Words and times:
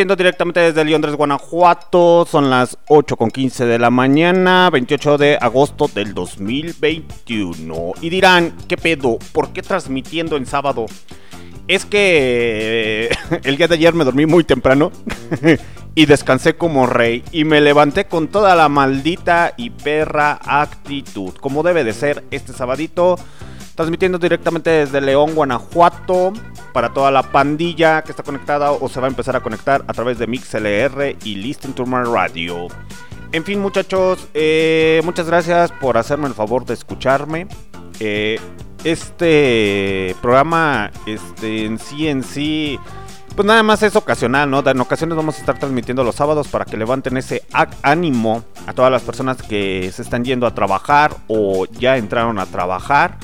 Transmitiendo 0.00 0.16
directamente 0.16 0.60
desde 0.60 0.82
Londres, 0.90 1.14
Guanajuato. 1.14 2.24
Son 2.24 2.48
las 2.48 2.78
8 2.88 3.16
con 3.18 3.30
15 3.30 3.66
de 3.66 3.78
la 3.78 3.90
mañana, 3.90 4.70
28 4.70 5.18
de 5.18 5.36
agosto 5.38 5.88
del 5.88 6.14
2021. 6.14 7.92
Y 8.00 8.08
dirán, 8.08 8.56
¿qué 8.66 8.78
pedo? 8.78 9.18
¿Por 9.32 9.50
qué 9.52 9.60
transmitiendo 9.60 10.38
en 10.38 10.46
sábado? 10.46 10.86
Es 11.68 11.84
que 11.84 13.10
eh, 13.10 13.40
el 13.44 13.58
día 13.58 13.68
de 13.68 13.74
ayer 13.74 13.92
me 13.92 14.06
dormí 14.06 14.24
muy 14.24 14.42
temprano 14.42 14.90
y 15.94 16.06
descansé 16.06 16.56
como 16.56 16.86
rey 16.86 17.22
y 17.30 17.44
me 17.44 17.60
levanté 17.60 18.06
con 18.06 18.28
toda 18.28 18.56
la 18.56 18.70
maldita 18.70 19.52
y 19.58 19.68
perra 19.68 20.40
actitud, 20.42 21.34
como 21.34 21.62
debe 21.62 21.84
de 21.84 21.92
ser 21.92 22.24
este 22.30 22.54
sabadito, 22.54 23.18
transmitiendo 23.74 24.16
directamente 24.16 24.70
desde 24.70 25.02
León, 25.02 25.34
Guanajuato, 25.34 26.32
para 26.72 26.92
toda 26.92 27.10
la 27.10 27.22
pandilla 27.22 28.02
que 28.02 28.12
está 28.12 28.22
conectada 28.22 28.72
o 28.72 28.88
se 28.88 29.00
va 29.00 29.06
a 29.06 29.10
empezar 29.10 29.36
a 29.36 29.40
conectar 29.40 29.84
a 29.86 29.92
través 29.92 30.18
de 30.18 30.26
MixLR 30.26 31.16
y 31.24 31.36
Listen 31.36 31.72
to 31.72 31.86
My 31.86 32.04
Radio. 32.04 32.68
En 33.32 33.44
fin, 33.44 33.60
muchachos, 33.60 34.28
eh, 34.34 35.00
muchas 35.04 35.26
gracias 35.26 35.70
por 35.72 35.96
hacerme 35.96 36.26
el 36.26 36.34
favor 36.34 36.64
de 36.64 36.74
escucharme. 36.74 37.46
Eh, 38.00 38.40
este 38.82 40.16
programa, 40.20 40.90
este, 41.06 41.64
en 41.64 41.78
sí, 41.78 42.08
en 42.08 42.24
sí, 42.24 42.78
pues 43.36 43.46
nada 43.46 43.62
más 43.62 43.82
es 43.82 43.94
ocasional, 43.94 44.50
¿no? 44.50 44.68
En 44.68 44.80
ocasiones 44.80 45.16
vamos 45.16 45.36
a 45.36 45.40
estar 45.40 45.58
transmitiendo 45.58 46.02
los 46.02 46.16
sábados 46.16 46.48
para 46.48 46.64
que 46.64 46.76
levanten 46.76 47.16
ese 47.16 47.44
ánimo 47.82 48.44
a 48.66 48.72
todas 48.72 48.90
las 48.90 49.02
personas 49.02 49.40
que 49.42 49.90
se 49.94 50.02
están 50.02 50.24
yendo 50.24 50.46
a 50.46 50.54
trabajar 50.54 51.16
o 51.28 51.66
ya 51.66 51.96
entraron 51.96 52.38
a 52.38 52.46
trabajar. 52.46 53.16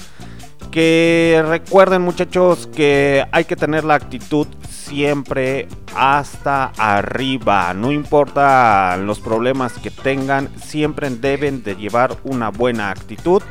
Que 0.76 1.42
recuerden 1.48 2.02
muchachos 2.02 2.66
que 2.66 3.24
hay 3.32 3.46
que 3.46 3.56
tener 3.56 3.82
la 3.82 3.94
actitud 3.94 4.46
siempre 4.68 5.68
hasta 5.96 6.66
arriba. 6.76 7.72
No 7.72 7.92
importa 7.92 8.98
los 8.98 9.18
problemas 9.18 9.72
que 9.78 9.90
tengan, 9.90 10.50
siempre 10.60 11.08
deben 11.08 11.62
de 11.62 11.76
llevar 11.76 12.18
una 12.24 12.50
buena 12.50 12.90
actitud. 12.90 13.42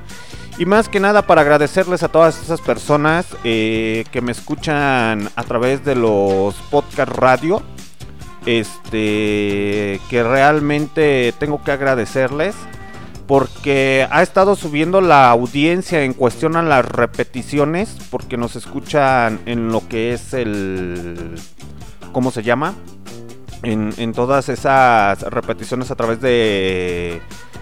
Y 0.59 0.67
más 0.67 0.87
que 0.87 0.99
nada 0.99 1.23
para 1.23 1.41
agradecerles 1.41 2.03
a 2.03 2.09
todas 2.09 2.39
esas 2.43 2.61
personas 2.61 3.25
eh, 3.43 4.05
que 4.11 4.21
me 4.21 4.31
escuchan 4.31 5.27
a 5.35 5.43
través 5.45 5.83
de 5.83 5.95
los 5.95 6.53
podcast 6.69 7.11
radio. 7.11 7.63
Este, 8.45 9.99
que 10.11 10.21
realmente 10.21 11.33
tengo 11.39 11.63
que 11.63 11.71
agradecerles 11.71 12.53
porque 13.27 14.07
ha 14.11 14.21
estado 14.21 14.55
subiendo 14.55 15.01
la 15.01 15.29
audiencia 15.29 16.03
en 16.03 16.13
cuestión 16.13 16.55
a 16.55 16.61
las 16.61 16.85
repeticiones, 16.85 17.97
porque 18.11 18.37
nos 18.37 18.55
escuchan 18.55 19.39
en 19.45 19.71
lo 19.71 19.87
que 19.87 20.13
es 20.13 20.33
el... 20.33 21.35
¿Cómo 22.11 22.31
se 22.31 22.43
llama? 22.43 22.75
En, 23.63 23.93
en 23.97 24.13
todas 24.13 24.49
esas 24.49 25.21
repeticiones 25.23 25.91
a 25.91 25.95
través 25.95 26.21
de... 26.21 27.21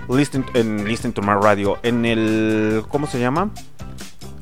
Listen, 0.10 0.46
en 0.54 0.86
Listen 0.86 1.14
to 1.14 1.22
My 1.22 1.34
Radio. 1.42 1.80
En 1.82 2.06
el... 2.06 2.84
¿Cómo 2.90 3.08
se 3.08 3.20
llama? 3.20 3.50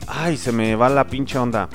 Ay, 0.08 0.38
se 0.38 0.52
me 0.52 0.76
va 0.76 0.90
la 0.90 1.06
pinche 1.06 1.38
onda. 1.38 1.70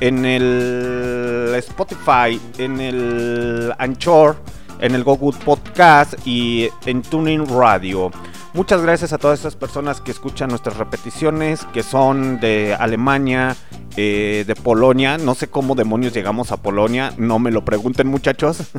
En 0.00 0.24
el 0.24 1.52
Spotify, 1.56 2.40
en 2.58 2.80
el 2.80 3.74
Anchor, 3.78 4.36
en 4.80 4.94
el 4.94 5.02
Google 5.02 5.36
Podcast 5.44 6.14
y 6.24 6.68
en 6.86 7.02
Tuning 7.02 7.46
Radio. 7.48 8.12
Muchas 8.54 8.82
gracias 8.82 9.12
a 9.12 9.18
todas 9.18 9.40
esas 9.40 9.56
personas 9.56 10.00
que 10.00 10.10
escuchan 10.10 10.48
nuestras 10.48 10.76
repeticiones, 10.76 11.64
que 11.72 11.82
son 11.82 12.40
de 12.40 12.74
Alemania, 12.78 13.56
eh, 13.96 14.44
de 14.46 14.54
Polonia. 14.54 15.18
No 15.18 15.34
sé 15.34 15.48
cómo 15.48 15.74
demonios 15.74 16.14
llegamos 16.14 16.50
a 16.50 16.56
Polonia, 16.56 17.12
no 17.18 17.38
me 17.38 17.50
lo 17.50 17.64
pregunten 17.64 18.08
muchachos. 18.08 18.58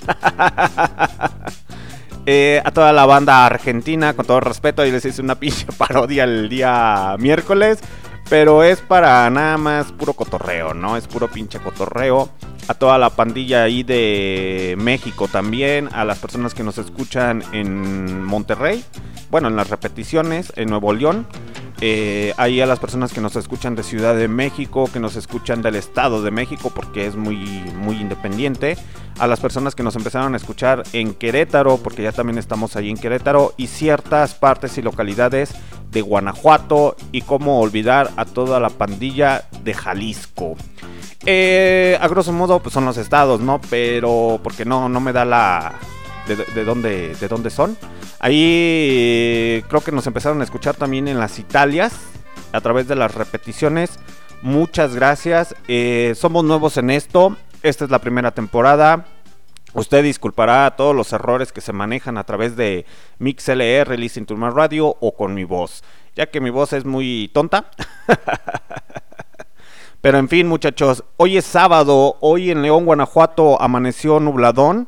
Eh, 2.32 2.62
a 2.64 2.70
toda 2.70 2.94
la 2.94 3.08
banda 3.08 3.44
argentina, 3.48 4.14
con 4.14 4.24
todo 4.24 4.40
respeto, 4.40 4.84
ahí 4.84 4.92
les 4.92 5.04
hice 5.04 5.20
una 5.20 5.34
pinche 5.40 5.66
parodia 5.76 6.26
el 6.26 6.48
día 6.48 7.16
miércoles. 7.18 7.80
Pero 8.30 8.64
es 8.64 8.80
para 8.82 9.28
nada 9.32 9.58
más 9.58 9.92
puro 9.92 10.14
cotorreo, 10.14 10.76
¿no? 10.76 10.96
Es 10.96 11.08
puro 11.08 11.28
pinche 11.28 11.58
cotorreo. 11.58 12.30
A 12.68 12.76
toda 12.76 13.00
la 13.00 13.10
pandilla 13.10 13.64
ahí 13.64 13.82
de 13.82 14.76
México 14.78 15.28
también. 15.28 15.90
A 15.92 16.06
las 16.06 16.20
personas 16.20 16.54
que 16.54 16.64
nos 16.64 16.78
escuchan 16.78 17.44
en 17.52 18.24
Monterrey. 18.24 18.86
Bueno, 19.30 19.48
en 19.48 19.56
las 19.56 19.70
repeticiones, 19.70 20.52
en 20.56 20.70
Nuevo 20.70 20.94
León. 20.94 21.28
Eh, 21.82 22.34
ahí 22.38 22.60
a 22.60 22.66
las 22.66 22.80
personas 22.80 23.14
que 23.14 23.22
nos 23.22 23.36
escuchan 23.36 23.76
de 23.76 23.84
Ciudad 23.84 24.16
de 24.16 24.28
México, 24.28 24.90
que 24.92 25.00
nos 25.00 25.16
escuchan 25.16 25.62
del 25.62 25.76
Estado 25.76 26.22
de 26.22 26.32
México, 26.32 26.72
porque 26.76 27.06
es 27.06 27.16
muy, 27.16 27.38
muy 27.76 27.98
independiente. 27.98 28.76
A 29.20 29.28
las 29.28 29.40
personas 29.40 29.76
que 29.76 29.84
nos 29.84 29.96
empezaron 29.96 30.34
a 30.34 30.38
escuchar 30.38 30.84
en 30.94 31.14
Querétaro, 31.14 31.78
porque 31.78 32.04
ya 32.04 32.12
también 32.12 32.38
estamos 32.38 32.76
ahí 32.76 32.90
en 32.90 32.98
Querétaro. 32.98 33.54
Y 33.56 33.68
ciertas 33.68 34.34
partes 34.34 34.78
y 34.78 34.82
localidades 34.82 35.54
de 35.92 36.02
Guanajuato. 36.02 36.96
Y 37.12 37.22
cómo 37.22 37.62
olvidar 37.62 38.10
a 38.18 38.26
toda 38.26 38.60
la 38.60 38.70
pandilla 38.70 39.46
de 39.64 39.74
Jalisco. 39.74 40.56
Eh, 41.26 41.98
a 42.02 42.08
grosso 42.08 42.34
modo, 42.34 42.60
pues 42.62 42.74
son 42.74 42.86
los 42.86 42.98
estados, 42.98 43.42
¿no? 43.42 43.62
Pero 43.70 44.40
porque 44.44 44.66
no, 44.66 44.90
no 44.90 45.00
me 45.00 45.14
da 45.14 45.24
la... 45.24 45.76
De, 46.28 46.36
de 46.36 46.64
dónde, 46.64 47.16
de 47.16 47.28
dónde 47.28 47.50
son. 47.50 47.76
Ahí 48.20 49.64
creo 49.70 49.82
que 49.82 49.92
nos 49.92 50.06
empezaron 50.08 50.42
a 50.42 50.44
escuchar 50.44 50.76
también 50.76 51.08
en 51.08 51.20
las 51.20 51.40
Italias 51.40 51.94
a 52.52 52.62
través 52.62 52.88
de 52.88 52.96
las 52.96 53.16
repeticiones. 53.16 54.00
Muchas 54.42 54.96
gracias. 54.96 55.56
Eh, 55.68 56.14
somos 56.16 56.44
nuevos 56.44 56.78
en 56.78 56.90
esto. 56.90 57.38
Esta 57.64 57.86
es 57.86 57.92
la 57.92 58.00
primera 58.00 58.32
temporada. 58.32 59.06
Usted 59.74 60.04
disculpará 60.04 60.76
todos 60.76 60.96
los 60.96 61.14
errores 61.14 61.52
que 61.52 61.62
se 61.62 61.74
manejan 61.74 62.18
a 62.18 62.24
través 62.24 62.56
de 62.56 62.86
MixLR, 63.20 63.98
Listen 63.98 64.26
to 64.26 64.36
My 64.36 64.50
Radio 64.50 64.98
o 65.00 65.16
con 65.16 65.36
mi 65.36 65.44
voz, 65.44 65.84
ya 66.16 66.26
que 66.26 66.42
mi 66.42 66.50
voz 66.50 66.74
es 66.74 66.86
muy 66.86 67.30
tonta. 67.34 67.70
Pero 70.02 70.18
en 70.18 70.28
fin, 70.28 70.48
muchachos, 70.48 71.04
hoy 71.18 71.38
es 71.38 71.46
sábado, 71.46 72.18
hoy 72.22 72.50
en 72.50 72.62
León, 72.64 72.86
Guanajuato, 72.86 73.62
amaneció 73.62 74.20
nubladón. 74.20 74.88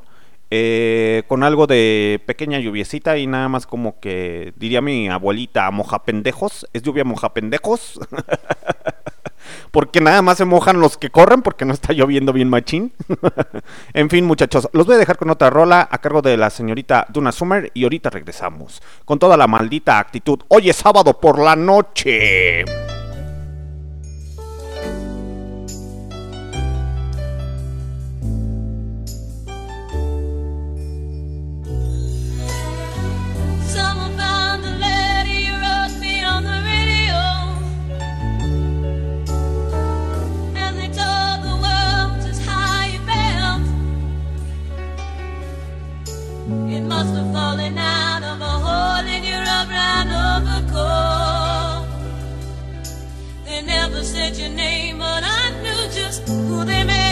Eh, 0.53 1.23
con 1.29 1.43
algo 1.43 1.65
de 1.65 2.21
pequeña 2.25 2.59
lluviecita 2.59 3.17
y 3.17 3.25
nada 3.25 3.47
más 3.47 3.65
como 3.65 4.01
que 4.01 4.53
diría 4.57 4.81
mi 4.81 5.07
abuelita, 5.07 5.71
moja 5.71 6.03
pendejos. 6.03 6.67
Es 6.73 6.83
lluvia 6.83 7.05
moja 7.05 7.33
pendejos. 7.33 7.99
porque 9.71 10.01
nada 10.01 10.21
más 10.21 10.37
se 10.37 10.45
mojan 10.45 10.81
los 10.81 10.97
que 10.97 11.09
corren 11.09 11.41
porque 11.41 11.63
no 11.63 11.73
está 11.73 11.93
lloviendo 11.93 12.33
bien 12.33 12.49
machín. 12.49 12.91
en 13.93 14.09
fin, 14.09 14.25
muchachos, 14.25 14.69
los 14.73 14.85
voy 14.85 14.95
a 14.95 14.99
dejar 14.99 15.17
con 15.17 15.29
otra 15.29 15.49
rola 15.49 15.87
a 15.89 15.97
cargo 15.99 16.21
de 16.21 16.35
la 16.35 16.49
señorita 16.49 17.07
Duna 17.09 17.31
Summer 17.31 17.71
y 17.73 17.83
ahorita 17.83 18.09
regresamos 18.09 18.81
con 19.05 19.19
toda 19.19 19.37
la 19.37 19.47
maldita 19.47 19.99
actitud. 19.99 20.39
Hoy 20.49 20.69
es 20.69 20.75
sábado 20.75 21.19
por 21.19 21.39
la 21.39 21.55
noche. 21.55 22.65
Out 47.79 48.21
of 48.23 48.41
a 48.41 48.45
hole 48.45 49.07
in 49.07 49.23
your 49.23 49.41
overcoat. 50.27 51.87
They 53.45 53.61
never 53.63 54.03
said 54.03 54.37
your 54.37 54.49
name, 54.49 54.99
but 54.99 55.23
I 55.23 55.49
knew 55.63 55.89
just 55.91 56.27
who 56.27 56.63
they 56.63 56.83
meant. 56.83 57.10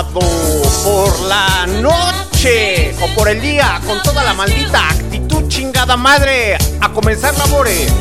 Por 0.00 1.20
la 1.28 1.66
noche 1.66 2.94
o 3.02 3.14
por 3.14 3.28
el 3.28 3.42
día 3.42 3.78
con 3.86 4.02
toda 4.02 4.24
la 4.24 4.32
maldita 4.32 4.88
actitud 4.88 5.46
chingada 5.48 5.98
madre 5.98 6.56
a 6.80 6.88
comenzar 6.94 7.36
labores. 7.36 7.92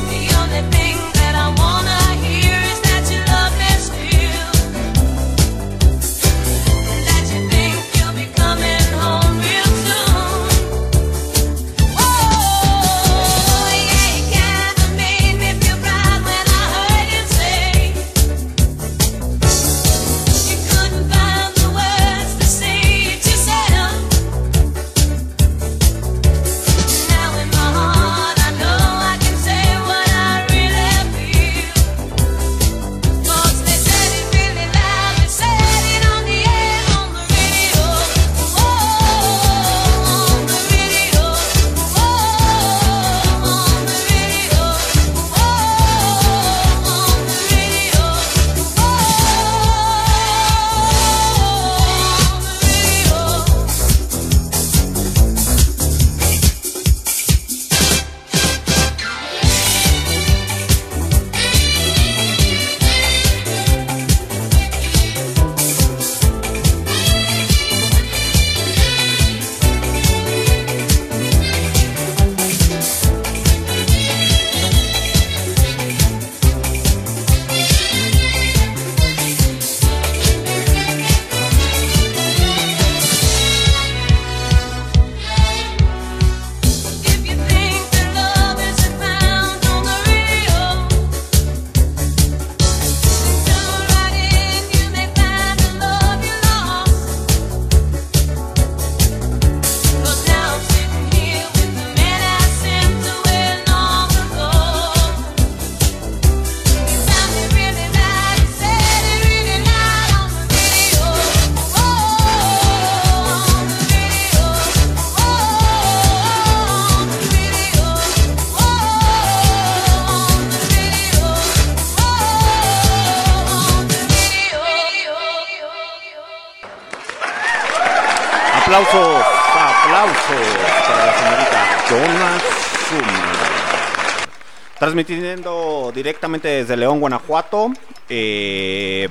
Transmitiendo 134.91 135.89
directamente 135.95 136.49
desde 136.49 136.75
León, 136.75 136.99
Guanajuato. 136.99 137.71
Eh, 138.09 139.07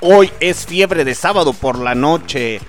hoy 0.00 0.28
es 0.40 0.66
fiebre 0.66 1.04
de 1.04 1.14
sábado 1.14 1.52
por 1.52 1.78
la 1.78 1.94
noche. 1.94 2.60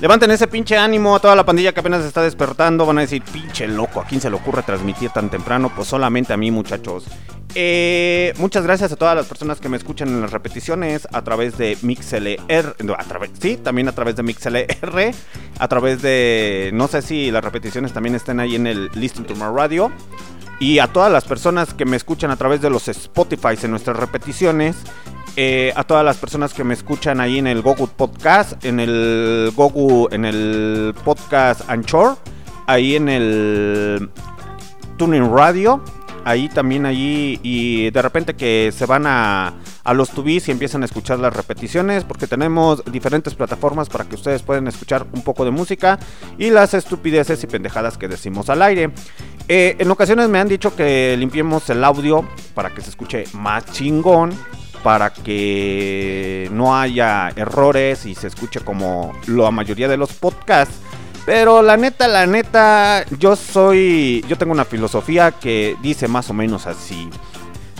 Levanten 0.00 0.30
ese 0.30 0.46
pinche 0.46 0.78
ánimo 0.78 1.16
a 1.16 1.18
toda 1.18 1.34
la 1.34 1.44
pandilla 1.44 1.72
que 1.72 1.80
apenas 1.80 2.04
está 2.04 2.22
despertando. 2.22 2.86
Van 2.86 2.98
a 2.98 3.00
decir, 3.00 3.20
pinche 3.32 3.66
loco, 3.66 4.00
¿a 4.00 4.04
quién 4.04 4.20
se 4.20 4.30
le 4.30 4.36
ocurre 4.36 4.62
transmitir 4.62 5.10
tan 5.10 5.28
temprano? 5.28 5.72
Pues 5.74 5.88
solamente 5.88 6.32
a 6.32 6.36
mí, 6.36 6.52
muchachos. 6.52 7.06
Eh, 7.56 8.32
muchas 8.38 8.62
gracias 8.62 8.92
a 8.92 8.96
todas 8.96 9.16
las 9.16 9.26
personas 9.26 9.58
que 9.58 9.68
me 9.68 9.76
escuchan 9.76 10.06
en 10.06 10.20
las 10.20 10.30
repeticiones 10.30 11.08
a 11.12 11.22
través 11.22 11.58
de 11.58 11.76
MixLR. 11.82 12.76
No, 12.84 12.92
a 12.92 13.02
través, 13.02 13.30
sí, 13.40 13.56
también 13.56 13.88
a 13.88 13.92
través 13.92 14.14
de 14.14 14.22
MixLR. 14.22 15.14
A 15.58 15.66
través 15.66 16.00
de. 16.00 16.70
No 16.74 16.86
sé 16.86 17.02
si 17.02 17.32
las 17.32 17.42
repeticiones 17.42 17.92
también 17.92 18.14
están 18.14 18.38
ahí 18.38 18.54
en 18.54 18.68
el 18.68 18.88
Listen 18.94 19.24
to 19.24 19.34
My 19.34 19.52
Radio. 19.52 19.90
Y 20.60 20.80
a 20.80 20.88
todas 20.88 21.12
las 21.12 21.24
personas 21.24 21.74
que 21.74 21.84
me 21.84 21.96
escuchan 21.96 22.30
a 22.30 22.36
través 22.36 22.60
de 22.60 22.70
los 22.70 22.88
Spotify 22.88 23.56
en 23.62 23.70
nuestras 23.70 23.96
repeticiones. 23.96 24.76
Eh, 25.36 25.72
a 25.76 25.84
todas 25.84 26.04
las 26.04 26.16
personas 26.16 26.52
que 26.52 26.64
me 26.64 26.74
escuchan 26.74 27.20
ahí 27.20 27.38
en 27.38 27.46
el 27.46 27.62
Gogu 27.62 27.86
Podcast, 27.86 28.64
en 28.64 28.80
el 28.80 29.52
Gogu, 29.54 30.08
en 30.10 30.24
el 30.24 30.96
podcast 31.04 31.60
Anchor, 31.70 32.16
ahí 32.66 32.96
en 32.96 33.08
el 33.08 34.10
Tuning 34.96 35.32
Radio, 35.32 35.80
ahí 36.24 36.48
también 36.48 36.86
allí 36.86 37.38
y 37.44 37.88
de 37.90 38.02
repente 38.02 38.34
que 38.34 38.72
se 38.76 38.84
van 38.84 39.06
a, 39.06 39.54
a 39.84 39.94
los 39.94 40.10
tubis 40.10 40.48
y 40.48 40.50
empiezan 40.50 40.82
a 40.82 40.86
escuchar 40.86 41.18
las 41.20 41.32
repeticiones 41.32 42.02
porque 42.02 42.26
tenemos 42.26 42.84
diferentes 42.84 43.34
plataformas 43.34 43.88
para 43.88 44.04
que 44.04 44.16
ustedes 44.16 44.42
puedan 44.42 44.66
escuchar 44.66 45.06
un 45.12 45.22
poco 45.22 45.44
de 45.44 45.52
música 45.52 45.98
y 46.36 46.50
las 46.50 46.74
estupideces 46.74 47.44
y 47.44 47.46
pendejadas 47.46 47.96
que 47.96 48.08
decimos 48.08 48.50
al 48.50 48.60
aire. 48.62 48.90
Eh, 49.48 49.76
en 49.78 49.90
ocasiones 49.90 50.28
me 50.28 50.38
han 50.38 50.48
dicho 50.48 50.76
que 50.76 51.16
limpiemos 51.18 51.68
el 51.70 51.82
audio 51.82 52.28
para 52.54 52.70
que 52.70 52.82
se 52.82 52.90
escuche 52.90 53.24
más 53.32 53.64
chingón 53.72 54.32
para 54.82 55.12
que 55.12 56.48
no 56.52 56.76
haya 56.78 57.30
errores 57.36 58.06
y 58.06 58.14
se 58.14 58.28
escuche 58.28 58.60
como 58.60 59.12
la 59.26 59.50
mayoría 59.50 59.88
de 59.88 59.96
los 59.96 60.12
podcasts. 60.12 60.76
Pero 61.26 61.60
la 61.62 61.76
neta, 61.76 62.08
la 62.08 62.26
neta, 62.26 63.04
yo 63.18 63.36
soy, 63.36 64.24
yo 64.28 64.38
tengo 64.38 64.52
una 64.52 64.64
filosofía 64.64 65.32
que 65.32 65.76
dice 65.82 66.08
más 66.08 66.30
o 66.30 66.34
menos 66.34 66.66
así. 66.66 67.10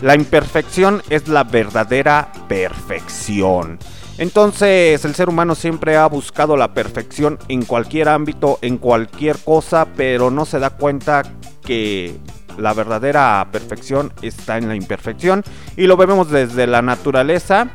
La 0.02 0.14
imperfección 0.14 1.02
es 1.08 1.28
la 1.28 1.44
verdadera 1.44 2.30
perfección. 2.46 3.78
Entonces 4.18 5.04
el 5.04 5.14
ser 5.14 5.28
humano 5.28 5.54
siempre 5.54 5.96
ha 5.96 6.06
buscado 6.06 6.56
la 6.56 6.74
perfección 6.74 7.38
en 7.48 7.64
cualquier 7.64 8.08
ámbito, 8.08 8.58
en 8.62 8.76
cualquier 8.78 9.38
cosa, 9.38 9.86
pero 9.96 10.30
no 10.30 10.44
se 10.44 10.58
da 10.58 10.70
cuenta 10.70 11.22
que 11.64 12.18
la 12.58 12.74
verdadera 12.74 13.46
perfección 13.52 14.12
está 14.20 14.58
en 14.58 14.68
la 14.68 14.74
imperfección. 14.74 15.44
Y 15.76 15.86
lo 15.86 15.96
vemos 15.96 16.30
desde 16.30 16.66
la 16.66 16.82
naturaleza 16.82 17.70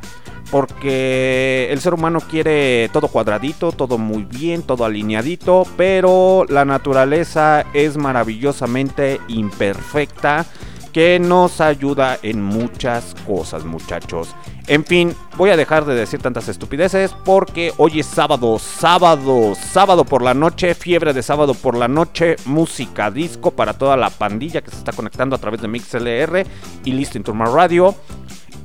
porque 0.52 1.68
el 1.72 1.80
ser 1.80 1.94
humano 1.94 2.20
quiere 2.20 2.90
todo 2.92 3.08
cuadradito, 3.08 3.72
todo 3.72 3.98
muy 3.98 4.24
bien, 4.24 4.62
todo 4.62 4.86
alineadito, 4.86 5.66
pero 5.78 6.46
la 6.50 6.66
naturaleza 6.66 7.66
es 7.74 7.98
maravillosamente 7.98 9.20
imperfecta 9.30 10.46
que 10.94 11.20
nos 11.20 11.60
ayuda 11.60 12.20
en 12.22 12.42
muchas 12.42 13.16
cosas, 13.26 13.66
muchachos. 13.66 14.36
En 14.68 14.86
fin, 14.86 15.14
voy 15.36 15.50
a 15.50 15.58
dejar 15.58 15.84
de 15.86 15.96
decir 15.96 16.22
tantas 16.22 16.48
estupideces 16.48 17.14
porque 17.26 17.74
hoy 17.78 18.00
es 18.00 18.06
sábado, 18.06 18.60
sábado, 18.60 19.54
sábado 19.56 20.06
por 20.06 20.22
la 20.22 20.34
noche, 20.34 20.76
fiebre 20.76 21.12
de 21.12 21.24
sábado 21.24 21.56
por 21.56 21.76
la 21.76 21.88
noche, 21.88 22.38
música 22.46 23.12
disco 23.12 23.52
para 23.52 23.74
toda 23.74 23.98
la 23.98 24.12
pandilla 24.12 24.62
que 24.62 24.70
se 24.70 24.78
está 24.78 24.94
conectando 24.94 25.36
a 25.36 25.40
través 25.40 25.62
de 25.62 25.68
MixLR 25.68 26.46
y 26.86 26.92
Listen 26.94 27.24
to 27.24 27.34
My 27.34 27.46
Radio. 27.46 27.96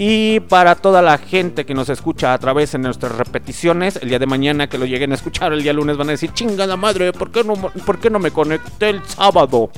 Y 0.01 0.39
para 0.41 0.77
toda 0.77 1.03
la 1.03 1.19
gente 1.19 1.67
que 1.67 1.75
nos 1.75 1.89
escucha 1.89 2.33
a 2.33 2.39
través 2.39 2.71
de 2.71 2.79
nuestras 2.79 3.17
repeticiones, 3.17 3.97
el 3.97 4.11
día 4.11 4.21
de 4.21 4.27
mañana 4.27 4.69
que 4.69 4.79
lo 4.79 4.85
lleguen 4.87 5.11
a 5.11 5.17
escuchar, 5.17 5.53
el 5.53 5.65
día 5.65 5.73
lunes 5.73 5.97
van 5.97 6.09
a 6.09 6.13
decir, 6.13 6.33
chingada 6.33 6.77
madre, 6.77 7.13
¿por 7.13 7.33
qué 7.33 7.43
no, 7.43 7.55
por 7.55 7.99
qué 7.99 8.09
no 8.09 8.21
me 8.21 8.31
conecté 8.31 8.91
el 8.91 9.05
sábado? 9.05 9.71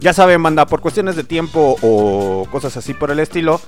Ya 0.00 0.12
saben, 0.12 0.40
manda, 0.40 0.66
por 0.66 0.80
cuestiones 0.80 1.16
de 1.16 1.24
tiempo 1.24 1.76
o 1.82 2.46
cosas 2.52 2.76
así 2.76 2.94
por 2.94 3.10
el 3.10 3.18
estilo, 3.18 3.60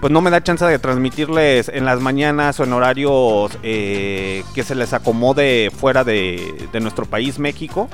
pues 0.00 0.12
no 0.12 0.22
me 0.22 0.30
da 0.30 0.42
chance 0.42 0.64
de 0.64 0.78
transmitirles 0.78 1.68
en 1.68 1.84
las 1.84 2.00
mañanas 2.00 2.58
o 2.58 2.64
en 2.64 2.72
horarios 2.72 3.52
eh, 3.62 4.44
que 4.54 4.62
se 4.62 4.74
les 4.74 4.94
acomode 4.94 5.70
fuera 5.70 6.02
de, 6.02 6.68
nuestro 6.80 7.04
país, 7.06 7.38
México 7.38 7.88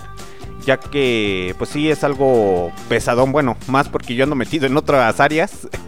ya 0.65 0.77
que 0.77 1.55
pues 1.57 1.71
sí 1.71 1.91
es 1.91 2.05
algo 2.05 2.71
pesadón, 2.89 3.33
bueno, 3.33 3.57
más 3.67 3.89
porque 3.89 4.15
yo 4.15 4.25
ando 4.25 4.37
metido 4.37 4.67
en 4.67 4.77
otras 4.77 5.19
áreas. 5.19 5.67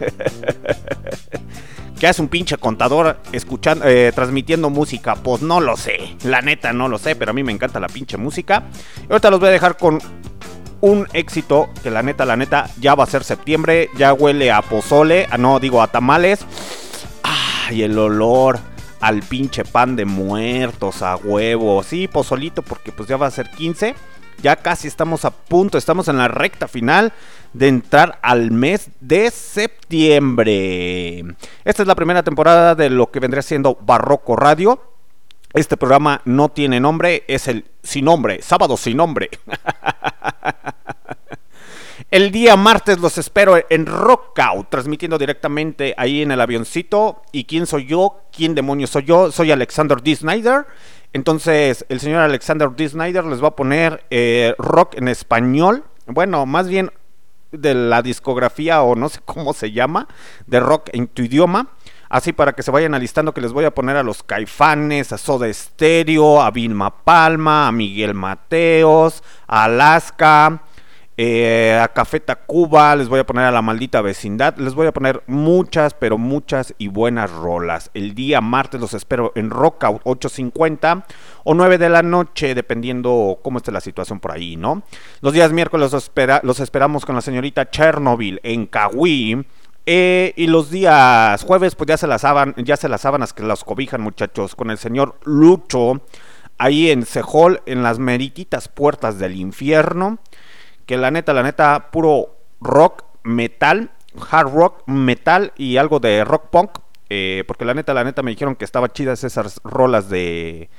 ¿Qué 1.99 2.07
hace 2.07 2.21
un 2.21 2.27
pinche 2.27 2.57
contador 2.57 3.17
escuchando, 3.31 3.87
eh, 3.87 4.11
transmitiendo 4.13 4.71
música? 4.71 5.15
Pues 5.15 5.41
no 5.41 5.61
lo 5.61 5.77
sé, 5.77 6.17
la 6.23 6.41
neta 6.41 6.73
no 6.73 6.89
lo 6.89 6.97
sé, 6.97 7.15
pero 7.15 7.31
a 7.31 7.33
mí 7.33 7.43
me 7.43 7.51
encanta 7.51 7.79
la 7.79 7.87
pinche 7.87 8.17
música. 8.17 8.63
Y 9.07 9.11
ahorita 9.11 9.29
los 9.29 9.39
voy 9.39 9.49
a 9.49 9.53
dejar 9.53 9.77
con 9.77 9.99
un 10.83 11.07
éxito 11.13 11.69
que 11.81 11.89
la 11.89 12.03
neta, 12.03 12.25
la 12.25 12.35
neta, 12.35 12.69
ya 12.77 12.93
va 12.93 13.05
a 13.05 13.07
ser 13.07 13.23
septiembre, 13.23 13.89
ya 13.95 14.11
huele 14.11 14.51
a 14.51 14.61
pozole, 14.61 15.27
a, 15.31 15.37
no 15.37 15.61
digo 15.61 15.81
a 15.81 15.87
tamales. 15.87 16.45
Ay, 17.23 17.83
el 17.83 17.97
olor 17.97 18.59
al 18.99 19.21
pinche 19.21 19.63
pan 19.63 19.95
de 19.95 20.03
muertos, 20.03 21.01
a 21.01 21.15
huevo, 21.15 21.81
sí, 21.83 22.09
pozolito, 22.09 22.63
porque 22.63 22.91
pues 22.91 23.07
ya 23.07 23.15
va 23.15 23.27
a 23.27 23.31
ser 23.31 23.49
15 23.51 23.95
ya 24.41 24.57
casi 24.57 24.89
estamos 24.89 25.23
a 25.23 25.31
punto, 25.31 25.77
estamos 25.77 26.09
en 26.09 26.17
la 26.17 26.27
recta 26.27 26.67
final 26.67 27.13
de 27.53 27.69
entrar 27.69 28.19
al 28.21 28.51
mes 28.51 28.89
de 28.99 29.31
septiembre. 29.31 31.23
Esta 31.63 31.83
es 31.83 31.87
la 31.87 31.95
primera 31.95 32.23
temporada 32.23 32.75
de 32.75 32.89
lo 32.89 33.09
que 33.09 33.21
vendría 33.21 33.41
siendo 33.41 33.77
Barroco 33.81 34.35
Radio. 34.35 34.81
Este 35.53 35.77
programa 35.77 36.21
no 36.25 36.49
tiene 36.49 36.79
nombre, 36.79 37.23
es 37.27 37.47
el 37.47 37.65
sin 37.83 38.05
nombre, 38.05 38.41
sábado 38.41 38.75
sin 38.75 38.97
nombre. 38.97 39.29
El 42.09 42.31
día 42.31 42.55
martes 42.55 42.99
los 42.99 43.17
espero 43.17 43.55
en 43.71 43.87
Rockout, 43.87 44.69
transmitiendo 44.69 45.17
directamente 45.17 45.95
ahí 45.97 46.21
en 46.21 46.31
el 46.31 46.41
avioncito. 46.41 47.23
¿Y 47.31 47.45
quién 47.45 47.65
soy 47.65 47.87
yo? 47.87 48.21
¿Quién 48.31 48.53
demonios 48.53 48.91
soy 48.91 49.05
yo? 49.05 49.31
Soy 49.31 49.51
Alexander 49.51 49.99
D. 49.99 50.15
Snyder. 50.15 50.67
Entonces, 51.11 51.85
el 51.89 51.99
señor 51.99 52.21
Alexander 52.21 52.69
D. 52.69 52.89
Snyder 52.89 53.25
les 53.25 53.43
va 53.43 53.47
a 53.47 53.55
poner 53.55 54.03
eh, 54.11 54.53
rock 54.59 54.95
en 54.95 55.07
español. 55.07 55.85
Bueno, 56.05 56.45
más 56.45 56.67
bien 56.67 56.91
de 57.51 57.73
la 57.73 58.03
discografía 58.03 58.83
o 58.83 58.95
no 58.95 59.09
sé 59.09 59.19
cómo 59.25 59.53
se 59.53 59.71
llama, 59.71 60.07
de 60.45 60.59
rock 60.59 60.89
en 60.93 61.07
tu 61.07 61.23
idioma. 61.23 61.69
Así 62.13 62.31
para 62.31 62.53
que 62.53 62.61
se 62.61 62.69
vayan 62.69 62.93
alistando 62.93 63.33
que 63.33 63.41
les 63.41 63.53
voy 63.53 63.65
a 63.65 63.73
poner 63.73 63.97
a 63.97 64.03
los 64.03 64.21
Caifanes, 64.21 65.11
a 65.11 65.17
Soda 65.17 65.51
Stereo, 65.51 66.43
a 66.43 66.51
Vilma 66.51 67.03
Palma, 67.03 67.67
a 67.67 67.71
Miguel 67.71 68.13
Mateos, 68.13 69.23
a 69.47 69.63
Alaska, 69.63 70.61
eh, 71.17 71.79
a 71.81 71.87
Café 71.87 72.19
Tacuba, 72.19 72.95
les 72.95 73.09
voy 73.09 73.19
a 73.19 73.25
poner 73.25 73.45
a 73.45 73.51
la 73.51 73.63
maldita 73.63 74.03
vecindad, 74.03 74.55
les 74.57 74.75
voy 74.75 74.85
a 74.85 74.91
poner 74.91 75.23
muchas, 75.25 75.95
pero 75.95 76.19
muchas 76.19 76.75
y 76.77 76.87
buenas 76.87 77.31
rolas. 77.31 77.89
El 77.95 78.13
día 78.13 78.41
martes 78.41 78.79
los 78.79 78.93
espero 78.93 79.31
en 79.33 79.49
Rockout 79.49 80.03
8.50 80.03 81.05
o 81.45 81.55
9 81.55 81.79
de 81.79 81.89
la 81.89 82.03
noche, 82.03 82.53
dependiendo 82.53 83.39
cómo 83.41 83.57
esté 83.57 83.71
la 83.71 83.81
situación 83.81 84.19
por 84.19 84.33
ahí, 84.33 84.55
¿no? 84.55 84.83
Los 85.21 85.33
días 85.33 85.51
miércoles 85.51 85.91
los, 85.91 86.11
los 86.43 86.59
esperamos 86.59 87.07
con 87.07 87.15
la 87.15 87.21
señorita 87.21 87.71
Chernobyl 87.71 88.39
en 88.43 88.67
Cahuí. 88.67 89.43
Eh, 89.85 90.33
y 90.37 90.47
los 90.47 90.69
días 90.69 91.43
jueves, 91.43 91.75
pues 91.75 91.87
ya 91.87 91.97
se 91.97 92.07
las 92.07 92.21
saban, 92.21 92.55
ya 92.57 92.77
se 92.77 92.87
las 92.87 93.01
sábanas 93.01 93.33
que 93.33 93.43
las 93.43 93.63
cobijan, 93.63 94.01
muchachos, 94.01 94.55
con 94.55 94.71
el 94.71 94.77
señor 94.77 95.19
Lucho, 95.23 96.01
ahí 96.57 96.89
en 96.89 97.05
Sejol, 97.05 97.61
en 97.65 97.83
las 97.83 97.99
merititas 97.99 98.69
puertas 98.69 99.19
del 99.19 99.35
infierno 99.35 100.19
que 100.85 100.97
la 100.97 101.11
neta, 101.11 101.33
la 101.33 101.43
neta, 101.43 101.91
puro 101.91 102.37
rock, 102.61 103.03
metal, 103.23 103.91
hard 104.29 104.53
rock, 104.53 104.83
metal 104.87 105.53
y 105.57 105.77
algo 105.77 105.99
de 105.99 106.23
rock 106.23 106.49
punk. 106.49 106.71
Eh, 107.09 107.43
porque 107.47 107.65
la 107.65 107.73
neta, 107.73 107.93
la 107.93 108.03
neta 108.03 108.23
me 108.23 108.31
dijeron 108.31 108.55
que 108.55 108.65
estaban 108.65 108.89
chidas 108.91 109.23
esas 109.23 109.61
rolas 109.63 110.09
de, 110.09 110.69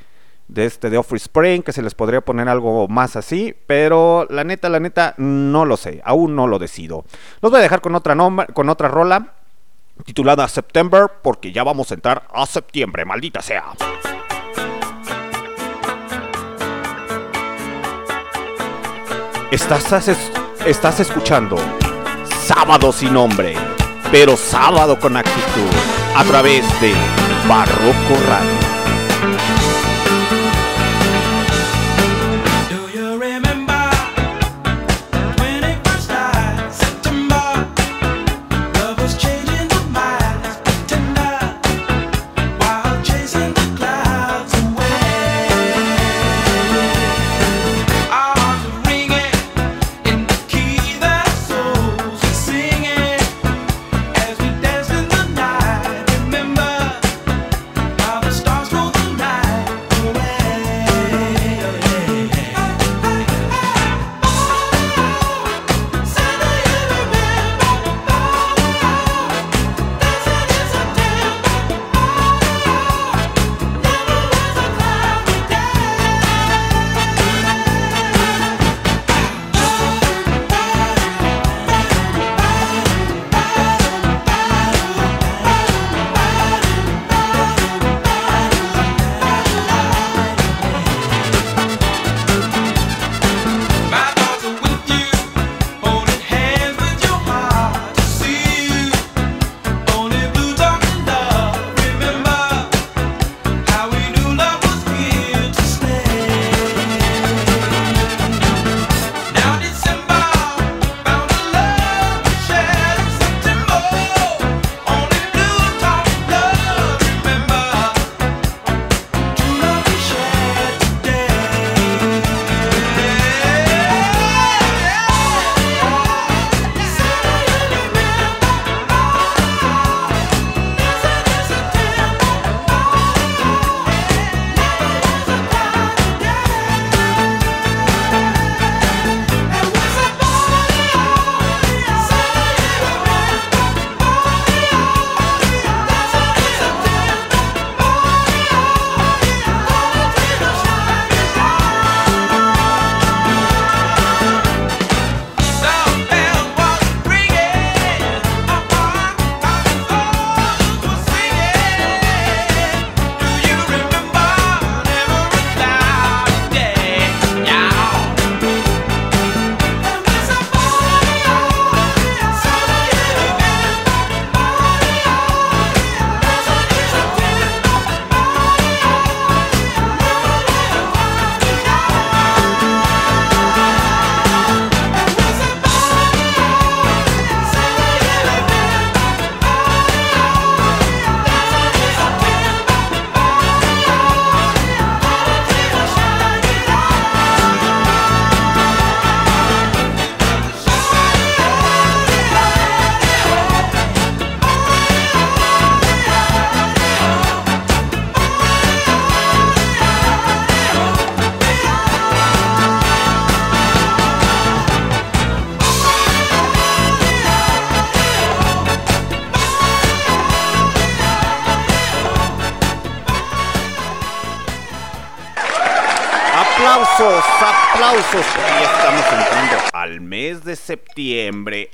de 0.48 0.66
este 0.66 0.90
de 0.90 0.98
Offspring, 0.98 1.62
que 1.62 1.72
se 1.72 1.82
les 1.82 1.94
podría 1.94 2.20
poner 2.20 2.48
algo 2.48 2.88
más 2.88 3.16
así, 3.16 3.54
pero 3.66 4.26
la 4.30 4.44
neta, 4.44 4.68
la 4.68 4.80
neta, 4.80 5.14
no 5.16 5.64
lo 5.64 5.76
sé, 5.76 6.02
aún 6.04 6.36
no 6.36 6.46
lo 6.46 6.58
decido. 6.58 7.04
Los 7.40 7.50
voy 7.50 7.60
a 7.60 7.62
dejar 7.62 7.80
con 7.80 7.94
otra, 7.94 8.16
con 8.52 8.68
otra 8.68 8.88
rola 8.88 9.34
titulada 10.04 10.46
September, 10.48 11.06
porque 11.22 11.52
ya 11.52 11.62
vamos 11.62 11.90
a 11.90 11.94
entrar 11.94 12.24
a 12.32 12.46
septiembre, 12.46 13.04
maldita 13.04 13.40
sea. 13.40 13.72
Estás, 19.50 20.08
estás 20.66 20.98
escuchando 20.98 21.56
Sábado 22.46 22.92
sin 22.92 23.14
nombre, 23.14 23.54
pero 24.12 24.36
sábado 24.36 24.98
con 25.00 25.16
actitud, 25.16 25.70
a 26.14 26.24
través 26.24 26.62
de 26.82 26.92
Barroco 27.48 28.22
Radio. 28.28 28.73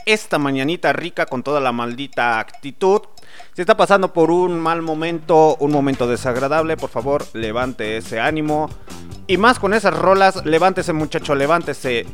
Esta 0.06 0.38
mañanita 0.40 0.92
rica 0.92 1.26
con 1.26 1.44
toda 1.44 1.60
la 1.60 1.70
maldita 1.70 2.40
actitud. 2.40 3.02
Si 3.54 3.60
está 3.60 3.76
pasando 3.76 4.12
por 4.12 4.32
un 4.32 4.58
mal 4.58 4.82
momento, 4.82 5.56
un 5.60 5.70
momento 5.70 6.08
desagradable, 6.08 6.76
por 6.76 6.90
favor, 6.90 7.24
levante 7.32 7.96
ese 7.96 8.18
ánimo. 8.18 8.68
Y 9.28 9.36
más 9.36 9.60
con 9.60 9.72
esas 9.72 9.96
rolas, 9.96 10.44
levántese 10.44 10.92
muchacho, 10.92 11.36
levántese. 11.36 12.06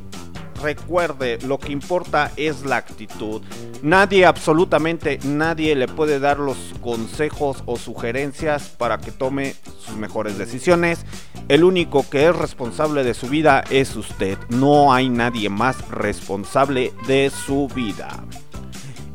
Recuerde, 0.63 1.39
lo 1.43 1.59
que 1.59 1.73
importa 1.73 2.33
es 2.37 2.67
la 2.67 2.77
actitud. 2.77 3.41
Nadie, 3.83 4.27
absolutamente 4.27 5.19
nadie 5.25 5.75
le 5.75 5.89
puede 5.89 6.19
dar 6.19 6.39
los 6.39 6.59
consejos 6.83 7.63
o 7.65 7.77
sugerencias 7.77 8.69
para 8.69 8.99
que 8.99 9.11
tome 9.11 9.55
sus 9.79 9.97
mejores 9.97 10.37
decisiones. 10.37 11.07
El 11.49 11.63
único 11.63 12.09
que 12.09 12.29
es 12.29 12.35
responsable 12.35 13.05
de 13.05 13.15
su 13.15 13.29
vida 13.29 13.63
es 13.71 13.95
usted. 13.95 14.37
No 14.49 14.93
hay 14.93 15.09
nadie 15.09 15.49
más 15.49 15.89
responsable 15.89 16.93
de 17.07 17.31
su 17.31 17.69
vida. 17.69 18.25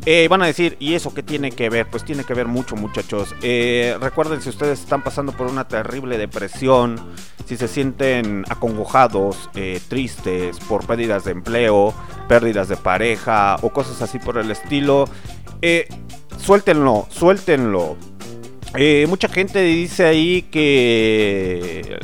Eh, 0.06 0.28
van 0.30 0.42
a 0.42 0.48
decir, 0.48 0.78
¿y 0.80 0.96
eso 0.96 1.14
qué 1.14 1.22
tiene 1.22 1.52
que 1.52 1.70
ver? 1.70 1.88
Pues 1.90 2.04
tiene 2.04 2.24
que 2.24 2.34
ver 2.34 2.48
mucho, 2.48 2.76
muchachos. 2.76 3.36
Eh, 3.42 3.98
recuerden 4.00 4.42
si 4.42 4.50
ustedes 4.50 4.80
están 4.80 5.04
pasando 5.04 5.34
por 5.34 5.48
una 5.48 5.68
terrible 5.68 6.18
depresión, 6.18 7.00
si 7.46 7.58
se 7.58 7.68
sienten 7.68 8.46
acongojados, 8.50 9.50
eh, 9.54 9.80
tristes 9.90 10.58
por 10.62 10.88
pérdidas 10.88 11.26
de 11.26 11.32
empleo, 11.32 11.94
pérdidas 12.28 12.70
de 12.70 12.78
pareja 12.78 13.58
o 13.62 13.70
cosas 13.72 14.02
así 14.02 14.18
por 14.18 14.38
el 14.38 14.50
estilo, 14.50 15.08
eh, 15.62 15.88
suéltenlo, 16.40 17.08
suéltenlo. 17.10 17.98
Eh, 18.76 19.06
mucha 19.10 19.28
gente 19.28 19.62
dice 19.62 20.06
ahí 20.06 20.44
que 20.44 22.00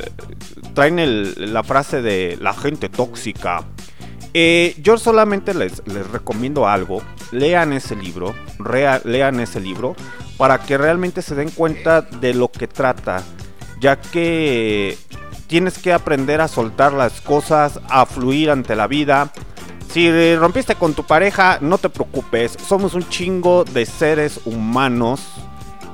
traen 0.74 1.00
el- 1.00 1.54
la 1.54 1.64
frase 1.64 2.02
de 2.02 2.38
la 2.42 2.54
gente 2.54 2.90
tóxica. 2.90 3.64
Eh, 4.34 4.76
yo 4.82 4.98
solamente 4.98 5.54
les, 5.54 5.82
recomiendo 6.12 6.68
algo. 6.68 7.02
Lean 7.32 7.74
ese 7.74 7.96
libro. 7.96 8.36
lean 9.06 9.40
ese 9.40 9.60
libro. 9.60 9.96
Para 10.38 10.60
que 10.60 10.78
realmente 10.78 11.22
se 11.22 11.34
den 11.36 11.50
cuenta 11.50 12.02
de 12.02 12.34
lo 12.34 12.52
que 12.52 12.68
trata. 12.68 13.24
Ya 13.80 14.00
que 14.00 14.98
tienes 15.48 15.78
que 15.80 15.94
aprender 15.94 16.42
a 16.42 16.48
soltar 16.48 16.94
las 16.94 17.22
cosas. 17.22 17.80
A 17.90 18.06
fluir 18.06 18.52
ante 18.52 18.76
la 18.76 18.88
vida. 18.88 19.32
Si 19.90 20.36
rompiste 20.36 20.76
con 20.76 20.94
tu 20.94 21.04
pareja, 21.04 21.58
no 21.62 21.78
te 21.78 21.90
preocupes. 21.90 22.58
Somos 22.68 22.94
un 22.94 23.08
chingo 23.10 23.64
de 23.64 23.86
seres 23.86 24.42
humanos. 24.46 25.22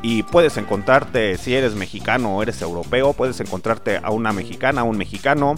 Y 0.05 0.23
puedes 0.23 0.57
encontrarte, 0.57 1.37
si 1.37 1.55
eres 1.55 1.75
mexicano 1.75 2.35
o 2.35 2.43
eres 2.43 2.61
europeo, 2.61 3.13
puedes 3.13 3.39
encontrarte 3.39 4.01
a 4.03 4.11
una 4.11 4.33
mexicana, 4.33 4.81
a 4.81 4.83
un 4.83 4.97
mexicano. 4.97 5.55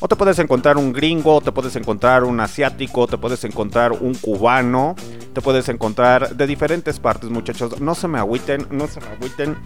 O 0.00 0.08
te 0.08 0.16
puedes 0.16 0.36
encontrar 0.40 0.76
un 0.76 0.92
gringo, 0.92 1.40
te 1.40 1.52
puedes 1.52 1.76
encontrar 1.76 2.24
un 2.24 2.40
asiático, 2.40 3.06
te 3.06 3.18
puedes 3.18 3.44
encontrar 3.44 3.92
un 3.92 4.14
cubano, 4.14 4.96
te 5.32 5.40
puedes 5.40 5.68
encontrar 5.68 6.34
de 6.34 6.46
diferentes 6.48 6.98
partes, 6.98 7.30
muchachos. 7.30 7.80
No 7.80 7.94
se 7.94 8.08
me 8.08 8.18
agüiten, 8.18 8.66
no 8.72 8.88
se 8.88 9.00
me 9.00 9.06
agüiten. 9.06 9.56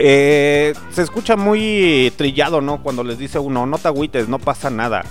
Eh, 0.00 0.74
se 0.90 1.02
escucha 1.02 1.36
muy 1.36 2.12
trillado, 2.16 2.60
¿no? 2.60 2.82
Cuando 2.82 3.04
les 3.04 3.16
dice 3.16 3.38
uno, 3.38 3.64
no 3.64 3.78
te 3.78 3.86
agüites, 3.86 4.28
no 4.28 4.40
pasa 4.40 4.70
nada. 4.70 5.04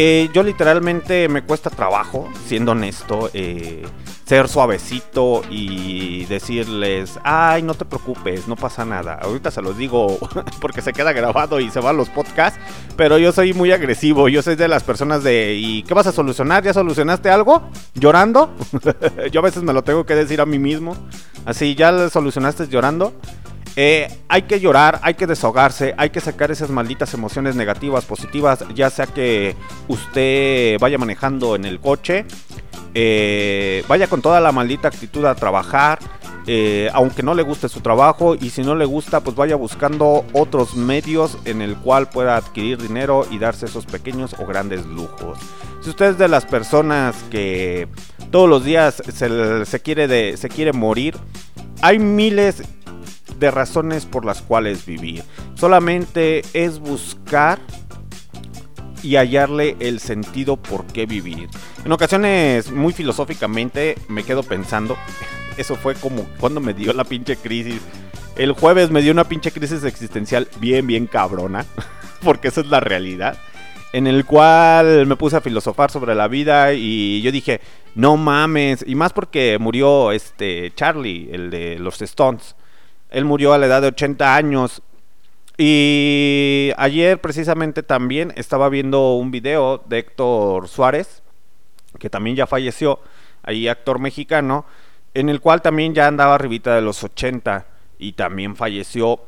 Eh, 0.00 0.30
yo 0.32 0.44
literalmente 0.44 1.28
me 1.28 1.42
cuesta 1.42 1.70
trabajo, 1.70 2.28
siendo 2.46 2.70
honesto, 2.70 3.30
eh, 3.34 3.82
ser 4.24 4.46
suavecito 4.46 5.42
y 5.50 6.24
decirles, 6.26 7.18
ay, 7.24 7.64
no 7.64 7.74
te 7.74 7.84
preocupes, 7.84 8.46
no 8.46 8.54
pasa 8.54 8.84
nada. 8.84 9.14
Ahorita 9.20 9.50
se 9.50 9.60
los 9.60 9.76
digo 9.76 10.16
porque 10.60 10.82
se 10.82 10.92
queda 10.92 11.12
grabado 11.12 11.58
y 11.58 11.68
se 11.72 11.80
van 11.80 11.96
los 11.96 12.10
podcasts, 12.10 12.60
pero 12.96 13.18
yo 13.18 13.32
soy 13.32 13.54
muy 13.54 13.72
agresivo, 13.72 14.28
yo 14.28 14.40
soy 14.40 14.54
de 14.54 14.68
las 14.68 14.84
personas 14.84 15.24
de, 15.24 15.56
¿y 15.56 15.82
qué 15.82 15.94
vas 15.94 16.06
a 16.06 16.12
solucionar? 16.12 16.62
¿Ya 16.62 16.72
solucionaste 16.72 17.28
algo? 17.28 17.68
¿Llorando? 17.94 18.54
yo 19.32 19.40
a 19.40 19.42
veces 19.42 19.64
me 19.64 19.72
lo 19.72 19.82
tengo 19.82 20.06
que 20.06 20.14
decir 20.14 20.40
a 20.40 20.46
mí 20.46 20.60
mismo, 20.60 20.96
así, 21.44 21.74
¿ya 21.74 21.90
lo 21.90 22.08
solucionaste 22.08 22.68
llorando? 22.68 23.14
Eh, 23.80 24.08
hay 24.26 24.42
que 24.42 24.58
llorar, 24.58 24.98
hay 25.04 25.14
que 25.14 25.28
desahogarse, 25.28 25.94
hay 25.96 26.10
que 26.10 26.20
sacar 26.20 26.50
esas 26.50 26.68
malditas 26.68 27.14
emociones 27.14 27.54
negativas, 27.54 28.04
positivas, 28.04 28.64
ya 28.74 28.90
sea 28.90 29.06
que 29.06 29.54
usted 29.86 30.80
vaya 30.80 30.98
manejando 30.98 31.54
en 31.54 31.64
el 31.64 31.78
coche, 31.78 32.24
eh, 32.92 33.84
vaya 33.86 34.08
con 34.08 34.20
toda 34.20 34.40
la 34.40 34.50
maldita 34.50 34.88
actitud 34.88 35.24
a 35.26 35.36
trabajar, 35.36 36.00
eh, 36.48 36.90
aunque 36.92 37.22
no 37.22 37.34
le 37.34 37.44
guste 37.44 37.68
su 37.68 37.80
trabajo 37.80 38.34
y 38.34 38.50
si 38.50 38.62
no 38.62 38.74
le 38.74 38.84
gusta, 38.84 39.20
pues 39.20 39.36
vaya 39.36 39.54
buscando 39.54 40.24
otros 40.32 40.74
medios 40.74 41.38
en 41.44 41.62
el 41.62 41.76
cual 41.76 42.10
pueda 42.10 42.36
adquirir 42.36 42.82
dinero 42.82 43.28
y 43.30 43.38
darse 43.38 43.66
esos 43.66 43.86
pequeños 43.86 44.34
o 44.40 44.44
grandes 44.44 44.84
lujos. 44.86 45.38
Si 45.82 45.90
usted 45.90 46.06
es 46.06 46.18
de 46.18 46.26
las 46.26 46.46
personas 46.46 47.14
que 47.30 47.86
todos 48.32 48.48
los 48.48 48.64
días 48.64 49.00
se, 49.14 49.64
se 49.64 49.80
quiere, 49.82 50.08
de, 50.08 50.36
se 50.36 50.48
quiere 50.48 50.72
morir, 50.72 51.14
hay 51.80 52.00
miles 52.00 52.64
de 53.38 53.50
razones 53.50 54.06
por 54.06 54.24
las 54.24 54.42
cuales 54.42 54.84
vivir. 54.86 55.22
Solamente 55.54 56.42
es 56.52 56.78
buscar 56.78 57.58
y 59.02 59.16
hallarle 59.16 59.76
el 59.80 60.00
sentido 60.00 60.56
por 60.56 60.86
qué 60.86 61.06
vivir. 61.06 61.48
En 61.84 61.92
ocasiones, 61.92 62.70
muy 62.70 62.92
filosóficamente, 62.92 63.96
me 64.08 64.24
quedo 64.24 64.42
pensando, 64.42 64.96
eso 65.56 65.76
fue 65.76 65.94
como 65.94 66.24
cuando 66.40 66.60
me 66.60 66.74
dio 66.74 66.92
la 66.92 67.04
pinche 67.04 67.36
crisis. 67.36 67.80
El 68.36 68.52
jueves 68.52 68.90
me 68.90 69.02
dio 69.02 69.12
una 69.12 69.24
pinche 69.24 69.50
crisis 69.50 69.84
existencial 69.84 70.48
bien, 70.60 70.86
bien 70.86 71.06
cabrona, 71.06 71.64
porque 72.22 72.48
esa 72.48 72.60
es 72.60 72.68
la 72.68 72.80
realidad. 72.80 73.38
En 73.92 74.06
el 74.06 74.26
cual 74.26 75.06
me 75.06 75.16
puse 75.16 75.36
a 75.36 75.40
filosofar 75.40 75.90
sobre 75.90 76.14
la 76.14 76.28
vida 76.28 76.74
y 76.74 77.22
yo 77.22 77.32
dije, 77.32 77.60
no 77.94 78.18
mames, 78.18 78.84
y 78.86 78.94
más 78.94 79.14
porque 79.14 79.56
murió 79.58 80.12
este 80.12 80.72
Charlie, 80.74 81.30
el 81.32 81.50
de 81.50 81.78
los 81.78 82.00
Stones. 82.02 82.54
Él 83.10 83.24
murió 83.24 83.52
a 83.52 83.58
la 83.58 83.66
edad 83.66 83.82
de 83.82 83.88
80 83.88 84.34
años. 84.34 84.82
Y 85.56 86.72
ayer 86.76 87.20
precisamente 87.20 87.82
también 87.82 88.32
estaba 88.36 88.68
viendo 88.68 89.14
un 89.14 89.30
video 89.30 89.82
de 89.86 89.98
Héctor 89.98 90.68
Suárez, 90.68 91.22
que 91.98 92.08
también 92.10 92.36
ya 92.36 92.46
falleció, 92.46 93.00
ahí 93.42 93.66
actor 93.66 93.98
mexicano, 93.98 94.66
en 95.14 95.28
el 95.28 95.40
cual 95.40 95.60
también 95.62 95.94
ya 95.94 96.06
andaba 96.06 96.36
arribita 96.36 96.74
de 96.74 96.82
los 96.82 97.02
80 97.02 97.66
y 97.98 98.12
también 98.12 98.54
falleció. 98.54 99.20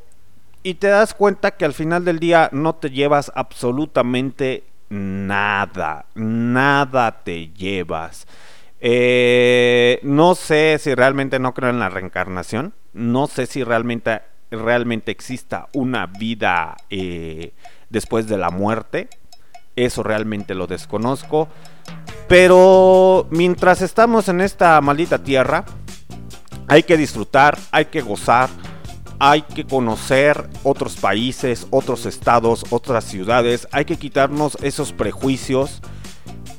Y 0.63 0.75
te 0.75 0.89
das 0.89 1.15
cuenta 1.15 1.53
que 1.53 1.65
al 1.65 1.75
final 1.75 2.05
del 2.05 2.21
día 2.21 2.49
no 2.53 2.75
te 2.75 2.91
llevas 2.91 3.33
absolutamente 3.35 4.63
nada, 4.91 6.05
nada 6.15 7.23
te 7.25 7.49
llevas. 7.49 8.27
Eh, 8.81 10.01
no 10.03 10.35
sé 10.35 10.79
si 10.81 10.95
realmente 10.95 11.39
no 11.39 11.55
creo 11.55 11.71
en 11.71 11.79
la 11.79 11.89
reencarnación. 11.89 12.75
No 12.93 13.27
sé 13.27 13.47
si 13.47 13.63
realmente, 13.63 14.23
realmente 14.51 15.13
exista 15.13 15.69
una 15.75 16.07
vida 16.07 16.77
eh, 16.89 17.53
después 17.89 18.27
de 18.27 18.39
la 18.39 18.51
muerte. 18.51 19.09
Eso 19.77 20.03
realmente 20.03 20.55
lo 20.55 20.67
desconozco. 20.67 21.49
Pero 22.29 23.27
mientras 23.31 23.83
estamos 23.83 24.29
en 24.29 24.41
esta 24.41 24.81
maldita 24.81 25.23
tierra, 25.23 25.65
hay 26.69 26.83
que 26.83 26.97
disfrutar, 26.97 27.59
hay 27.73 27.87
que 27.87 28.01
gozar, 28.01 28.49
hay 29.19 29.43
que 29.43 29.67
conocer 29.67 30.49
otros 30.63 30.97
países, 30.97 31.67
otros 31.71 32.07
estados, 32.07 32.65
otras 32.71 33.05
ciudades. 33.05 33.69
Hay 33.73 33.85
que 33.85 33.97
quitarnos 33.97 34.57
esos 34.63 34.93
prejuicios 34.93 35.83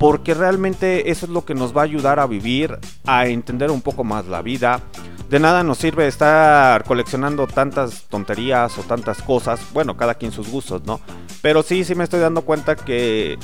porque 0.01 0.33
realmente 0.33 1.11
eso 1.11 1.27
es 1.27 1.31
lo 1.31 1.45
que 1.45 1.53
nos 1.53 1.77
va 1.77 1.81
a 1.81 1.83
ayudar 1.83 2.19
a 2.19 2.25
vivir, 2.25 2.79
a 3.05 3.27
entender 3.27 3.69
un 3.69 3.83
poco 3.83 4.03
más 4.03 4.25
la 4.25 4.41
vida. 4.41 4.81
De 5.29 5.39
nada 5.39 5.63
nos 5.63 5.77
sirve 5.77 6.07
estar 6.07 6.83
coleccionando 6.85 7.45
tantas 7.45 8.05
tonterías 8.09 8.75
o 8.79 8.81
tantas 8.81 9.21
cosas, 9.21 9.61
bueno, 9.73 9.95
cada 9.97 10.15
quien 10.15 10.31
sus 10.31 10.49
gustos, 10.49 10.81
¿no? 10.85 10.99
Pero 11.43 11.61
sí, 11.61 11.83
sí 11.83 11.93
me 11.93 12.03
estoy 12.03 12.19
dando 12.19 12.41
cuenta 12.41 12.75
que 12.75 13.37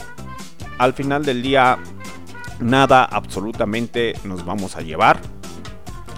al 0.79 0.93
final 0.93 1.23
del 1.23 1.43
día 1.43 1.77
nada 2.59 3.05
absolutamente 3.05 4.15
nos 4.23 4.43
vamos 4.43 4.77
a 4.77 4.81
llevar. 4.81 5.19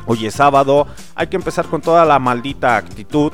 Hoy 0.06 0.26
es 0.26 0.36
sábado, 0.36 0.88
hay 1.16 1.28
que 1.28 1.36
empezar 1.36 1.66
con 1.66 1.82
toda 1.82 2.06
la 2.06 2.18
maldita 2.18 2.78
actitud. 2.78 3.34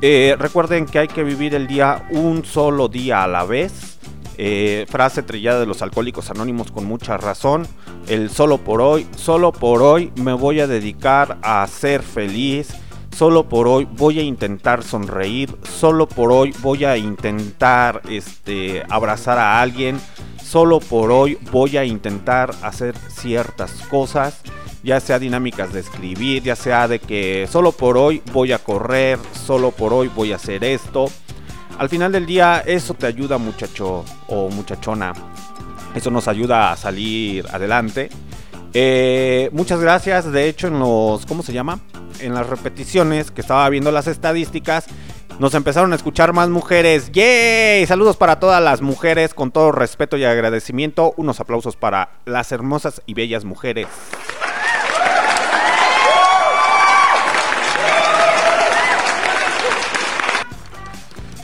Eh, 0.00 0.36
recuerden 0.38 0.86
que 0.86 1.00
hay 1.00 1.08
que 1.08 1.24
vivir 1.24 1.56
el 1.56 1.66
día 1.66 2.06
un 2.10 2.44
solo 2.44 2.86
día 2.86 3.24
a 3.24 3.26
la 3.26 3.42
vez. 3.42 3.95
Eh, 4.38 4.86
frase 4.88 5.22
trillada 5.22 5.60
de 5.60 5.66
los 5.66 5.80
alcohólicos 5.80 6.30
anónimos 6.30 6.70
con 6.70 6.84
mucha 6.84 7.16
razón. 7.16 7.66
El 8.08 8.30
solo 8.30 8.58
por 8.58 8.80
hoy, 8.80 9.06
solo 9.16 9.52
por 9.52 9.82
hoy 9.82 10.12
me 10.16 10.32
voy 10.32 10.60
a 10.60 10.66
dedicar 10.66 11.38
a 11.42 11.66
ser 11.66 12.02
feliz. 12.02 12.68
Solo 13.16 13.48
por 13.48 13.66
hoy 13.66 13.88
voy 13.92 14.18
a 14.18 14.22
intentar 14.22 14.82
sonreír. 14.82 15.56
Solo 15.62 16.06
por 16.06 16.30
hoy 16.32 16.54
voy 16.60 16.84
a 16.84 16.98
intentar 16.98 18.02
este, 18.10 18.82
abrazar 18.90 19.38
a 19.38 19.62
alguien. 19.62 19.98
Solo 20.42 20.80
por 20.80 21.10
hoy 21.10 21.38
voy 21.50 21.78
a 21.78 21.84
intentar 21.84 22.54
hacer 22.62 22.94
ciertas 23.08 23.72
cosas. 23.88 24.42
Ya 24.82 25.00
sea 25.00 25.18
dinámicas 25.18 25.72
de 25.72 25.80
escribir, 25.80 26.42
ya 26.42 26.54
sea 26.54 26.86
de 26.86 26.98
que 27.00 27.48
solo 27.50 27.72
por 27.72 27.96
hoy 27.96 28.22
voy 28.32 28.52
a 28.52 28.58
correr, 28.58 29.18
solo 29.46 29.72
por 29.72 29.92
hoy 29.92 30.08
voy 30.14 30.32
a 30.32 30.36
hacer 30.36 30.62
esto. 30.62 31.06
Al 31.78 31.88
final 31.88 32.12
del 32.12 32.24
día 32.24 32.62
eso 32.64 32.94
te 32.94 33.06
ayuda 33.06 33.38
muchacho 33.38 34.04
o 34.28 34.48
muchachona. 34.48 35.12
Eso 35.94 36.10
nos 36.10 36.28
ayuda 36.28 36.72
a 36.72 36.76
salir 36.76 37.46
adelante. 37.50 38.10
Eh, 38.72 39.48
muchas 39.52 39.80
gracias. 39.80 40.30
De 40.30 40.48
hecho, 40.48 40.68
en 40.68 40.78
los. 40.78 41.26
¿Cómo 41.26 41.42
se 41.42 41.52
llama? 41.52 41.80
En 42.20 42.34
las 42.34 42.46
repeticiones 42.46 43.30
que 43.30 43.40
estaba 43.40 43.68
viendo 43.68 43.90
las 43.90 44.06
estadísticas. 44.06 44.86
Nos 45.38 45.54
empezaron 45.54 45.92
a 45.92 45.96
escuchar 45.96 46.32
más 46.32 46.48
mujeres. 46.48 47.12
¡Yay! 47.12 47.86
Saludos 47.86 48.16
para 48.16 48.40
todas 48.40 48.62
las 48.62 48.80
mujeres. 48.80 49.34
Con 49.34 49.50
todo 49.50 49.72
respeto 49.72 50.16
y 50.16 50.24
agradecimiento. 50.24 51.12
Unos 51.16 51.40
aplausos 51.40 51.76
para 51.76 52.10
las 52.24 52.52
hermosas 52.52 53.02
y 53.06 53.14
bellas 53.14 53.44
mujeres. 53.44 53.86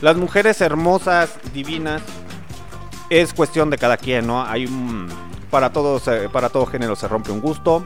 Las 0.03 0.17
mujeres 0.17 0.59
hermosas, 0.59 1.33
divinas, 1.53 2.01
es 3.09 3.33
cuestión 3.33 3.69
de 3.69 3.77
cada 3.77 3.95
quien, 3.95 4.27
¿no? 4.27 4.43
Hay 4.43 4.65
un, 4.65 5.07
para 5.49 5.71
todos, 5.71 6.09
eh, 6.09 6.27
para 6.29 6.49
todo 6.49 6.65
género 6.65 6.97
se 6.97 7.07
rompe 7.07 7.31
un 7.31 7.39
gusto. 7.39 7.85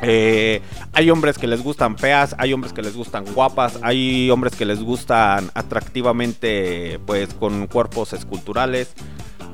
Eh, 0.00 0.62
hay 0.94 1.10
hombres 1.10 1.36
que 1.36 1.46
les 1.46 1.62
gustan 1.62 1.98
feas, 1.98 2.34
hay 2.38 2.54
hombres 2.54 2.72
que 2.72 2.80
les 2.80 2.96
gustan 2.96 3.26
guapas, 3.34 3.78
hay 3.82 4.30
hombres 4.30 4.56
que 4.56 4.64
les 4.64 4.82
gustan 4.82 5.50
atractivamente, 5.52 7.00
pues 7.04 7.34
con 7.34 7.66
cuerpos 7.66 8.14
esculturales. 8.14 8.94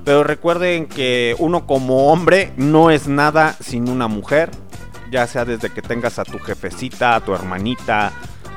Pero 0.04 0.22
recuerden 0.22 0.86
que 0.86 1.34
uno 1.40 1.66
como 1.66 2.12
hombre 2.12 2.52
no 2.56 2.92
es 2.92 3.08
nada 3.08 3.56
sin 3.58 3.88
una 3.88 4.06
mujer, 4.06 4.50
ya 5.10 5.26
sea 5.26 5.44
desde 5.44 5.70
que 5.70 5.82
tengas 5.82 6.20
a 6.20 6.24
tu 6.24 6.38
jefecita, 6.38 7.16
a 7.16 7.20
tu 7.22 7.34
hermanita, 7.34 8.12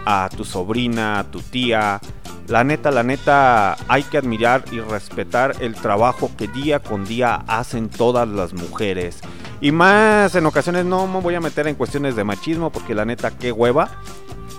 a 0.05 0.29
tu 0.35 0.45
sobrina, 0.45 1.19
a 1.19 1.23
tu 1.25 1.41
tía. 1.41 1.99
La 2.47 2.63
neta, 2.63 2.91
la 2.91 3.03
neta, 3.03 3.75
hay 3.87 4.03
que 4.03 4.17
admirar 4.17 4.63
y 4.71 4.79
respetar 4.79 5.55
el 5.61 5.73
trabajo 5.73 6.29
que 6.37 6.47
día 6.47 6.79
con 6.79 7.05
día 7.05 7.43
hacen 7.47 7.89
todas 7.89 8.27
las 8.27 8.53
mujeres. 8.53 9.19
Y 9.61 9.71
más 9.71 10.35
en 10.35 10.45
ocasiones 10.45 10.85
no 10.85 11.07
me 11.07 11.21
voy 11.21 11.35
a 11.35 11.41
meter 11.41 11.67
en 11.67 11.75
cuestiones 11.75 12.15
de 12.15 12.23
machismo 12.23 12.71
porque 12.71 12.93
la 12.93 13.05
neta, 13.05 13.31
qué 13.31 13.51
hueva. 13.51 13.89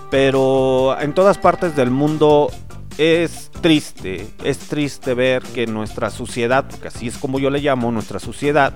Pero 0.09 0.99
en 0.99 1.13
todas 1.13 1.37
partes 1.37 1.75
del 1.75 1.91
mundo 1.91 2.49
es 2.97 3.51
triste, 3.61 4.27
es 4.43 4.57
triste 4.59 5.13
ver 5.13 5.43
que 5.43 5.67
nuestra 5.67 6.09
sociedad, 6.09 6.65
porque 6.69 6.87
así 6.87 7.07
es 7.07 7.17
como 7.17 7.39
yo 7.39 7.49
le 7.49 7.59
llamo, 7.59 7.91
nuestra 7.91 8.19
sociedad, 8.19 8.73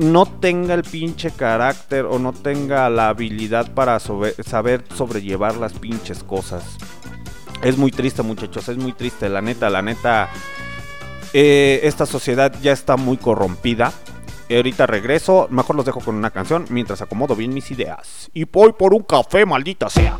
no 0.00 0.24
tenga 0.24 0.72
el 0.72 0.82
pinche 0.82 1.30
carácter 1.30 2.06
o 2.06 2.18
no 2.18 2.32
tenga 2.32 2.88
la 2.88 3.10
habilidad 3.10 3.72
para 3.74 4.00
saber 4.00 4.84
sobrellevar 4.94 5.56
las 5.56 5.74
pinches 5.74 6.24
cosas. 6.24 6.78
Es 7.62 7.76
muy 7.76 7.90
triste 7.90 8.22
muchachos, 8.22 8.68
es 8.70 8.78
muy 8.78 8.94
triste, 8.94 9.28
la 9.28 9.42
neta, 9.42 9.68
la 9.68 9.82
neta. 9.82 10.30
eh, 11.34 11.80
esta 11.82 12.06
sociedad 12.06 12.52
ya 12.62 12.72
está 12.72 12.96
muy 12.96 13.18
corrompida. 13.18 13.92
Ahorita 14.50 14.86
regreso, 14.86 15.46
mejor 15.50 15.76
los 15.76 15.84
dejo 15.84 16.00
con 16.00 16.16
una 16.16 16.30
canción 16.30 16.64
mientras 16.70 17.02
acomodo 17.02 17.36
bien 17.36 17.52
mis 17.52 17.70
ideas. 17.70 18.30
Y 18.32 18.44
voy 18.44 18.72
por 18.72 18.94
un 18.94 19.02
café, 19.02 19.44
maldita 19.44 19.90
sea. 19.90 20.16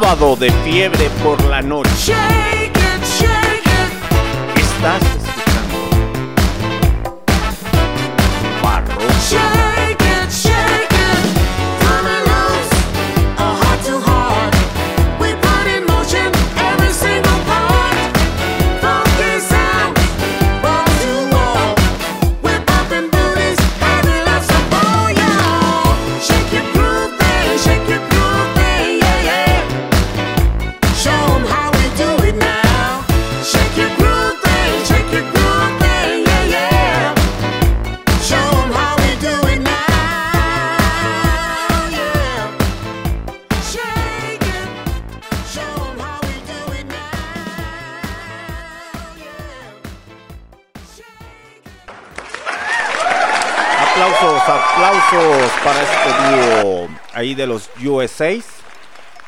Sábado 0.00 0.36
de 0.36 0.48
fiebre 0.62 1.10
por 1.24 1.42
la 1.46 1.60
noche. 1.60 2.14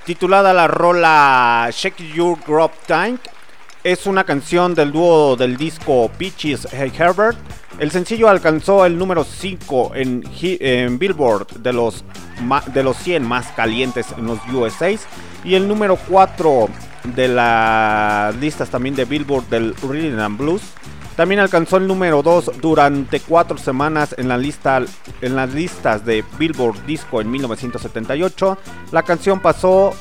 titulada 0.05 0.53
la 0.53 0.66
rola 0.66 1.68
Shake 1.70 2.12
Your 2.12 2.37
Grub 2.44 2.72
Tank. 2.87 3.20
Es 3.85 4.07
una 4.07 4.24
canción 4.24 4.74
del 4.74 4.90
dúo 4.90 5.37
del 5.37 5.57
disco 5.57 6.11
Peaches 6.18 6.66
Hey 6.72 6.92
Herbert. 6.98 7.38
El 7.79 7.92
sencillo 7.92 8.29
alcanzó 8.29 8.85
el 8.85 8.98
número 8.98 9.22
5 9.22 9.92
en, 9.94 10.98
Billboard 10.98 11.46
de 11.61 11.72
los, 11.72 12.05
de 12.74 12.83
los 12.83 12.96
100 12.96 13.22
más 13.22 13.46
calientes 13.53 14.07
en 14.18 14.26
los 14.26 14.40
USA 14.53 14.90
y 15.44 15.55
el 15.55 15.68
número 15.68 15.96
4 16.09 16.68
de 17.14 17.29
las 17.29 18.35
listas 18.37 18.70
también 18.70 18.96
de 18.96 19.05
Billboard 19.05 19.44
del 19.48 19.74
Rhythm 19.83 20.18
and 20.18 20.37
Blues 20.37 20.62
también 21.20 21.40
alcanzó 21.40 21.76
el 21.76 21.87
número 21.87 22.22
2 22.22 22.52
durante 22.62 23.20
4 23.20 23.59
semanas 23.59 24.14
en, 24.16 24.30
en 24.30 25.37
las 25.37 25.52
listas 25.52 26.06
de 26.06 26.24
Billboard 26.38 26.87
Disco 26.87 27.20
en 27.20 27.30
1978. 27.30 28.56
La 28.90 29.02
canción 29.02 29.40
pasó 29.40 29.92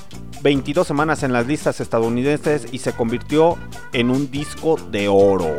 22 0.44 0.88
semanas 0.88 1.24
en 1.24 1.34
las 1.34 1.46
listas 1.46 1.82
estadounidenses 1.82 2.68
y 2.72 2.78
se 2.78 2.94
convirtió 2.94 3.58
en 3.92 4.12
un 4.12 4.32
disco 4.32 4.78
de 4.78 5.10
oro. 5.10 5.58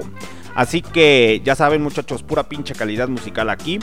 Así 0.55 0.81
que 0.81 1.43
ya 1.45 1.55
saben 1.55 1.83
muchachos, 1.83 2.23
pura 2.23 2.49
pinche 2.49 2.75
calidad 2.75 3.09
musical 3.09 3.51
aquí. 3.51 3.81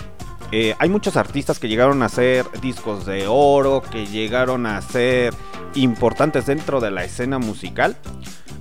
Eh, 0.51 0.75
hay 0.79 0.89
muchos 0.89 1.17
artistas 1.17 1.60
que 1.60 1.67
llegaron 1.67 2.01
a 2.03 2.05
hacer 2.05 2.45
discos 2.62 3.05
de 3.05 3.27
oro, 3.27 3.81
que 3.81 4.05
llegaron 4.05 4.65
a 4.65 4.81
ser 4.81 5.33
importantes 5.75 6.45
dentro 6.45 6.79
de 6.79 6.91
la 6.91 7.03
escena 7.03 7.38
musical. 7.38 7.97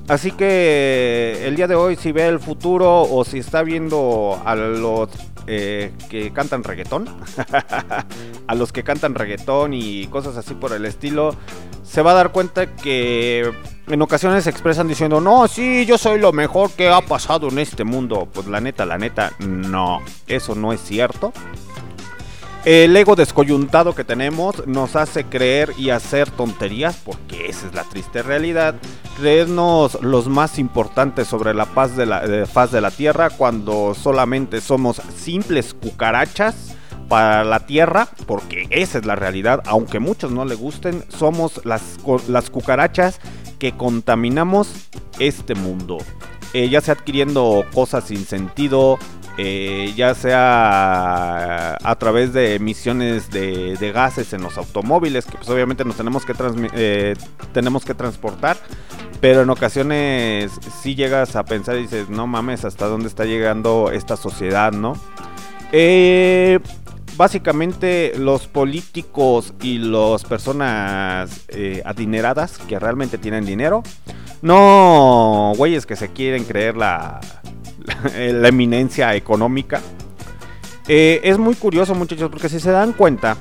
Así 0.08 0.30
que 0.30 1.42
el 1.44 1.56
día 1.56 1.66
de 1.66 1.74
hoy, 1.74 1.96
si 1.96 2.12
ve 2.12 2.28
el 2.28 2.38
futuro 2.38 3.02
o 3.02 3.24
si 3.24 3.38
está 3.38 3.62
viendo 3.62 4.40
a 4.44 4.54
los 4.54 5.10
eh, 5.48 5.92
que 6.08 6.32
cantan 6.32 6.62
reggaetón, 6.62 7.08
a 8.46 8.54
los 8.54 8.72
que 8.72 8.84
cantan 8.84 9.14
reggaetón 9.14 9.72
y 9.72 10.06
cosas 10.06 10.36
así 10.36 10.54
por 10.54 10.72
el 10.72 10.84
estilo, 10.84 11.34
se 11.82 12.02
va 12.02 12.12
a 12.12 12.14
dar 12.14 12.30
cuenta 12.30 12.74
que 12.74 13.52
en 13.88 14.02
ocasiones 14.02 14.44
se 14.44 14.50
expresan 14.50 14.88
diciendo, 14.88 15.20
no, 15.20 15.46
sí, 15.48 15.86
yo 15.86 15.98
soy 15.98 16.20
lo 16.20 16.32
mejor 16.32 16.70
que 16.70 16.88
ha 16.88 17.00
pasado 17.00 17.48
en 17.48 17.58
este 17.58 17.84
mundo. 17.84 18.28
Pues 18.32 18.46
la 18.46 18.60
neta, 18.60 18.86
la 18.86 18.98
neta, 18.98 19.32
no, 19.38 20.00
eso 20.26 20.54
no 20.54 20.72
es 20.72 20.80
cierto. 20.80 21.32
El 22.66 22.96
ego 22.96 23.14
descoyuntado 23.14 23.94
que 23.94 24.02
tenemos 24.02 24.66
nos 24.66 24.96
hace 24.96 25.22
creer 25.22 25.72
y 25.78 25.90
hacer 25.90 26.32
tonterías, 26.32 26.96
porque 26.96 27.46
esa 27.48 27.68
es 27.68 27.74
la 27.74 27.84
triste 27.84 28.24
realidad. 28.24 28.74
Creernos 29.16 30.02
los 30.02 30.26
más 30.26 30.58
importantes 30.58 31.28
sobre 31.28 31.54
la 31.54 31.66
paz 31.66 31.96
de 31.96 32.06
la 32.06 32.26
de 32.26 32.44
faz 32.44 32.72
de 32.72 32.80
la 32.80 32.90
tierra 32.90 33.30
cuando 33.30 33.94
solamente 33.94 34.60
somos 34.60 35.00
simples 35.16 35.74
cucarachas 35.74 36.74
para 37.08 37.44
la 37.44 37.66
tierra, 37.66 38.08
porque 38.26 38.66
esa 38.70 38.98
es 38.98 39.06
la 39.06 39.14
realidad. 39.14 39.62
Aunque 39.66 40.00
muchos 40.00 40.32
no 40.32 40.44
le 40.44 40.56
gusten, 40.56 41.04
somos 41.06 41.64
las, 41.64 41.98
las 42.26 42.50
cucarachas 42.50 43.20
que 43.60 43.76
contaminamos 43.76 44.88
este 45.20 45.54
mundo. 45.54 45.98
Eh, 46.52 46.68
ya 46.68 46.80
sea 46.80 46.94
adquiriendo 46.94 47.64
cosas 47.72 48.04
sin 48.04 48.24
sentido, 48.24 48.98
eh, 49.38 49.92
ya 49.96 50.14
sea 50.14 51.76
a 51.82 51.96
través 51.96 52.32
de 52.32 52.54
emisiones 52.54 53.30
de, 53.30 53.92
gases 53.94 54.32
en 54.32 54.42
los 54.42 54.56
automóviles, 54.58 55.26
que 55.26 55.36
pues 55.36 55.48
obviamente 55.48 55.84
nos 55.84 55.96
tenemos 55.96 56.24
que, 56.24 56.34
eh, 56.74 57.14
tenemos 57.52 57.84
que 57.84 57.94
transportar, 57.94 58.56
pero 59.20 59.42
en 59.42 59.50
ocasiones 59.50 60.52
sí 60.82 60.94
llegas 60.94 61.36
a 61.36 61.44
pensar 61.44 61.76
y 61.76 61.82
dices, 61.82 62.08
no 62.08 62.26
mames, 62.26 62.64
¿hasta 62.64 62.86
dónde 62.86 63.08
está 63.08 63.24
llegando 63.24 63.90
esta 63.92 64.16
sociedad, 64.16 64.72
no? 64.72 64.94
Eh, 65.72 66.60
básicamente 67.16 68.12
los 68.18 68.46
políticos 68.46 69.54
y 69.60 69.78
las 69.78 70.24
personas 70.24 71.44
eh, 71.48 71.82
adineradas 71.84 72.58
que 72.58 72.78
realmente 72.78 73.18
tienen 73.18 73.44
dinero, 73.44 73.82
no 74.42 75.52
güeyes 75.56 75.86
que 75.86 75.96
se 75.96 76.08
quieren 76.12 76.44
creer 76.44 76.76
la, 76.76 77.20
la, 78.14 78.48
eminencia 78.48 79.14
económica. 79.14 79.80
Eh, 80.88 81.20
es 81.24 81.38
muy 81.38 81.54
curioso 81.54 81.94
muchachos 81.94 82.30
porque 82.30 82.48
si 82.48 82.60
se 82.60 82.70
dan 82.70 82.92
cuenta, 82.92 83.36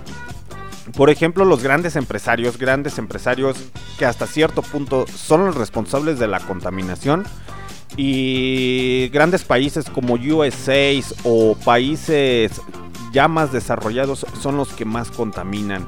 por 0.96 1.10
ejemplo 1.10 1.46
los 1.46 1.62
grandes 1.62 1.96
empresarios, 1.96 2.58
grandes 2.58 2.98
empresarios 2.98 3.58
que 4.00 4.06
hasta 4.06 4.26
cierto 4.26 4.62
punto 4.62 5.06
son 5.08 5.46
los 5.46 5.56
responsables 5.56 6.18
de 6.20 6.28
la 6.28 6.40
contaminación, 6.40 7.26
y 7.98 9.10
grandes 9.10 9.44
países 9.44 9.90
como 9.90 10.16
USA 10.16 10.92
o 11.24 11.56
países 11.64 12.62
ya 13.14 13.28
más 13.28 13.54
desarrollados 13.54 14.26
son 14.42 14.58
los 14.58 14.70
que 14.70 14.86
más 14.86 15.12
contaminan. 15.12 15.88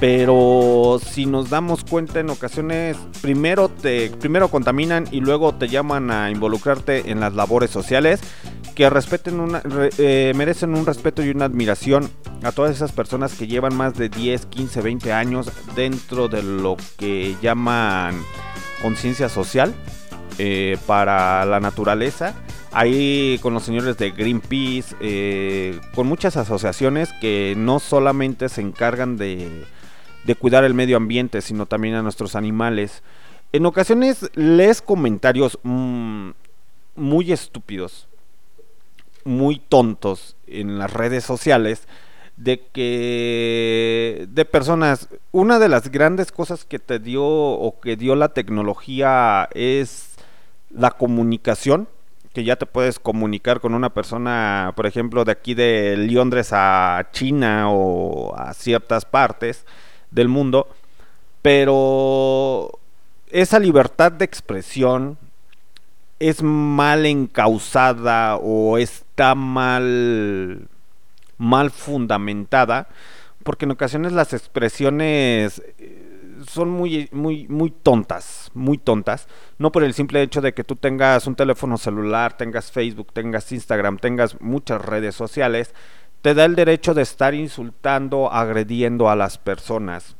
Pero 0.00 1.00
si 1.04 1.26
nos 1.26 1.50
damos 1.50 1.82
cuenta 1.82 2.20
en 2.20 2.30
ocasiones, 2.30 2.96
primero 3.20 3.68
te 3.68 4.10
primero 4.10 4.48
contaminan 4.48 5.08
y 5.10 5.20
luego 5.20 5.54
te 5.54 5.66
llaman 5.66 6.12
a 6.12 6.30
involucrarte 6.30 7.10
en 7.10 7.18
las 7.18 7.34
labores 7.34 7.70
sociales 7.70 8.20
que 8.76 8.88
respeten 8.88 9.40
una, 9.40 9.60
eh, 9.98 10.32
merecen 10.36 10.76
un 10.76 10.86
respeto 10.86 11.24
y 11.24 11.30
una 11.30 11.46
admiración 11.46 12.08
a 12.44 12.52
todas 12.52 12.76
esas 12.76 12.92
personas 12.92 13.34
que 13.34 13.48
llevan 13.48 13.74
más 13.74 13.94
de 13.94 14.08
10, 14.08 14.46
15, 14.46 14.82
20 14.82 15.12
años 15.12 15.50
dentro 15.74 16.28
de 16.28 16.44
lo 16.44 16.76
que 16.96 17.34
llaman 17.42 18.22
conciencia 18.80 19.28
social 19.28 19.74
eh, 20.38 20.78
para 20.86 21.44
la 21.44 21.58
naturaleza. 21.58 22.34
Ahí 22.70 23.40
con 23.42 23.52
los 23.52 23.64
señores 23.64 23.96
de 23.96 24.12
Greenpeace, 24.12 24.94
eh, 25.00 25.80
con 25.96 26.06
muchas 26.06 26.36
asociaciones 26.36 27.12
que 27.20 27.54
no 27.56 27.80
solamente 27.80 28.48
se 28.48 28.60
encargan 28.60 29.16
de, 29.16 29.64
de 30.24 30.34
cuidar 30.34 30.64
el 30.64 30.74
medio 30.74 30.96
ambiente, 30.96 31.40
sino 31.40 31.66
también 31.66 31.94
a 31.94 32.02
nuestros 32.02 32.34
animales. 32.34 33.02
En 33.52 33.64
ocasiones 33.66 34.30
lees 34.34 34.82
comentarios 34.82 35.58
mm, 35.62 36.30
muy 36.96 37.32
estúpidos, 37.32 38.08
muy 39.24 39.58
tontos 39.58 40.36
en 40.46 40.78
las 40.78 40.92
redes 40.92 41.24
sociales 41.24 41.86
de 42.36 42.60
que 42.72 44.26
de 44.30 44.44
personas 44.44 45.08
una 45.32 45.58
de 45.58 45.68
las 45.68 45.90
grandes 45.90 46.30
cosas 46.30 46.64
que 46.64 46.78
te 46.78 47.00
dio 47.00 47.24
o 47.24 47.80
que 47.80 47.96
dio 47.96 48.14
la 48.14 48.28
tecnología 48.28 49.48
es 49.54 50.14
la 50.70 50.92
comunicación 50.92 51.88
que 52.32 52.44
ya 52.44 52.54
te 52.54 52.66
puedes 52.66 53.00
comunicar 53.00 53.58
con 53.58 53.74
una 53.74 53.92
persona 53.92 54.72
por 54.76 54.86
ejemplo 54.86 55.24
de 55.24 55.32
aquí 55.32 55.54
de 55.54 55.96
Londres 55.96 56.50
a 56.52 57.08
China 57.10 57.72
o 57.72 58.36
a 58.36 58.54
ciertas 58.54 59.04
partes 59.04 59.66
del 60.10 60.28
mundo 60.28 60.68
pero 61.42 62.78
esa 63.30 63.58
libertad 63.58 64.12
de 64.12 64.24
expresión 64.24 65.18
es 66.18 66.42
mal 66.42 67.06
encausada 67.06 68.36
o 68.36 68.78
está 68.78 69.34
mal 69.34 70.68
mal 71.36 71.70
fundamentada 71.70 72.88
porque 73.44 73.64
en 73.64 73.70
ocasiones 73.70 74.12
las 74.12 74.32
expresiones 74.32 75.62
eh, 75.78 76.08
son 76.46 76.70
muy 76.70 77.08
muy 77.12 77.46
muy 77.48 77.70
tontas, 77.70 78.50
muy 78.54 78.78
tontas, 78.78 79.28
no 79.58 79.72
por 79.72 79.84
el 79.84 79.94
simple 79.94 80.22
hecho 80.22 80.40
de 80.40 80.52
que 80.52 80.64
tú 80.64 80.76
tengas 80.76 81.26
un 81.26 81.34
teléfono 81.34 81.78
celular, 81.78 82.36
tengas 82.36 82.70
Facebook, 82.70 83.12
tengas 83.12 83.50
Instagram, 83.52 83.98
tengas 83.98 84.40
muchas 84.40 84.82
redes 84.84 85.14
sociales, 85.14 85.74
te 86.22 86.34
da 86.34 86.44
el 86.44 86.54
derecho 86.56 86.94
de 86.94 87.02
estar 87.02 87.34
insultando, 87.34 88.32
agrediendo 88.32 89.08
a 89.08 89.16
las 89.16 89.38
personas. 89.38 90.16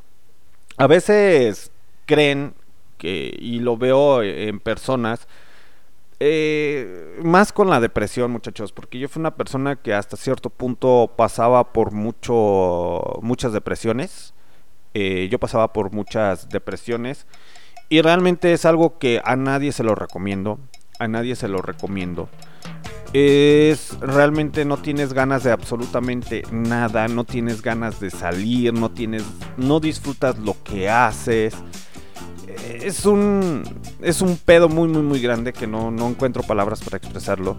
A 0.76 0.86
veces 0.86 1.72
creen 2.06 2.54
que 2.96 3.34
y 3.38 3.60
lo 3.60 3.76
veo 3.76 4.22
en 4.22 4.60
personas 4.60 5.28
eh, 6.20 7.16
más 7.22 7.52
con 7.52 7.70
la 7.70 7.80
depresión, 7.80 8.32
muchachos, 8.32 8.72
porque 8.72 8.98
yo 8.98 9.08
fui 9.08 9.20
una 9.20 9.36
persona 9.36 9.76
que 9.76 9.94
hasta 9.94 10.16
cierto 10.16 10.50
punto 10.50 11.12
pasaba 11.16 11.72
por 11.72 11.92
mucho, 11.92 13.20
muchas 13.22 13.52
depresiones. 13.52 14.34
Eh, 14.94 15.28
yo 15.30 15.38
pasaba 15.38 15.72
por 15.72 15.92
muchas 15.92 16.48
depresiones 16.48 17.26
y 17.88 18.00
realmente 18.00 18.52
es 18.52 18.64
algo 18.64 18.98
que 18.98 19.20
a 19.24 19.36
nadie 19.36 19.70
se 19.70 19.84
lo 19.84 19.94
recomiendo. 19.94 20.58
A 20.98 21.08
nadie 21.08 21.36
se 21.36 21.48
lo 21.48 21.62
recomiendo. 21.62 22.28
Es 23.12 23.98
realmente 24.00 24.64
no 24.64 24.76
tienes 24.76 25.14
ganas 25.14 25.42
de 25.42 25.50
absolutamente 25.50 26.42
nada, 26.50 27.08
no 27.08 27.24
tienes 27.24 27.62
ganas 27.62 28.00
de 28.00 28.10
salir, 28.10 28.74
no 28.74 28.90
tienes, 28.90 29.24
no 29.56 29.80
disfrutas 29.80 30.38
lo 30.38 30.56
que 30.62 30.90
haces 30.90 31.54
es 32.64 33.04
un 33.06 33.62
es 34.02 34.20
un 34.20 34.36
pedo 34.36 34.68
muy 34.68 34.88
muy 34.88 35.02
muy 35.02 35.20
grande 35.20 35.52
que 35.52 35.66
no, 35.66 35.90
no 35.90 36.08
encuentro 36.08 36.42
palabras 36.42 36.80
para 36.82 36.96
expresarlo 36.96 37.56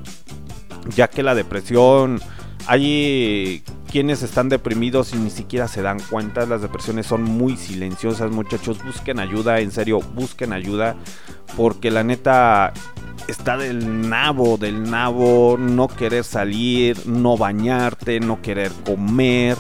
ya 0.96 1.08
que 1.08 1.24
la 1.24 1.36
depresión 1.36 2.20
hay 2.70 3.64
quienes 3.92 4.22
están 4.22 4.48
deprimidos 4.48 5.14
y 5.14 5.18
ni 5.18 5.32
siquiera 5.32 5.68
se 5.68 5.82
dan 5.82 6.00
cuenta 6.00 6.46
las 6.46 6.62
depresiones 6.62 7.08
son 7.08 7.24
muy 7.24 7.58
silenciosas 7.58 8.30
muchachos 8.30 8.84
busquen 8.84 9.20
ayuda 9.20 9.60
en 9.60 9.72
serio 9.72 10.00
busquen 10.00 10.54
ayuda 10.54 10.96
porque 11.58 11.90
la 11.90 12.04
neta 12.04 12.72
está 13.28 13.58
del 13.58 14.08
nabo, 14.08 14.58
del 14.58 14.90
nabo, 14.90 15.58
no 15.60 15.88
querer 15.88 16.24
salir, 16.24 17.08
no 17.08 17.38
bañarte, 17.38 18.20
no 18.20 18.42
querer 18.42 18.72
comer, 18.86 19.58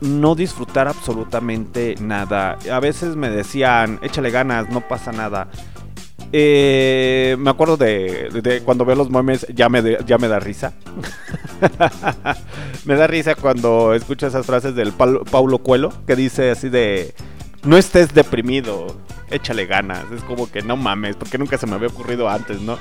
no 0.00 0.34
disfrutar 0.34 0.88
absolutamente 0.88 1.94
nada. 2.00 2.58
A 2.70 2.80
veces 2.80 3.16
me 3.16 3.30
decían, 3.30 3.98
échale 4.02 4.30
ganas, 4.30 4.68
no 4.70 4.82
pasa 4.82 5.12
nada. 5.12 5.48
Eh, 6.32 7.36
me 7.38 7.50
acuerdo 7.50 7.76
de, 7.76 8.62
cuando 8.64 8.84
veo 8.84 8.96
los 8.96 9.10
memes, 9.10 9.46
ya 9.54 9.68
me, 9.68 9.82
da 9.82 10.38
risa. 10.40 10.72
me 12.84 12.94
da 12.94 13.06
risa 13.06 13.34
cuando 13.34 13.94
escucho 13.94 14.26
esas 14.26 14.46
frases 14.46 14.74
del 14.74 14.92
Paulo 14.92 15.58
Cuelo 15.58 15.92
que 16.06 16.16
dice 16.16 16.50
así 16.50 16.68
de, 16.68 17.14
no 17.64 17.76
estés 17.76 18.14
deprimido, 18.14 18.96
échale 19.30 19.66
ganas. 19.66 20.04
Es 20.12 20.22
como 20.22 20.50
que 20.50 20.62
no 20.62 20.76
mames, 20.76 21.16
porque 21.16 21.38
nunca 21.38 21.58
se 21.58 21.66
me 21.66 21.74
había 21.74 21.88
ocurrido 21.88 22.28
antes, 22.28 22.60
¿no? 22.60 22.78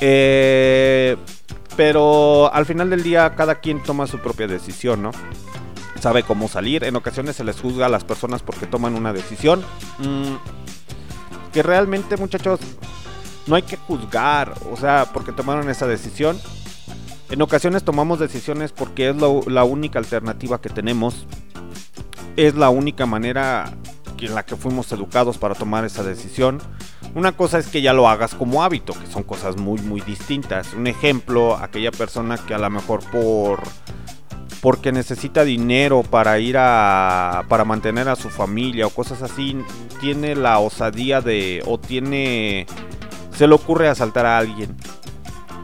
Eh, 0.00 1.16
pero 1.76 2.52
al 2.52 2.66
final 2.66 2.90
del 2.90 3.02
día 3.02 3.34
cada 3.36 3.56
quien 3.56 3.82
toma 3.82 4.06
su 4.06 4.18
propia 4.18 4.46
decisión, 4.46 5.02
¿no? 5.02 5.12
Sabe 6.00 6.22
cómo 6.22 6.48
salir. 6.48 6.84
En 6.84 6.96
ocasiones 6.96 7.36
se 7.36 7.44
les 7.44 7.60
juzga 7.60 7.86
a 7.86 7.88
las 7.88 8.04
personas 8.04 8.42
porque 8.42 8.66
toman 8.66 8.94
una 8.94 9.12
decisión. 9.12 9.64
Mm, 9.98 10.36
que 11.58 11.62
realmente, 11.64 12.16
muchachos, 12.16 12.60
no 13.48 13.56
hay 13.56 13.62
que 13.62 13.76
juzgar, 13.76 14.54
o 14.70 14.76
sea, 14.76 15.08
porque 15.12 15.32
tomaron 15.32 15.68
esa 15.68 15.88
decisión. 15.88 16.38
En 17.30 17.42
ocasiones 17.42 17.82
tomamos 17.82 18.20
decisiones 18.20 18.70
porque 18.70 19.08
es 19.08 19.16
lo- 19.16 19.40
la 19.48 19.64
única 19.64 19.98
alternativa 19.98 20.60
que 20.60 20.68
tenemos. 20.68 21.26
Es 22.36 22.54
la 22.54 22.70
única 22.70 23.06
manera 23.06 23.72
en 24.20 24.34
la 24.36 24.44
que 24.44 24.54
fuimos 24.54 24.92
educados 24.92 25.36
para 25.36 25.56
tomar 25.56 25.84
esa 25.84 26.04
decisión. 26.04 26.62
Una 27.16 27.32
cosa 27.32 27.58
es 27.58 27.66
que 27.66 27.82
ya 27.82 27.92
lo 27.92 28.08
hagas 28.08 28.36
como 28.36 28.62
hábito, 28.62 28.92
que 28.92 29.08
son 29.08 29.24
cosas 29.24 29.56
muy 29.56 29.80
muy 29.80 30.00
distintas. 30.02 30.74
Un 30.74 30.86
ejemplo, 30.86 31.56
aquella 31.56 31.90
persona 31.90 32.38
que 32.38 32.54
a 32.54 32.58
lo 32.58 32.70
mejor 32.70 33.00
por 33.10 33.62
porque 34.60 34.92
necesita 34.92 35.44
dinero 35.44 36.02
para 36.02 36.38
ir 36.38 36.56
a 36.58 37.44
para 37.48 37.64
mantener 37.64 38.08
a 38.08 38.16
su 38.16 38.28
familia 38.28 38.86
o 38.86 38.90
cosas 38.90 39.22
así, 39.22 39.56
tiene 40.00 40.34
la 40.34 40.58
osadía 40.58 41.20
de 41.20 41.62
o 41.66 41.78
tiene 41.78 42.66
se 43.36 43.46
le 43.46 43.54
ocurre 43.54 43.88
asaltar 43.88 44.26
a 44.26 44.38
alguien. 44.38 44.76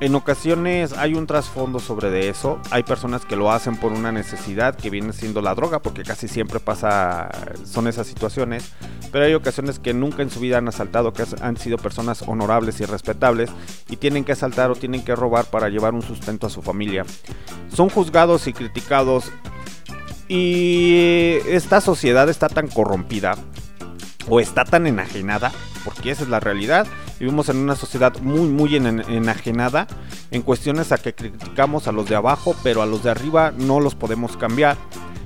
En 0.05 0.14
ocasiones 0.16 0.92
hay 0.92 1.14
un 1.14 1.26
trasfondo 1.26 1.80
sobre 1.80 2.11
de 2.11 2.28
eso. 2.28 2.61
Hay 2.70 2.82
personas 2.82 3.24
que 3.24 3.36
lo 3.36 3.50
hacen 3.50 3.78
por 3.78 3.90
una 3.90 4.12
necesidad 4.12 4.76
que 4.76 4.90
viene 4.90 5.14
siendo 5.14 5.40
la 5.40 5.55
droga, 5.55 5.78
porque 5.78 6.02
casi 6.02 6.28
siempre 6.28 6.61
pasa, 6.61 7.30
son 7.64 7.88
esas 7.88 8.07
situaciones. 8.07 8.70
Pero 9.11 9.24
hay 9.24 9.32
ocasiones 9.32 9.78
que 9.78 9.94
nunca 9.94 10.20
en 10.20 10.28
su 10.28 10.40
vida 10.40 10.59
han 10.59 10.68
asaltado, 10.68 11.14
que 11.14 11.24
han 11.40 11.57
sido 11.57 11.78
personas 11.78 12.22
honorables 12.26 12.82
y 12.82 12.84
respetables 12.84 13.48
y 13.88 13.96
tienen 13.96 14.24
que 14.24 14.32
asaltar 14.32 14.70
o 14.70 14.74
tienen 14.74 15.02
que 15.02 15.16
robar 15.16 15.46
para 15.46 15.70
llevar 15.70 15.94
un 15.94 16.02
sustento 16.02 16.48
a 16.48 16.50
su 16.50 16.61
familia. 16.61 17.07
Son 17.74 17.88
juzgados 17.88 18.46
y 18.46 18.52
criticados. 18.52 19.32
Y 20.28 21.38
esta 21.48 21.80
sociedad 21.80 22.28
está 22.28 22.50
tan 22.50 22.68
corrompida 22.68 23.36
o 24.28 24.38
está 24.38 24.66
tan 24.66 24.86
enajenada, 24.86 25.50
porque 25.82 26.11
esa 26.11 26.24
es 26.24 26.28
la 26.28 26.40
realidad. 26.40 26.86
Vivimos 27.19 27.49
en 27.49 27.57
una 27.59 27.77
sociedad 27.77 28.19
muy, 28.21 28.49
muy 28.49 28.77
ena- 28.77 29.05
enajenada 29.09 29.87
en 30.31 30.43
cuestiones 30.43 30.93
a 30.93 30.99
que 30.99 31.15
criticamos 31.15 31.87
a 31.89 31.93
los 31.93 32.09
de 32.09 32.17
abajo, 32.17 32.55
pero 32.62 32.83
a 32.83 32.87
los 32.87 33.03
de 33.03 33.11
arriba 33.11 33.53
no 33.57 33.81
los 33.81 33.95
podemos 33.95 34.37
cambiar. 34.37 34.77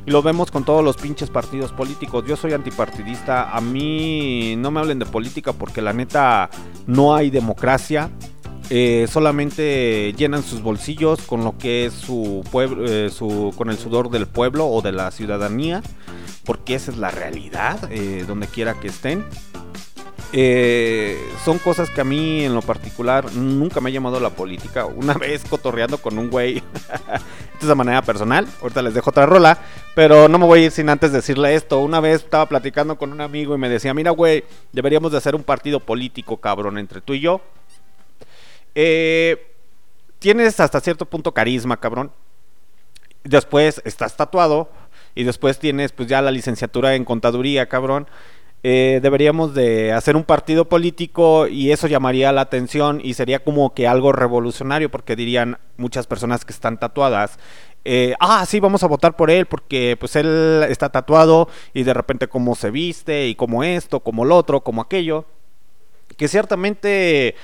Y 0.07 0.11
lo 0.11 0.22
vemos 0.22 0.51
con 0.51 0.64
todos 0.64 0.82
los 0.82 0.97
pinches 0.97 1.28
partidos 1.28 1.70
políticos. 1.72 2.24
Yo 2.26 2.36
soy 2.36 2.55
antipartidista. 2.55 3.51
A 3.55 3.61
mí 3.61 4.55
no 4.57 4.70
me 4.70 4.80
hablen 4.80 4.99
de 4.99 5.05
política 5.07 5.53
porque 5.53 5.82
la 5.82 5.93
neta 5.93 6.49
no 6.86 7.14
hay 7.14 7.28
democracia. 7.28 8.11
Eh, 8.70 9.07
solamente 9.11 10.14
llenan 10.16 10.43
sus 10.43 10.62
bolsillos 10.62 11.20
con 11.22 11.43
lo 11.45 11.57
que 11.57 11.86
es 11.86 11.95
su 11.95 12.43
pueblo, 12.51 12.84
eh, 12.86 13.11
su, 13.11 13.53
con 13.57 13.70
el 13.70 13.78
sudor 13.78 14.11
del 14.11 14.26
pueblo 14.26 14.66
o 14.68 14.82
de 14.82 14.93
la 14.93 15.11
ciudadanía, 15.11 15.82
porque 16.45 16.74
esa 16.74 16.91
es 16.91 16.99
la 16.99 17.11
realidad, 17.11 17.78
eh, 17.91 18.24
donde 18.26 18.47
quiera 18.47 18.74
que 18.80 18.89
estén. 18.89 19.24
Eh, 20.32 21.18
son 21.42 21.58
cosas 21.58 21.88
que 21.88 22.02
a 22.02 22.04
mí 22.04 22.44
en 22.44 22.54
lo 22.54 22.60
particular 22.60 23.32
nunca 23.32 23.80
me 23.80 23.88
ha 23.88 23.92
llamado 23.92 24.20
la 24.20 24.30
política. 24.30 24.84
Una 24.84 25.14
vez 25.18 25.44
cotorreando 25.48 25.98
con 25.98 26.18
un 26.18 26.28
güey, 26.28 26.58
esto 27.54 27.70
es 27.70 27.76
manera 27.76 28.02
personal, 28.02 28.46
ahorita 28.60 28.82
les 28.82 28.94
dejo 28.94 29.10
otra 29.10 29.24
rola, 29.24 29.58
pero 29.94 30.28
no 30.28 30.38
me 30.38 30.44
voy 30.44 30.60
a 30.60 30.64
ir 30.66 30.70
sin 30.70 30.90
antes 30.90 31.12
decirle 31.12 31.54
esto. 31.54 31.78
Una 31.78 32.00
vez 32.00 32.24
estaba 32.24 32.46
platicando 32.46 32.96
con 32.96 33.12
un 33.12 33.20
amigo 33.20 33.54
y 33.54 33.58
me 33.58 33.68
decía, 33.68 33.94
mira 33.94 34.10
güey, 34.10 34.44
deberíamos 34.72 35.12
de 35.12 35.18
hacer 35.18 35.34
un 35.34 35.44
partido 35.44 35.80
político, 35.80 36.36
cabrón, 36.36 36.78
entre 36.78 37.00
tú 37.00 37.14
y 37.14 37.20
yo. 37.20 37.40
Eh, 38.74 39.50
tienes 40.18 40.60
hasta 40.60 40.80
cierto 40.80 41.06
punto 41.06 41.32
carisma, 41.32 41.78
cabrón. 41.78 42.12
Después 43.24 43.80
estás 43.84 44.16
tatuado 44.16 44.70
y 45.14 45.24
después 45.24 45.58
tienes 45.58 45.92
pues 45.92 46.08
ya 46.08 46.22
la 46.22 46.30
licenciatura 46.30 46.94
en 46.94 47.04
contaduría, 47.04 47.66
cabrón. 47.66 48.06
Eh, 48.64 48.98
deberíamos 49.00 49.54
de 49.54 49.92
hacer 49.92 50.16
un 50.16 50.24
partido 50.24 50.68
político 50.68 51.46
y 51.46 51.70
eso 51.70 51.86
llamaría 51.86 52.32
la 52.32 52.40
atención 52.40 53.00
y 53.00 53.14
sería 53.14 53.44
como 53.44 53.72
que 53.72 53.86
algo 53.86 54.11
revolucionario 54.11 54.90
porque 54.90 55.14
dirían 55.14 55.59
muchas 55.76 56.09
personas 56.09 56.44
que 56.44 56.52
están 56.52 56.76
tatuadas 56.76 57.38
eh, 57.84 58.14
ah 58.18 58.44
sí 58.46 58.59
vamos 58.59 58.82
a 58.82 58.88
votar 58.88 59.14
por 59.14 59.30
él 59.30 59.46
porque 59.46 59.96
pues 60.00 60.16
él 60.16 60.66
está 60.68 60.88
tatuado 60.88 61.48
y 61.72 61.84
de 61.84 61.94
repente 61.94 62.26
cómo 62.26 62.56
se 62.56 62.72
viste 62.72 63.28
y 63.28 63.36
como 63.36 63.62
esto 63.62 64.00
como 64.00 64.24
lo 64.24 64.36
otro 64.36 64.62
como 64.62 64.82
aquello 64.82 65.24
que 66.16 66.26
ciertamente 66.26 67.36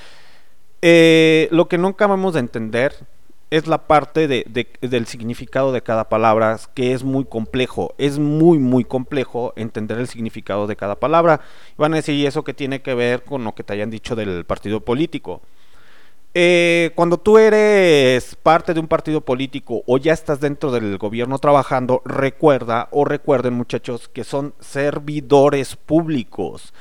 eh, 0.82 1.46
lo 1.52 1.68
que 1.68 1.78
no 1.78 1.88
acabamos 1.88 2.34
de 2.34 2.40
entender 2.40 3.06
es 3.56 3.66
la 3.66 3.86
parte 3.86 4.26
de, 4.28 4.44
de- 4.48 4.88
del 4.88 5.06
significado 5.06 5.72
de 5.72 5.82
cada 5.82 6.08
palabra, 6.08 6.58
que 6.74 6.92
es 6.92 7.04
muy 7.04 7.24
complejo. 7.24 7.94
Es 7.98 8.18
muy, 8.18 8.58
muy 8.58 8.84
complejo 8.84 9.52
entender 9.56 9.98
el 9.98 10.08
significado 10.08 10.66
de 10.66 10.76
cada 10.76 10.96
palabra. 10.96 11.40
Van 11.76 11.92
a 11.92 11.96
decir, 11.96 12.14
¿y 12.14 12.26
eso 12.26 12.44
que 12.44 12.54
tiene 12.54 12.82
que 12.82 12.94
ver 12.94 13.22
con 13.24 13.44
lo 13.44 13.54
que 13.54 13.62
te 13.64 13.72
hayan 13.72 13.90
dicho 13.90 14.16
del 14.16 14.44
partido 14.44 14.80
político? 14.80 15.40
Eh, 16.36 16.90
cuando 16.96 17.18
tú 17.18 17.38
eres 17.38 18.34
parte 18.42 18.74
de 18.74 18.80
un 18.80 18.88
partido 18.88 19.20
político 19.20 19.84
o 19.86 19.98
ya 19.98 20.12
estás 20.12 20.40
dentro 20.40 20.72
del 20.72 20.98
gobierno 20.98 21.38
trabajando, 21.38 22.02
recuerda 22.04 22.88
o 22.90 23.04
recuerden 23.04 23.54
muchachos 23.54 24.08
que 24.08 24.24
son 24.24 24.52
servidores 24.58 25.76
públicos. 25.76 26.74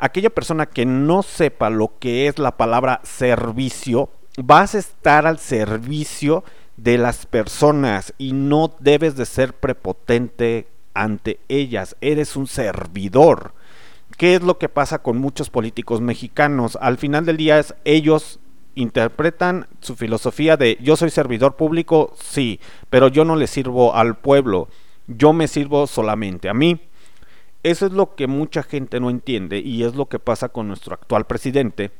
Aquella 0.00 0.30
persona 0.30 0.66
que 0.66 0.84
no 0.84 1.22
sepa 1.22 1.70
lo 1.70 1.92
que 2.00 2.26
es 2.26 2.40
la 2.40 2.56
palabra 2.56 3.00
servicio, 3.04 4.10
vas 4.44 4.74
a 4.74 4.78
estar 4.78 5.26
al 5.26 5.38
servicio 5.38 6.44
de 6.76 6.96
las 6.96 7.26
personas 7.26 8.14
y 8.18 8.32
no 8.32 8.72
debes 8.78 9.16
de 9.16 9.26
ser 9.26 9.52
prepotente 9.52 10.68
ante 10.94 11.40
ellas. 11.48 11.96
Eres 12.00 12.36
un 12.36 12.46
servidor. 12.46 13.52
¿Qué 14.16 14.34
es 14.34 14.42
lo 14.42 14.58
que 14.58 14.68
pasa 14.68 15.00
con 15.00 15.18
muchos 15.18 15.50
políticos 15.50 16.00
mexicanos? 16.00 16.78
Al 16.80 16.98
final 16.98 17.26
del 17.26 17.36
día 17.36 17.58
es 17.58 17.74
ellos 17.84 18.40
interpretan 18.74 19.66
su 19.80 19.96
filosofía 19.96 20.56
de 20.56 20.78
yo 20.80 20.96
soy 20.96 21.10
servidor 21.10 21.56
público, 21.56 22.14
sí, 22.16 22.60
pero 22.90 23.08
yo 23.08 23.24
no 23.24 23.34
le 23.34 23.48
sirvo 23.48 23.94
al 23.96 24.16
pueblo, 24.16 24.68
yo 25.08 25.32
me 25.32 25.48
sirvo 25.48 25.86
solamente 25.88 26.48
a 26.48 26.54
mí. 26.54 26.80
Eso 27.64 27.86
es 27.86 27.92
lo 27.92 28.14
que 28.14 28.28
mucha 28.28 28.62
gente 28.62 29.00
no 29.00 29.10
entiende 29.10 29.58
y 29.58 29.82
es 29.82 29.96
lo 29.96 30.06
que 30.06 30.20
pasa 30.20 30.48
con 30.48 30.68
nuestro 30.68 30.94
actual 30.94 31.26
presidente. 31.26 31.90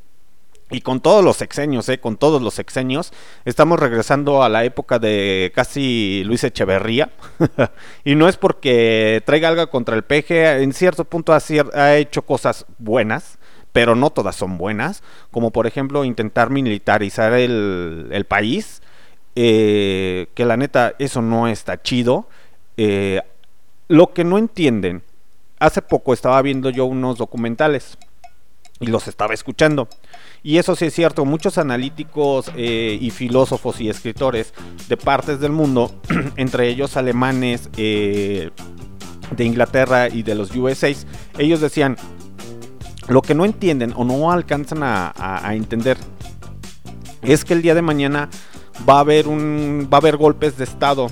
Y 0.71 0.83
con 0.83 1.01
todos 1.01 1.25
los 1.25 1.37
sexenios, 1.37 1.89
¿eh? 1.89 1.99
con 1.99 2.19
todos 2.19 2.43
los 2.43 2.53
sexenios, 2.55 3.13
estamos 3.47 3.81
regresando 3.81 4.43
a 4.43 4.51
la 4.51 4.65
época 4.65 4.99
de 4.99 5.51
casi 5.55 6.23
Luis 6.27 6.45
Echeverría. 6.45 7.11
y 8.05 8.15
no 8.15 8.29
es 8.29 8.37
porque 8.37 9.23
traiga 9.25 9.49
algo 9.49 9.71
contra 9.71 9.97
el 9.97 10.03
peje, 10.03 10.63
en 10.63 10.75
cierto 10.75 11.05
punto 11.05 11.33
ha, 11.33 11.41
ha 11.75 11.97
hecho 11.97 12.23
cosas 12.23 12.67
buenas, 12.79 13.39
pero 13.73 13.95
no 13.95 14.11
todas 14.11 14.37
son 14.37 14.59
buenas. 14.59 15.03
Como 15.31 15.53
por 15.53 15.67
ejemplo 15.67 16.05
intentar 16.05 16.51
militarizar 16.51 17.33
el, 17.33 18.09
el 18.11 18.25
país, 18.27 18.83
eh, 19.37 20.27
que 20.35 20.45
la 20.45 20.57
neta 20.57 20.95
eso 20.99 21.23
no 21.23 21.49
está 21.49 21.81
chido. 21.81 22.29
Eh, 22.77 23.23
lo 23.89 24.13
que 24.13 24.25
no 24.25 24.37
entienden, 24.37 25.03
hace 25.61 25.81
poco 25.81 26.13
estaba 26.13 26.43
viendo 26.43 26.71
yo 26.71 26.85
unos 26.85 27.19
documentales 27.19 27.97
y 28.81 28.87
los 28.87 29.09
estaba 29.09 29.35
escuchando. 29.35 29.89
Y 30.43 30.59
eso 30.59 30.77
sí 30.77 30.87
es 30.87 30.95
cierto, 30.95 31.25
muchos 31.25 31.59
analíticos 31.59 32.51
eh, 32.57 32.97
y 33.01 33.11
filósofos 33.11 33.81
y 33.81 33.89
escritores 33.89 34.55
de 34.89 34.97
partes 34.97 35.41
del 35.41 35.53
mundo, 35.53 35.93
entre 36.37 36.69
ellos 36.69 36.97
alemanes 36.97 37.69
eh, 37.77 38.51
de 39.37 39.45
Inglaterra 39.45 40.09
y 40.09 40.23
de 40.23 40.35
los 40.35 40.55
USA, 40.55 40.89
ellos 41.39 41.61
decían, 41.61 41.97
lo 43.09 43.23
que 43.23 43.35
no 43.35 43.45
entienden 43.45 43.93
o 43.97 44.05
no 44.05 44.31
alcanzan 44.31 44.83
a, 44.83 45.13
a- 45.17 45.55
entender 45.55 45.97
es 47.23 47.45
que 47.45 47.55
el 47.55 47.63
día 47.63 47.75
de 47.75 47.83
mañana 47.83 48.29
va 48.89 48.97
a 48.99 49.01
haber 49.01 49.27
un 49.29 49.89
va 49.93 49.97
a 49.97 50.01
haber 50.01 50.17
golpes 50.17 50.57
de 50.57 50.65
estado 50.65 51.09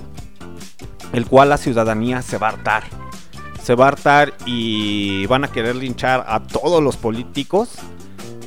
el 1.12 1.26
cual 1.26 1.48
la 1.48 1.56
ciudadanía 1.56 2.22
se 2.22 2.38
va 2.38 2.48
a 2.48 2.50
hartar 2.50 2.84
se 3.66 3.74
va 3.74 3.86
a 3.86 3.88
hartar 3.88 4.32
y 4.46 5.26
van 5.26 5.42
a 5.42 5.48
querer 5.48 5.74
linchar 5.74 6.24
a 6.28 6.40
todos 6.40 6.80
los 6.80 6.96
políticos 6.96 7.70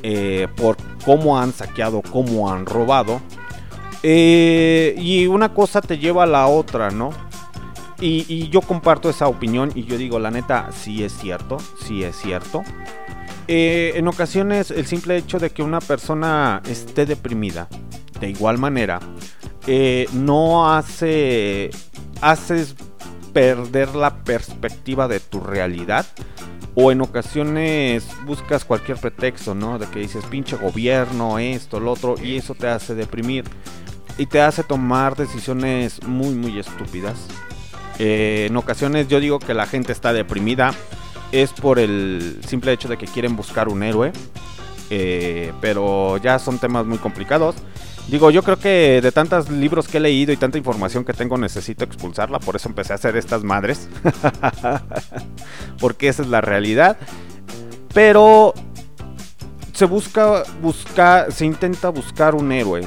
eh, 0.01 0.47
por 0.55 0.77
cómo 1.03 1.37
han 1.37 1.51
saqueado, 1.51 2.01
cómo 2.01 2.49
han 2.49 2.65
robado. 2.65 3.19
Eh, 4.01 4.95
y 4.97 5.27
una 5.27 5.53
cosa 5.53 5.81
te 5.81 5.97
lleva 5.97 6.23
a 6.23 6.25
la 6.25 6.47
otra, 6.47 6.89
¿no? 6.89 7.09
Y, 7.99 8.47
yo 8.47 8.61
comparto 8.61 9.09
esa 9.09 9.27
opinión 9.27 9.73
y 9.75 9.83
yo 9.83 9.97
digo, 9.97 10.19
la 10.19 10.31
neta, 10.31 10.69
sí 10.71 11.03
es 11.03 11.11
cierto, 11.11 11.57
sí 11.85 12.01
es 12.01 12.15
cierto. 12.15 12.63
Eh, 13.49 13.91
en 13.95 14.07
ocasiones 14.07 14.71
el 14.71 14.85
simple 14.85 15.17
hecho 15.17 15.37
de 15.37 15.49
que 15.49 15.61
una 15.61 15.81
persona 15.81 16.61
esté 16.65 17.05
deprimida, 17.05 17.67
de 18.21 18.29
igual 18.29 18.57
manera, 18.57 19.01
no 20.13 20.73
hace, 20.73 21.71
haces 22.21 22.73
perder 23.39 23.95
la 23.95 24.17
perspectiva 24.25 25.07
de 25.07 25.21
tu 25.21 25.39
realidad. 25.39 26.05
O 26.75 26.91
en 26.91 26.99
ocasiones 26.99 28.05
buscas 28.25 28.65
cualquier 28.65 28.97
pretexto, 28.97 29.55
¿no? 29.55 29.79
De 29.79 29.87
que 29.87 29.99
dices 29.99 30.25
pinche 30.25 30.57
gobierno, 30.57 31.39
esto, 31.39 31.79
lo 31.79 31.93
otro, 31.93 32.15
y 32.21 32.35
eso 32.35 32.53
te 32.53 32.67
hace 32.67 32.95
deprimir. 32.95 33.45
Y 34.17 34.25
te 34.25 34.41
hace 34.41 34.63
tomar 34.63 35.15
decisiones 35.15 36.03
muy, 36.03 36.35
muy 36.35 36.59
estúpidas. 36.59 37.27
Eh, 37.97 38.47
en 38.49 38.57
ocasiones 38.57 39.07
yo 39.07 39.21
digo 39.21 39.39
que 39.39 39.53
la 39.53 39.65
gente 39.65 39.93
está 39.93 40.11
deprimida 40.11 40.73
es 41.31 41.53
por 41.53 41.79
el 41.79 42.41
simple 42.45 42.73
hecho 42.73 42.89
de 42.89 42.97
que 42.97 43.05
quieren 43.05 43.37
buscar 43.37 43.69
un 43.69 43.83
héroe. 43.83 44.11
Eh, 44.89 45.53
pero 45.61 46.17
ya 46.17 46.39
son 46.39 46.59
temas 46.59 46.85
muy 46.85 46.97
complicados. 46.97 47.55
Digo, 48.09 48.31
yo 48.31 48.41
creo 48.41 48.57
que 48.57 49.01
de 49.01 49.11
tantos 49.11 49.49
libros 49.49 49.87
que 49.87 49.97
he 49.97 49.99
leído 49.99 50.31
y 50.33 50.37
tanta 50.37 50.57
información 50.57 51.05
que 51.05 51.13
tengo 51.13 51.37
necesito 51.37 51.83
expulsarla, 51.83 52.39
por 52.39 52.55
eso 52.55 52.67
empecé 52.67 52.93
a 52.93 52.95
hacer 52.95 53.15
estas 53.15 53.43
madres. 53.43 53.87
Porque 55.79 56.07
esa 56.07 56.23
es 56.23 56.27
la 56.29 56.41
realidad. 56.41 56.97
Pero 57.93 58.53
se 59.73 59.85
busca, 59.85 60.43
busca, 60.61 61.29
se 61.31 61.45
intenta 61.45 61.89
buscar 61.89 62.35
un 62.35 62.51
héroe. 62.51 62.81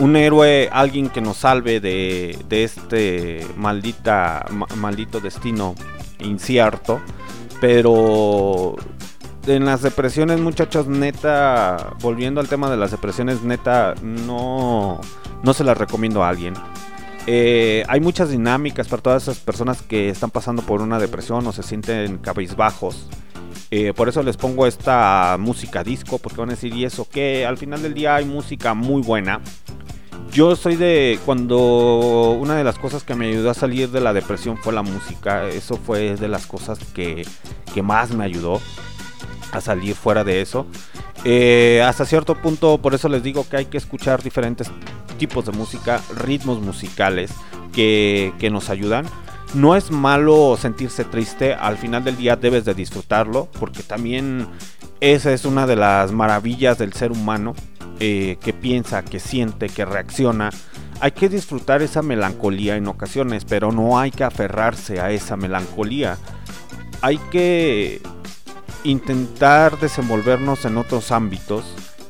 Un 0.00 0.16
héroe, 0.16 0.68
alguien 0.72 1.08
que 1.08 1.20
nos 1.20 1.38
salve 1.38 1.80
de, 1.80 2.38
de 2.48 2.64
este 2.64 3.46
maldita, 3.56 4.44
ma- 4.50 4.66
maldito 4.76 5.20
destino 5.20 5.74
incierto. 6.20 7.00
Pero 7.60 8.76
en 9.46 9.64
las 9.64 9.82
depresiones, 9.82 10.40
muchachos, 10.40 10.86
neta, 10.86 11.94
volviendo 12.00 12.40
al 12.40 12.48
tema 12.48 12.70
de 12.70 12.76
las 12.76 12.90
depresiones, 12.90 13.42
neta, 13.42 13.94
no, 14.02 15.00
no 15.42 15.54
se 15.54 15.64
las 15.64 15.78
recomiendo 15.78 16.24
a 16.24 16.28
alguien. 16.28 16.54
Eh, 17.26 17.84
hay 17.88 18.00
muchas 18.00 18.30
dinámicas 18.30 18.88
para 18.88 19.02
todas 19.02 19.24
esas 19.24 19.38
personas 19.38 19.82
que 19.82 20.08
están 20.08 20.30
pasando 20.30 20.62
por 20.62 20.80
una 20.80 20.98
depresión 20.98 21.46
o 21.46 21.52
se 21.52 21.62
sienten 21.62 22.18
cabizbajos. 22.18 23.08
Eh, 23.70 23.92
por 23.94 24.08
eso 24.08 24.22
les 24.22 24.36
pongo 24.36 24.66
esta 24.66 25.36
música 25.38 25.82
disco, 25.82 26.18
porque 26.18 26.40
van 26.40 26.50
a 26.50 26.52
decir, 26.52 26.74
¿y 26.74 26.84
eso 26.84 27.06
qué? 27.10 27.46
Al 27.46 27.58
final 27.58 27.82
del 27.82 27.94
día 27.94 28.16
hay 28.16 28.24
música 28.24 28.74
muy 28.74 29.02
buena. 29.02 29.40
Yo 30.32 30.54
soy 30.54 30.76
de 30.76 31.18
cuando 31.24 32.36
una 32.38 32.56
de 32.56 32.64
las 32.64 32.78
cosas 32.78 33.04
que 33.04 33.14
me 33.14 33.28
ayudó 33.28 33.50
a 33.50 33.54
salir 33.54 33.90
de 33.90 34.00
la 34.00 34.12
depresión 34.12 34.56
fue 34.56 34.72
la 34.72 34.82
música. 34.82 35.48
Eso 35.48 35.76
fue 35.76 36.16
de 36.16 36.28
las 36.28 36.46
cosas 36.46 36.78
que, 36.94 37.26
que 37.72 37.82
más 37.82 38.12
me 38.12 38.24
ayudó 38.24 38.60
a 39.52 39.60
salir 39.60 39.94
fuera 39.94 40.24
de 40.24 40.40
eso. 40.40 40.66
Eh, 41.24 41.82
hasta 41.84 42.04
cierto 42.04 42.34
punto, 42.34 42.78
por 42.78 42.94
eso 42.94 43.08
les 43.08 43.22
digo 43.22 43.48
que 43.48 43.56
hay 43.56 43.64
que 43.66 43.78
escuchar 43.78 44.22
diferentes 44.22 44.70
tipos 45.18 45.46
de 45.46 45.52
música, 45.52 46.00
ritmos 46.14 46.60
musicales 46.60 47.32
que, 47.72 48.32
que 48.38 48.50
nos 48.50 48.70
ayudan. 48.70 49.06
No 49.54 49.76
es 49.76 49.90
malo 49.90 50.56
sentirse 50.60 51.04
triste, 51.04 51.54
al 51.54 51.78
final 51.78 52.04
del 52.04 52.16
día 52.16 52.36
debes 52.36 52.64
de 52.64 52.74
disfrutarlo, 52.74 53.48
porque 53.58 53.82
también 53.82 54.48
esa 55.00 55.32
es 55.32 55.44
una 55.44 55.66
de 55.66 55.76
las 55.76 56.12
maravillas 56.12 56.78
del 56.78 56.92
ser 56.92 57.12
humano, 57.12 57.54
eh, 57.98 58.36
que 58.42 58.52
piensa, 58.52 59.02
que 59.02 59.20
siente, 59.20 59.68
que 59.68 59.84
reacciona. 59.84 60.50
Hay 61.00 61.12
que 61.12 61.28
disfrutar 61.28 61.82
esa 61.82 62.02
melancolía 62.02 62.76
en 62.76 62.88
ocasiones, 62.88 63.44
pero 63.44 63.72
no 63.72 63.98
hay 63.98 64.10
que 64.10 64.24
aferrarse 64.24 65.00
a 65.00 65.10
esa 65.10 65.36
melancolía. 65.36 66.18
Hay 67.02 67.18
que 67.30 68.02
intentar 68.90 69.78
desenvolvernos 69.78 70.64
en 70.64 70.76
otros 70.76 71.10
ámbitos, 71.12 71.64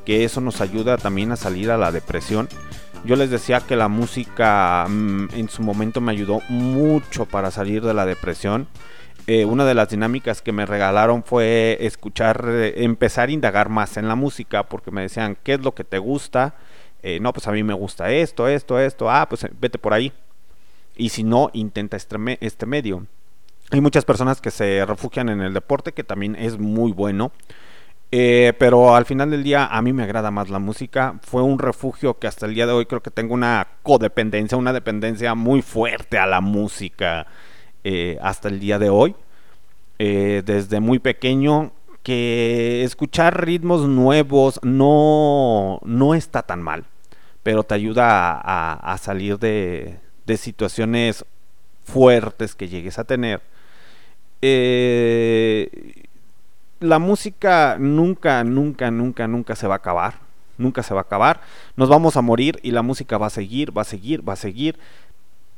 que 0.05 0.25
eso 0.25 0.41
nos 0.41 0.61
ayuda 0.61 0.97
también 0.99 1.33
a 1.33 1.37
salir 1.37 1.71
a 1.71 1.77
la 1.79 1.91
depresión. 1.93 2.49
Yo 3.05 3.17
les 3.17 3.31
decía 3.31 3.61
que 3.61 3.77
la 3.77 3.89
música 3.89 4.87
mm, 4.89 5.29
en 5.35 5.49
su 5.49 5.63
momento 5.63 6.01
me 6.01 6.13
ayudó 6.13 6.41
mucho 6.49 7.25
para 7.27 7.51
salir 7.51 7.83
de 7.83 7.95
la 7.95 8.07
depresión. 8.07 8.69
Eh, 9.27 9.45
una 9.45 9.65
de 9.65 9.75
las 9.75 9.89
dinámicas 9.89 10.43
que 10.43 10.53
me 10.53 10.67
regalaron 10.67 11.25
fue 11.25 11.79
escuchar, 11.81 12.45
eh, 12.49 12.75
empezar 12.85 13.29
a 13.29 13.33
indagar 13.33 13.69
más 13.69 13.97
en 13.97 14.07
la 14.09 14.15
música, 14.15 14.65
porque 14.69 14.91
me 14.91 15.03
decían, 15.03 15.37
¿qué 15.43 15.55
es 15.55 15.61
lo 15.61 15.75
que 15.75 15.85
te 15.85 15.99
gusta? 15.99 16.55
Eh, 17.03 17.19
no, 17.21 17.33
pues 17.33 17.47
a 17.49 17.53
mí 17.53 17.63
me 17.63 17.75
gusta 17.75 18.11
esto, 18.11 18.49
esto, 18.49 18.79
esto. 18.79 19.11
Ah, 19.11 19.27
pues 19.29 19.45
eh, 19.45 19.51
vete 19.61 19.79
por 19.79 19.93
ahí. 19.95 20.13
Y 20.97 21.09
si 21.11 21.23
no, 21.25 21.51
intenta 21.53 21.97
este, 21.97 22.19
me- 22.19 22.39
este 22.41 22.67
medio. 22.67 23.07
Hay 23.71 23.81
muchas 23.81 24.05
personas 24.05 24.41
que 24.41 24.51
se 24.51 24.85
refugian 24.87 25.29
en 25.29 25.41
el 25.41 25.53
deporte, 25.53 25.93
que 25.93 26.05
también 26.05 26.37
es 26.37 26.59
muy 26.59 26.93
bueno. 26.93 27.33
Eh, 28.13 28.53
pero 28.59 28.95
al 28.95 29.05
final 29.05 29.31
del 29.31 29.43
día 29.43 29.67
a 29.67 29.83
mí 29.83 29.93
me 29.93 30.05
agrada 30.05 30.31
más 30.31 30.49
la 30.51 30.59
música. 30.61 31.19
Fue 31.23 31.43
un 31.43 31.59
refugio 31.59 32.19
que 32.19 32.29
hasta 32.29 32.47
el 32.47 32.55
día 32.55 32.67
de 32.67 32.73
hoy 32.73 32.87
creo 32.87 33.03
que 33.03 33.11
tengo 33.11 33.35
una 33.35 33.67
codependencia, 33.83 34.57
una 34.57 34.73
dependencia 34.73 35.35
muy 35.35 35.63
fuerte 35.63 36.19
a 36.19 36.27
la 36.27 36.41
música 36.41 37.27
eh, 37.85 38.19
hasta 38.23 38.49
el 38.49 38.61
día 38.61 38.79
de 38.79 38.91
hoy. 38.91 39.17
Eh, 39.99 40.43
desde 40.45 40.81
muy 40.81 40.99
pequeño 40.99 41.73
que 42.03 42.85
escuchar 42.85 43.45
ritmos 43.45 43.89
nuevos 43.89 44.61
no, 44.63 45.81
no 45.85 46.15
está 46.15 46.43
tan 46.43 46.63
mal, 46.63 46.85
pero 47.43 47.63
te 47.65 47.75
ayuda 47.75 48.33
a, 48.33 48.75
a- 48.93 48.99
salir 48.99 49.39
de, 49.39 49.99
de 50.27 50.37
situaciones 50.37 51.25
fuertes 51.85 52.55
que 52.55 52.69
llegues 52.69 52.99
a 52.99 53.05
tener. 53.05 53.43
Eh, 54.43 56.05
la 56.81 56.99
música 56.99 57.77
nunca, 57.79 58.45
nunca, 58.45 58.91
nunca, 58.91 59.27
nunca 59.27 59.57
se 59.57 59.67
va 59.67 59.75
a 59.75 59.79
acabar. 59.79 60.15
Nunca 60.59 60.83
se 60.83 60.95
va 60.95 61.01
a 61.01 61.03
acabar. 61.03 61.41
Nos 61.77 61.89
vamos 61.89 62.17
a 62.17 62.23
morir 62.23 62.59
y 62.63 62.71
la 62.71 62.83
música 62.83 63.19
va 63.19 63.27
a 63.27 63.31
seguir, 63.31 63.77
va 63.77 63.83
a 63.83 63.85
seguir, 63.85 64.27
va 64.27 64.35
a 64.35 64.37
seguir. 64.37 64.79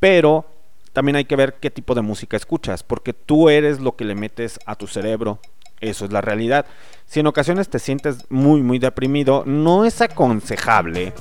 Pero 0.00 0.46
también 0.92 1.16
hay 1.16 1.24
que 1.24 1.36
ver 1.36 1.54
qué 1.60 1.70
tipo 1.70 1.94
de 1.94 2.02
música 2.02 2.36
escuchas, 2.36 2.82
porque 2.82 3.12
tú 3.12 3.48
eres 3.48 3.80
lo 3.80 3.96
que 3.96 4.04
le 4.04 4.14
metes 4.14 4.58
a 4.66 4.74
tu 4.74 4.86
cerebro. 4.86 5.38
Eso 5.80 6.04
es 6.04 6.12
la 6.12 6.20
realidad. 6.20 6.66
Si 7.06 7.20
en 7.20 7.28
ocasiones 7.28 7.68
te 7.68 7.78
sientes 7.78 8.26
muy, 8.30 8.62
muy 8.62 8.78
deprimido, 8.78 9.44
no 9.46 9.84
es 9.84 10.00
aconsejable 10.00 11.12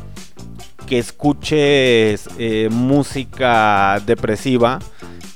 que 0.88 0.98
escuches 0.98 2.28
eh, 2.40 2.70
música 2.72 4.02
depresiva 4.06 4.80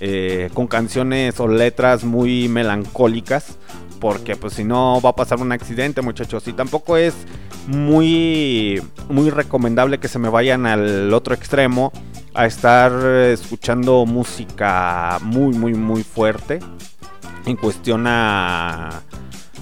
eh, 0.04 0.50
con 0.56 0.66
canciones 0.66 1.40
o 1.40 1.48
letras 1.48 2.04
muy 2.04 2.48
melancólicas 2.50 3.60
porque 4.00 4.36
pues 4.36 4.54
si 4.54 4.64
no 4.64 5.00
va 5.00 5.12
a 5.12 5.16
pasar 5.16 5.40
un 5.40 5.52
accidente 5.52 6.02
muchachos. 6.02 6.48
Y 6.48 6.54
tampoco 6.54 6.98
es 6.98 7.14
muy 7.68 8.82
muy 9.10 9.30
recomendable 9.30 10.00
que 10.00 10.08
se 10.08 10.18
me 10.18 10.28
vayan 10.28 10.66
al 10.66 11.14
otro 11.14 11.36
extremo 11.36 11.94
a 12.34 12.48
estar 12.48 12.92
escuchando 13.28 14.08
música 14.08 15.20
muy 15.22 15.54
muy 15.54 15.76
muy 15.76 16.02
fuerte 16.04 16.60
en 17.46 17.56
cuestión 17.56 18.08
a, 18.08 19.04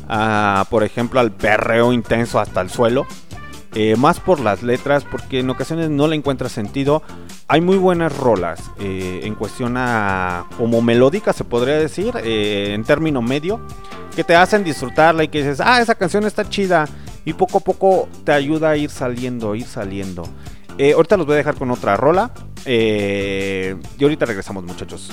a, 0.08 0.66
por 0.70 0.84
ejemplo 0.86 1.20
al 1.20 1.34
perreo 1.34 1.92
intenso 1.92 2.40
hasta 2.40 2.62
el 2.62 2.70
suelo 2.70 3.06
eh, 3.76 3.96
más 3.98 4.20
por 4.20 4.40
las 4.40 4.64
letras, 4.64 5.06
porque 5.10 5.40
en 5.40 5.50
ocasiones 5.50 5.90
no 5.90 6.08
le 6.08 6.16
encuentra 6.16 6.50
sentido. 6.50 7.04
Hay 7.48 7.62
muy 7.62 7.78
buenas 7.78 8.16
rolas 8.18 8.72
eh, 8.80 9.22
en 9.24 9.36
cuestión 9.36 9.76
a 9.78 10.46
como 10.58 10.82
melódica, 10.82 11.34
se 11.34 11.44
podría 11.44 11.76
decir, 11.76 12.14
eh, 12.24 12.74
en 12.74 12.84
término 12.84 13.22
medio, 13.22 13.60
que 14.16 14.24
te 14.24 14.36
hacen 14.36 14.64
disfrutarla 14.64 15.24
y 15.24 15.28
que 15.28 15.40
dices, 15.40 15.62
ah, 15.64 15.82
esa 15.82 15.96
canción 15.96 16.26
está 16.26 16.50
chida, 16.50 16.88
y 17.26 17.34
poco 17.34 17.60
a 17.60 17.62
poco 17.62 18.10
te 18.24 18.32
ayuda 18.32 18.72
a 18.72 18.78
ir 18.78 18.90
saliendo, 18.90 19.56
ir 19.56 19.66
saliendo. 19.66 20.28
Ahorita 20.96 21.18
los 21.18 21.26
voy 21.26 21.34
a 21.34 21.38
dejar 21.38 21.56
con 21.56 21.70
otra 21.72 21.98
rola, 21.98 22.32
y 22.66 24.04
ahorita 24.04 24.26
regresamos, 24.26 24.64
muchachos. 24.64 25.12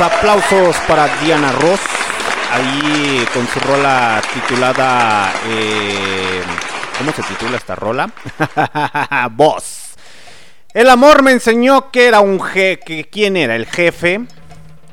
Aplausos, 0.00 0.76
para 0.88 1.08
Diana 1.22 1.52
Ross. 1.52 1.80
Ahí 2.52 3.26
con 3.34 3.46
su 3.48 3.58
rola 3.60 4.22
titulada. 4.32 5.32
eh, 5.48 6.42
¿Cómo 6.98 7.12
se 7.12 7.22
titula 7.22 7.56
esta 7.56 7.74
rola? 7.74 8.10
Boss. 9.32 9.94
El 10.72 10.90
amor 10.90 11.22
me 11.22 11.32
enseñó 11.32 11.90
que 11.90 12.06
era 12.06 12.20
un 12.20 12.40
jefe. 12.40 13.08
¿Quién 13.10 13.36
era? 13.36 13.56
El 13.56 13.66
jefe. 13.66 14.20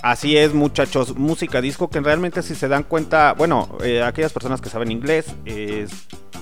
Así 0.02 0.38
es, 0.38 0.54
muchachos. 0.54 1.16
Música 1.16 1.62
disco 1.62 1.90
que 1.90 2.00
realmente, 2.02 2.42
si 2.42 2.56
se 2.56 2.68
dan 2.68 2.84
cuenta, 2.84 3.34
bueno, 3.34 3.78
eh, 3.84 4.04
aquellas 4.04 4.34
personas 4.34 4.60
que 4.62 4.70
saben 4.70 4.92
inglés 4.92 5.28
es- 5.46 5.92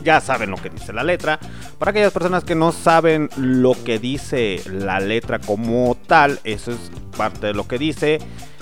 ya 0.03 0.19
saben 0.19 0.49
lo 0.49 0.57
que 0.57 0.69
dice 0.71 0.93
la 0.93 1.03
letra. 1.03 1.39
Para 1.77 1.91
aquellas 1.91 2.11
personas 2.11 2.43
que 2.43 2.55
no 2.55 2.71
saben 2.71 3.29
lo 3.37 3.73
que 3.83 3.99
dice 3.99 4.59
la 4.65 4.99
letra 4.99 5.37
como 5.37 5.95
tal, 6.07 6.39
eso 6.43 6.71
es 6.71 6.77
parte 7.15 7.47
de 7.47 7.53
lo 7.53 7.67
que 7.67 7.77
dice. 7.77 8.17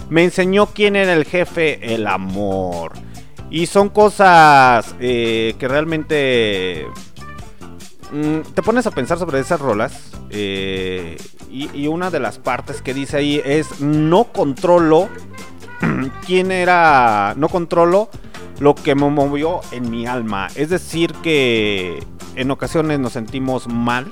Me 0.10 0.24
enseñó 0.24 0.68
quién 0.68 0.96
era 0.96 1.14
el 1.14 1.26
jefe, 1.26 1.94
el 1.94 2.08
amor. 2.08 2.94
Y 3.52 3.66
son 3.66 3.90
cosas 3.90 4.96
eh, 5.00 5.56
que 5.60 5.68
realmente 5.68 6.86
mm, 8.12 8.40
te 8.54 8.62
pones 8.62 8.86
a 8.88 8.92
pensar 8.92 9.18
sobre 9.18 9.40
esas 9.40 9.60
rolas. 9.60 10.12
eh, 10.30 11.18
y, 11.52 11.70
y 11.76 11.88
una 11.88 12.12
de 12.12 12.20
las 12.20 12.38
partes 12.38 12.82
que 12.82 12.94
dice 12.94 13.18
ahí 13.18 13.42
es: 13.44 13.82
No 13.82 14.26
controlo 14.26 15.10
quién 16.26 16.52
era. 16.52 17.34
No 17.38 17.50
controlo 17.50 18.10
lo 18.60 18.76
que 18.76 18.94
me 18.94 19.10
movió 19.10 19.62
en 19.72 19.90
mi 19.90 20.06
alma. 20.06 20.48
Es 20.56 20.70
decir, 20.70 21.14
que 21.24 22.04
en 22.36 22.52
ocasiones 22.52 23.00
nos 23.00 23.14
sentimos 23.14 23.68
mal. 23.68 24.08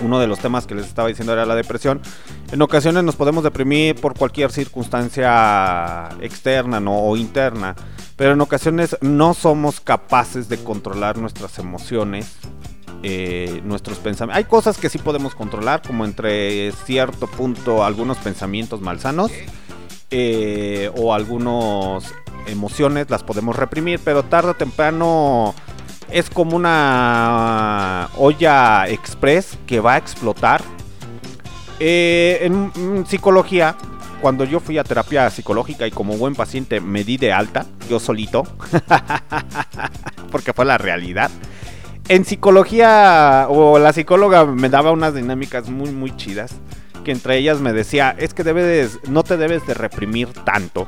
Uno 0.00 0.20
de 0.20 0.26
los 0.26 0.38
temas 0.38 0.66
que 0.66 0.74
les 0.74 0.86
estaba 0.86 1.08
diciendo 1.08 1.32
era 1.32 1.46
la 1.46 1.54
depresión. 1.54 2.00
En 2.50 2.62
ocasiones 2.62 3.04
nos 3.04 3.14
podemos 3.14 3.44
deprimir 3.44 3.96
por 3.96 4.16
cualquier 4.16 4.50
circunstancia 4.50 6.08
externa 6.20 6.78
o 6.78 7.16
interna. 7.16 7.76
Pero 8.16 8.32
en 8.32 8.40
ocasiones 8.40 8.96
no 9.00 9.34
somos 9.34 9.80
capaces 9.80 10.48
de 10.48 10.58
controlar 10.58 11.18
nuestras 11.18 11.58
emociones, 11.58 12.36
eh, 13.02 13.60
nuestros 13.64 13.98
pensamientos. 13.98 14.38
Hay 14.38 14.44
cosas 14.44 14.78
que 14.78 14.88
sí 14.88 14.98
podemos 14.98 15.34
controlar, 15.34 15.82
como 15.86 16.04
entre 16.04 16.72
cierto 16.84 17.28
punto 17.28 17.84
algunos 17.84 18.16
pensamientos 18.18 18.80
malsanos 18.80 19.30
eh, 20.10 20.90
o 20.96 21.14
algunas 21.14 22.12
emociones 22.48 23.08
las 23.10 23.22
podemos 23.22 23.54
reprimir, 23.54 24.00
pero 24.02 24.24
tarde 24.24 24.50
o 24.50 24.54
temprano 24.54 25.54
es 26.10 26.28
como 26.30 26.56
una 26.56 28.08
olla 28.16 28.88
express 28.88 29.58
que 29.66 29.80
va 29.80 29.94
a 29.94 29.98
explotar. 29.98 30.62
Eh, 31.80 32.38
en 32.42 32.72
mm, 32.74 33.06
psicología, 33.06 33.76
cuando 34.20 34.44
yo 34.44 34.60
fui 34.60 34.78
a 34.78 34.84
terapia 34.84 35.30
psicológica 35.30 35.86
y 35.86 35.90
como 35.90 36.16
buen 36.16 36.34
paciente 36.34 36.80
me 36.80 37.04
di 37.04 37.16
de 37.16 37.32
alta, 37.32 37.66
yo 37.88 38.00
solito, 38.00 38.44
porque 40.32 40.52
fue 40.52 40.64
la 40.64 40.78
realidad. 40.78 41.30
En 42.08 42.24
psicología, 42.24 43.46
o 43.50 43.78
la 43.78 43.92
psicóloga 43.92 44.46
me 44.46 44.70
daba 44.70 44.92
unas 44.92 45.14
dinámicas 45.14 45.68
muy, 45.68 45.90
muy 45.90 46.16
chidas. 46.16 46.54
Que 47.04 47.12
entre 47.12 47.36
ellas 47.36 47.60
me 47.60 47.72
decía, 47.72 48.14
es 48.18 48.34
que 48.34 48.44
debes, 48.44 48.98
no 49.08 49.22
te 49.24 49.36
debes 49.36 49.66
de 49.66 49.74
reprimir 49.74 50.28
tanto. 50.28 50.86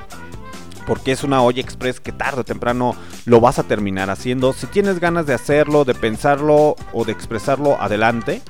Porque 0.86 1.12
es 1.12 1.22
una 1.22 1.42
olla 1.42 1.60
express 1.60 2.00
que 2.00 2.12
tarde 2.12 2.40
o 2.40 2.44
temprano 2.44 2.96
lo 3.26 3.40
vas 3.40 3.58
a 3.58 3.64
terminar 3.64 4.08
haciendo. 4.08 4.54
Si 4.54 4.66
tienes 4.66 4.98
ganas 4.98 5.26
de 5.26 5.34
hacerlo, 5.34 5.84
de 5.84 5.94
pensarlo 5.94 6.74
o 6.92 7.04
de 7.04 7.12
expresarlo, 7.12 7.80
adelante. 7.80 8.40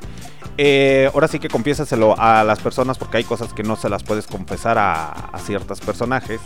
Eh, 0.63 1.11
ahora 1.15 1.27
sí 1.27 1.39
que 1.39 1.49
confiésaselo 1.49 2.15
a 2.19 2.45
las 2.45 2.61
personas 2.61 2.99
porque 2.99 3.17
hay 3.17 3.25
cosas 3.25 3.55
que 3.55 3.63
no 3.63 3.77
se 3.77 3.89
las 3.89 4.03
puedes 4.03 4.27
confesar 4.27 4.77
a, 4.77 5.09
a 5.09 5.39
ciertos 5.39 5.81
personajes 5.81 6.39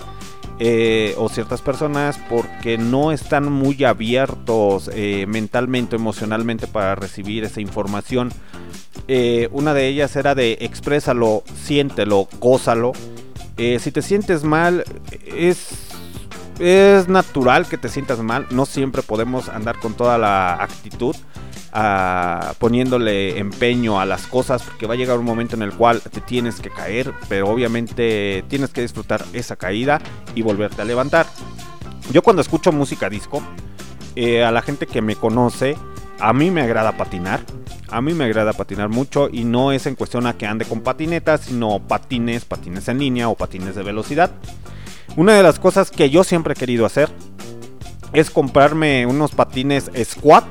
eh, 0.60 1.16
o 1.18 1.28
ciertas 1.28 1.60
personas 1.62 2.20
porque 2.28 2.78
no 2.78 3.10
están 3.10 3.50
muy 3.50 3.82
abiertos 3.82 4.88
eh, 4.94 5.26
mentalmente, 5.26 5.96
emocionalmente 5.96 6.68
para 6.68 6.94
recibir 6.94 7.42
esa 7.42 7.60
información. 7.60 8.30
Una 9.50 9.74
de 9.74 9.88
ellas 9.88 10.14
era 10.14 10.36
de 10.36 10.58
exprésalo, 10.60 11.42
siéntelo, 11.60 12.28
gózalo. 12.38 12.92
Si 13.56 13.90
te 13.90 14.00
sientes 14.00 14.44
mal, 14.44 14.84
es, 15.26 15.88
es 16.60 17.08
natural 17.08 17.66
que 17.66 17.78
te 17.78 17.88
sientas 17.88 18.20
mal. 18.20 18.46
No 18.52 18.64
siempre 18.64 19.02
podemos 19.02 19.48
andar 19.48 19.80
con 19.80 19.94
toda 19.94 20.18
la 20.18 20.54
actitud. 20.54 21.16
Poniéndole 22.60 23.38
empeño 23.38 23.98
a 23.98 24.06
las 24.06 24.28
cosas 24.28 24.62
porque 24.62 24.86
va 24.86 24.94
a 24.94 24.96
llegar 24.96 25.18
un 25.18 25.24
momento 25.24 25.56
en 25.56 25.62
el 25.62 25.72
cual 25.72 26.00
te 26.00 26.20
tienes 26.20 26.60
que 26.60 26.70
caer 26.70 27.12
pero 27.28 27.48
obviamente 27.48 28.44
tienes 28.48 28.70
que 28.70 28.80
disfrutar 28.80 29.24
esa 29.32 29.56
caída 29.56 30.00
y 30.36 30.42
volverte 30.42 30.82
a 30.82 30.84
levantar. 30.84 31.26
Yo 32.12 32.22
cuando 32.22 32.42
escucho 32.42 32.70
música 32.70 33.10
disco 33.10 33.42
eh, 34.14 34.44
a 34.44 34.52
la 34.52 34.62
gente 34.62 34.86
que 34.86 35.02
me 35.02 35.16
conoce 35.16 35.76
a 36.20 36.32
mí 36.32 36.52
me 36.52 36.62
agrada 36.62 36.96
patinar 36.96 37.40
a 37.90 38.00
mí 38.00 38.14
me 38.14 38.24
agrada 38.24 38.52
patinar 38.52 38.88
mucho 38.88 39.28
y 39.32 39.42
no 39.42 39.72
es 39.72 39.86
en 39.86 39.96
cuestión 39.96 40.28
a 40.28 40.36
que 40.36 40.46
ande 40.46 40.64
con 40.66 40.80
patinetas 40.80 41.40
sino 41.40 41.80
patines 41.80 42.44
patines 42.44 42.86
en 42.86 43.00
línea 43.00 43.28
o 43.28 43.34
patines 43.34 43.74
de 43.74 43.82
velocidad. 43.82 44.30
Una 45.16 45.34
de 45.34 45.42
las 45.42 45.58
cosas 45.58 45.90
que 45.90 46.08
yo 46.08 46.22
siempre 46.22 46.52
he 46.52 46.56
querido 46.56 46.86
hacer 46.86 47.10
es 48.12 48.30
comprarme 48.30 49.06
unos 49.06 49.32
patines 49.32 49.90
squat 50.04 50.44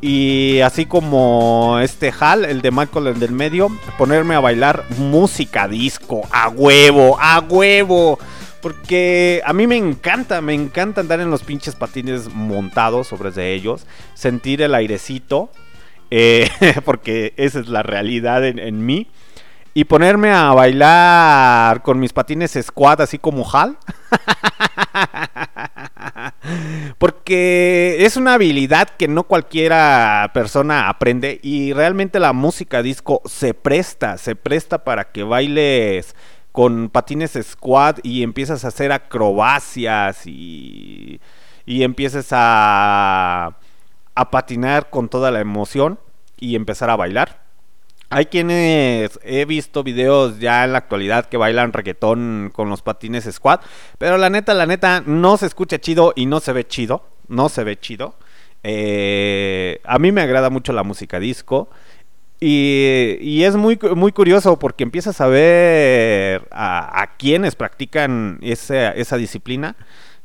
y 0.00 0.60
así 0.60 0.86
como 0.86 1.78
este 1.80 2.12
Hal, 2.18 2.44
el 2.44 2.62
de 2.62 2.70
Michael, 2.70 3.08
el 3.08 3.18
del 3.20 3.32
medio, 3.32 3.68
ponerme 3.96 4.36
a 4.36 4.40
bailar 4.40 4.84
música 4.98 5.66
disco, 5.66 6.22
a 6.30 6.48
huevo, 6.48 7.18
a 7.20 7.40
huevo. 7.40 8.18
Porque 8.62 9.40
a 9.44 9.52
mí 9.52 9.66
me 9.66 9.76
encanta, 9.76 10.40
me 10.40 10.54
encanta 10.54 11.00
andar 11.00 11.20
en 11.20 11.30
los 11.30 11.42
pinches 11.42 11.76
patines 11.76 12.28
montados 12.32 13.06
sobre 13.06 13.30
de 13.30 13.54
ellos, 13.54 13.86
sentir 14.14 14.62
el 14.62 14.74
airecito, 14.74 15.50
eh, 16.10 16.50
porque 16.84 17.34
esa 17.36 17.60
es 17.60 17.68
la 17.68 17.82
realidad 17.82 18.44
en, 18.44 18.58
en 18.58 18.84
mí. 18.84 19.08
Y 19.74 19.84
ponerme 19.84 20.30
a 20.32 20.52
bailar 20.54 21.82
con 21.82 22.00
mis 22.00 22.12
patines 22.12 22.58
squad, 22.60 23.00
así 23.00 23.18
como 23.18 23.48
Hal. 23.48 23.78
Porque 26.98 27.96
es 28.00 28.16
una 28.16 28.34
habilidad 28.34 28.88
que 28.88 29.08
no 29.08 29.24
cualquiera 29.24 30.30
persona 30.34 30.88
aprende 30.88 31.40
y 31.42 31.72
realmente 31.72 32.18
la 32.20 32.32
música 32.32 32.82
disco 32.82 33.22
se 33.24 33.54
presta, 33.54 34.18
se 34.18 34.34
presta 34.36 34.84
para 34.84 35.10
que 35.12 35.22
bailes 35.22 36.14
con 36.52 36.88
patines 36.88 37.38
squad 37.42 37.98
y 38.02 38.22
empiezas 38.22 38.64
a 38.64 38.68
hacer 38.68 38.92
acrobacias 38.92 40.26
y, 40.26 41.20
y 41.66 41.82
empieces 41.82 42.28
a, 42.32 43.58
a 44.14 44.30
patinar 44.30 44.90
con 44.90 45.08
toda 45.08 45.30
la 45.30 45.40
emoción 45.40 46.00
y 46.36 46.56
empezar 46.56 46.90
a 46.90 46.96
bailar. 46.96 47.47
Hay 48.10 48.26
quienes 48.26 49.20
he 49.22 49.44
visto 49.44 49.82
videos 49.82 50.38
ya 50.38 50.64
en 50.64 50.72
la 50.72 50.78
actualidad 50.78 51.26
que 51.26 51.36
bailan 51.36 51.74
reggaetón 51.74 52.50
con 52.54 52.70
los 52.70 52.80
patines 52.80 53.28
squad, 53.30 53.60
pero 53.98 54.16
la 54.16 54.30
neta, 54.30 54.54
la 54.54 54.66
neta, 54.66 55.02
no 55.04 55.36
se 55.36 55.46
escucha 55.46 55.78
chido 55.78 56.14
y 56.16 56.24
no 56.24 56.40
se 56.40 56.54
ve 56.54 56.66
chido, 56.66 57.04
no 57.28 57.50
se 57.50 57.64
ve 57.64 57.78
chido. 57.78 58.14
Eh, 58.62 59.80
a 59.84 59.98
mí 59.98 60.10
me 60.10 60.22
agrada 60.22 60.48
mucho 60.48 60.72
la 60.72 60.82
música 60.82 61.20
disco 61.20 61.68
y, 62.40 63.18
y 63.20 63.44
es 63.44 63.56
muy, 63.56 63.78
muy 63.94 64.12
curioso 64.12 64.58
porque 64.58 64.84
empiezas 64.84 65.20
a 65.20 65.26
ver 65.26 66.48
a, 66.50 67.02
a 67.02 67.16
quienes 67.16 67.56
practican 67.56 68.38
esa, 68.42 68.92
esa 68.92 69.16
disciplina 69.18 69.76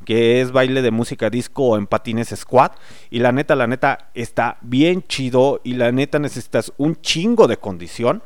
que 0.04 0.42
es 0.42 0.52
baile 0.52 0.82
de 0.82 0.92
música 0.92 1.30
disco 1.30 1.78
en 1.78 1.88
patines 1.88 2.34
squad. 2.36 2.72
Y 3.10 3.20
la 3.20 3.32
neta, 3.32 3.56
la 3.56 3.68
neta, 3.68 4.10
está 4.14 4.58
bien 4.62 5.04
chido. 5.08 5.62
Y 5.64 5.74
la 5.74 5.92
neta 5.92 6.20
necesitas 6.20 6.74
un 6.78 7.00
chingo 7.02 7.48
de 7.48 7.58
condición. 7.58 8.24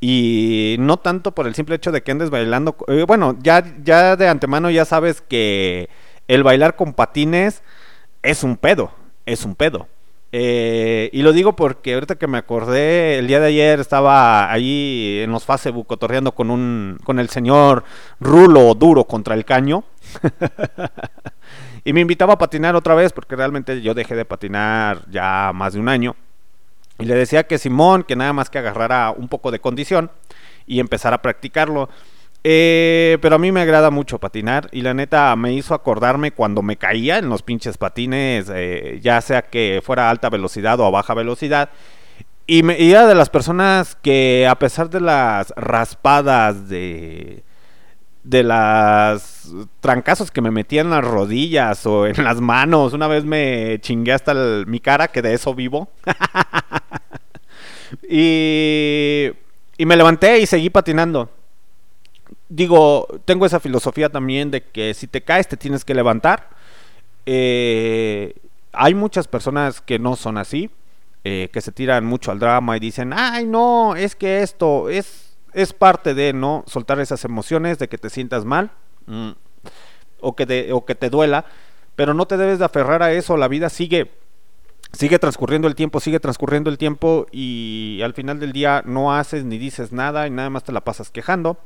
Y 0.00 0.76
no 0.80 0.96
tanto 0.96 1.32
por 1.32 1.46
el 1.46 1.54
simple 1.54 1.76
hecho 1.76 1.92
de 1.92 2.02
que 2.02 2.12
andes 2.12 2.30
bailando. 2.30 2.76
eh, 2.88 3.04
bueno, 3.06 3.36
ya, 3.42 3.64
ya 3.84 4.16
de 4.16 4.28
antemano 4.28 4.70
ya 4.70 4.84
sabes 4.84 5.20
que 5.20 5.88
el 6.28 6.42
bailar 6.42 6.76
con 6.76 6.92
patines 6.92 7.62
es 8.22 8.42
un 8.42 8.56
pedo. 8.56 8.90
Es 9.26 9.44
un 9.44 9.54
pedo. 9.54 9.88
Eh, 10.34 11.10
y 11.12 11.20
lo 11.20 11.32
digo 11.32 11.54
porque 11.54 11.92
ahorita 11.92 12.14
que 12.14 12.26
me 12.26 12.38
acordé, 12.38 13.18
el 13.18 13.26
día 13.26 13.38
de 13.38 13.48
ayer 13.48 13.80
estaba 13.80 14.50
ahí 14.50 15.20
en 15.22 15.30
los 15.30 15.44
Facebook 15.44 15.86
cotorreando 15.86 16.34
con 16.34 16.50
un 16.50 16.98
con 17.04 17.18
el 17.18 17.28
señor 17.28 17.84
Rulo 18.18 18.74
Duro 18.74 19.04
contra 19.04 19.34
el 19.34 19.44
caño. 19.44 19.84
y 21.84 21.92
me 21.92 22.00
invitaba 22.00 22.34
a 22.34 22.38
patinar 22.38 22.74
otra 22.74 22.94
vez 22.94 23.12
porque 23.12 23.36
realmente 23.36 23.82
yo 23.82 23.92
dejé 23.92 24.16
de 24.16 24.24
patinar 24.24 25.04
ya 25.10 25.52
más 25.54 25.74
de 25.74 25.80
un 25.80 25.90
año. 25.90 26.16
Y 26.98 27.04
le 27.04 27.14
decía 27.14 27.46
que 27.46 27.58
Simón, 27.58 28.04
que 28.04 28.16
nada 28.16 28.32
más 28.32 28.48
que 28.48 28.58
agarrara 28.58 29.10
un 29.10 29.28
poco 29.28 29.50
de 29.50 29.60
condición 29.60 30.10
y 30.66 30.80
empezar 30.80 31.12
a 31.12 31.20
practicarlo. 31.20 31.90
Eh, 32.44 33.18
pero 33.20 33.36
a 33.36 33.38
mí 33.38 33.52
me 33.52 33.60
agrada 33.60 33.90
mucho 33.90 34.18
patinar 34.18 34.68
y 34.72 34.82
la 34.82 34.94
neta 34.94 35.34
me 35.36 35.52
hizo 35.52 35.74
acordarme 35.74 36.32
cuando 36.32 36.62
me 36.62 36.76
caía 36.76 37.18
en 37.18 37.28
los 37.28 37.42
pinches 37.42 37.78
patines, 37.78 38.50
eh, 38.52 38.98
ya 39.00 39.20
sea 39.20 39.42
que 39.42 39.80
fuera 39.84 40.08
a 40.08 40.10
alta 40.10 40.28
velocidad 40.28 40.80
o 40.80 40.86
a 40.86 40.90
baja 40.90 41.14
velocidad. 41.14 41.70
Y, 42.46 42.64
me, 42.64 42.82
era 42.82 43.06
de 43.06 43.14
las 43.14 43.30
personas 43.30 43.96
que 43.96 44.46
a 44.48 44.58
pesar 44.58 44.90
de 44.90 45.00
las 45.00 45.52
raspadas 45.56 46.68
de, 46.68 47.44
de 48.24 48.42
las 48.42 49.52
trancazos 49.80 50.30
que 50.32 50.40
me 50.40 50.50
metía 50.50 50.80
en 50.80 50.90
las 50.90 51.04
rodillas 51.04 51.86
o 51.86 52.06
en 52.06 52.24
las 52.24 52.40
manos. 52.40 52.92
Una 52.92 53.06
vez 53.06 53.24
me 53.24 53.78
chingué 53.80 54.12
hasta 54.12 54.34
mi 54.66 54.80
cara, 54.80 55.08
que 55.08 55.22
de 55.22 55.34
eso 55.34 55.54
vivo. 55.54 55.90
y, 58.08 59.30
y 59.78 59.86
me 59.86 59.96
levanté 59.96 60.40
y 60.40 60.46
seguí 60.46 60.70
patinando. 60.70 61.30
Digo, 62.54 63.08
tengo 63.24 63.46
esa 63.46 63.60
filosofía 63.60 64.10
también 64.10 64.50
de 64.50 64.62
que 64.62 64.92
si 64.92 65.06
te 65.06 65.22
caes 65.22 65.48
te 65.48 65.56
tienes 65.56 65.86
que 65.86 65.94
levantar. 65.94 66.50
Eh, 67.24 68.34
hay 68.74 68.94
muchas 68.94 69.26
personas 69.26 69.80
que 69.80 69.98
no 69.98 70.16
son 70.16 70.36
así, 70.36 70.68
eh, 71.24 71.48
que 71.50 71.62
se 71.62 71.72
tiran 71.72 72.04
mucho 72.04 72.30
al 72.30 72.38
drama 72.38 72.76
y 72.76 72.80
dicen, 72.80 73.14
ay 73.14 73.46
no, 73.46 73.96
es 73.96 74.14
que 74.14 74.42
esto 74.42 74.90
es, 74.90 75.34
es 75.54 75.72
parte 75.72 76.12
de, 76.12 76.34
¿no? 76.34 76.62
Soltar 76.66 77.00
esas 77.00 77.24
emociones, 77.24 77.78
de 77.78 77.88
que 77.88 77.96
te 77.96 78.10
sientas 78.10 78.44
mal, 78.44 78.70
mm, 79.06 79.30
o, 80.20 80.36
que 80.36 80.44
te, 80.44 80.74
o 80.74 80.84
que 80.84 80.94
te 80.94 81.08
duela, 81.08 81.46
pero 81.96 82.12
no 82.12 82.26
te 82.26 82.36
debes 82.36 82.58
de 82.58 82.66
aferrar 82.66 83.02
a 83.02 83.12
eso, 83.12 83.38
la 83.38 83.48
vida 83.48 83.70
sigue, 83.70 84.10
sigue 84.92 85.18
transcurriendo 85.18 85.68
el 85.68 85.74
tiempo, 85.74 86.00
sigue 86.00 86.20
transcurriendo 86.20 86.68
el 86.68 86.76
tiempo 86.76 87.26
y 87.32 88.00
al 88.04 88.12
final 88.12 88.40
del 88.40 88.52
día 88.52 88.82
no 88.84 89.14
haces 89.14 89.42
ni 89.46 89.56
dices 89.56 89.90
nada 89.90 90.26
y 90.26 90.30
nada 90.30 90.50
más 90.50 90.64
te 90.64 90.72
la 90.72 90.82
pasas 90.82 91.08
quejando. 91.10 91.56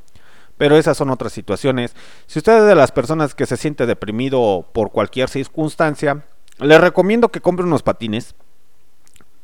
Pero 0.58 0.76
esas 0.78 0.96
son 0.96 1.10
otras 1.10 1.32
situaciones. 1.32 1.94
Si 2.26 2.38
usted 2.38 2.58
es 2.60 2.66
de 2.66 2.74
las 2.74 2.92
personas 2.92 3.34
que 3.34 3.46
se 3.46 3.56
siente 3.56 3.84
deprimido 3.86 4.66
por 4.72 4.90
cualquier 4.90 5.28
circunstancia, 5.28 6.24
le 6.58 6.78
recomiendo 6.78 7.28
que 7.28 7.40
compre 7.40 7.66
unos 7.66 7.82
patines. 7.82 8.34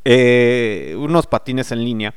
eh, 0.05 0.97
unos 0.99 1.27
patines 1.27 1.71
en 1.73 1.85
línea. 1.85 2.15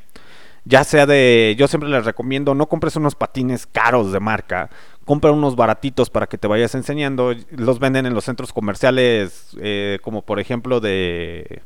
Ya 0.63 0.83
sea 0.83 1.05
de. 1.05 1.55
Yo 1.59 1.67
siempre 1.67 1.89
les 1.89 2.05
recomiendo, 2.05 2.55
no 2.55 2.67
compres 2.67 2.95
unos 2.95 3.13
patines 3.15 3.67
caros 3.67 4.11
de 4.11 4.19
marca. 4.19 4.69
Compra 5.05 5.31
unos 5.31 5.55
baratitos 5.55 6.09
para 6.09 6.25
que 6.27 6.39
te 6.39 6.47
vayas 6.47 6.73
enseñando. 6.73 7.33
Los 7.51 7.77
venden 7.79 8.07
en 8.07 8.15
los 8.15 8.25
centros 8.25 8.51
comerciales, 8.51 9.55
eh, 9.61 9.99
como 10.01 10.23
por 10.23 10.39
ejemplo 10.39 10.79
de 10.79 11.61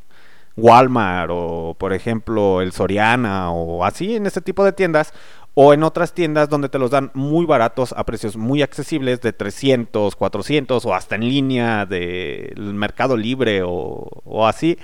Walmart 0.56 1.30
o 1.32 1.74
por 1.78 1.92
ejemplo 1.94 2.60
el 2.60 2.72
Soriana 2.72 3.50
o 3.50 3.84
así 3.84 4.16
en 4.16 4.26
ese 4.26 4.40
tipo 4.42 4.64
de 4.64 4.72
tiendas 4.72 5.14
o 5.54 5.74
en 5.74 5.82
otras 5.82 6.12
tiendas 6.14 6.48
donde 6.48 6.68
te 6.68 6.78
los 6.78 6.90
dan 6.90 7.10
muy 7.14 7.44
baratos 7.44 7.92
a 7.96 8.04
precios 8.04 8.36
muy 8.36 8.62
accesibles 8.62 9.20
de 9.20 9.32
300, 9.32 10.14
400 10.16 10.86
o 10.86 10.94
hasta 10.94 11.16
en 11.16 11.22
línea 11.28 11.86
del 11.86 12.72
Mercado 12.74 13.16
Libre 13.16 13.62
o, 13.64 14.46
así. 14.46 14.78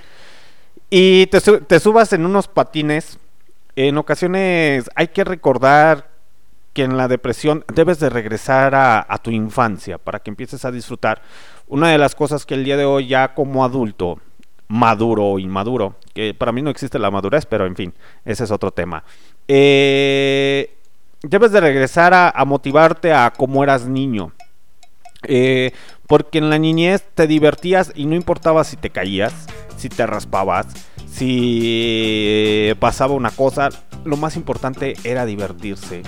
Y 0.89 1.27
te, 1.27 1.39
su- 1.39 1.61
te 1.61 1.79
subas 1.79 2.13
en 2.13 2.25
unos 2.25 2.47
patines. 2.47 3.19
En 3.75 3.97
ocasiones 3.97 4.89
hay 4.95 5.07
que 5.09 5.23
recordar 5.23 6.09
que 6.73 6.83
en 6.83 6.97
la 6.97 7.07
depresión 7.07 7.63
debes 7.73 7.99
de 7.99 8.09
regresar 8.09 8.75
a 8.75 9.17
tu 9.23 9.31
infancia 9.31 9.97
para 9.97 10.19
que 10.19 10.29
empieces 10.29 10.63
a 10.65 10.71
disfrutar. 10.71 11.21
Una 11.67 11.89
de 11.89 11.97
las 11.97 12.13
cosas 12.13 12.45
que 12.45 12.53
el 12.53 12.63
día 12.63 12.77
de 12.77 12.85
hoy 12.85 13.07
ya 13.07 13.33
como 13.33 13.63
adulto, 13.65 14.19
maduro 14.67 15.25
o 15.25 15.39
inmaduro, 15.39 15.95
que 16.13 16.33
para 16.33 16.51
mí 16.51 16.61
no 16.61 16.69
existe 16.69 16.99
la 16.99 17.09
madurez, 17.11 17.45
pero 17.45 17.65
en 17.65 17.75
fin, 17.75 17.93
ese 18.25 18.43
es 18.43 18.51
otro 18.51 18.71
tema. 18.71 19.03
Eh, 19.47 20.75
debes 21.21 21.51
de 21.51 21.61
regresar 21.61 22.13
a, 22.13 22.45
motivarte 22.45 23.13
a 23.13 23.31
como 23.31 23.63
eras 23.63 23.87
niño. 23.87 24.31
Eh, 25.23 25.71
porque 26.07 26.37
en 26.37 26.49
la 26.49 26.57
niñez 26.57 27.03
te 27.15 27.27
divertías 27.27 27.91
y 27.95 28.05
no 28.05 28.15
importaba 28.15 28.63
si 28.63 28.77
te 28.77 28.91
caías, 28.91 29.33
si 29.75 29.89
te 29.89 30.05
raspabas, 30.05 30.67
si 31.11 32.73
pasaba 32.79 33.13
una 33.13 33.31
cosa, 33.31 33.69
lo 34.05 34.15
más 34.15 34.35
importante 34.35 34.95
era 35.03 35.25
divertirse. 35.25 36.03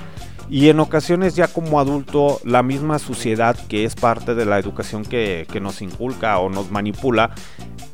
Y 0.50 0.70
en 0.70 0.80
ocasiones 0.80 1.36
ya 1.36 1.48
como 1.48 1.80
adulto, 1.80 2.40
la 2.44 2.64
misma 2.64 2.98
suciedad 2.98 3.56
que 3.68 3.84
es 3.84 3.96
parte 3.96 4.36
de 4.36 4.46
la 4.46 4.58
educación 4.58 5.04
que 5.04 5.46
nos 5.62 5.82
inculca 5.82 6.40
o 6.40 6.50
nos 6.50 6.72
manipula, 6.72 7.32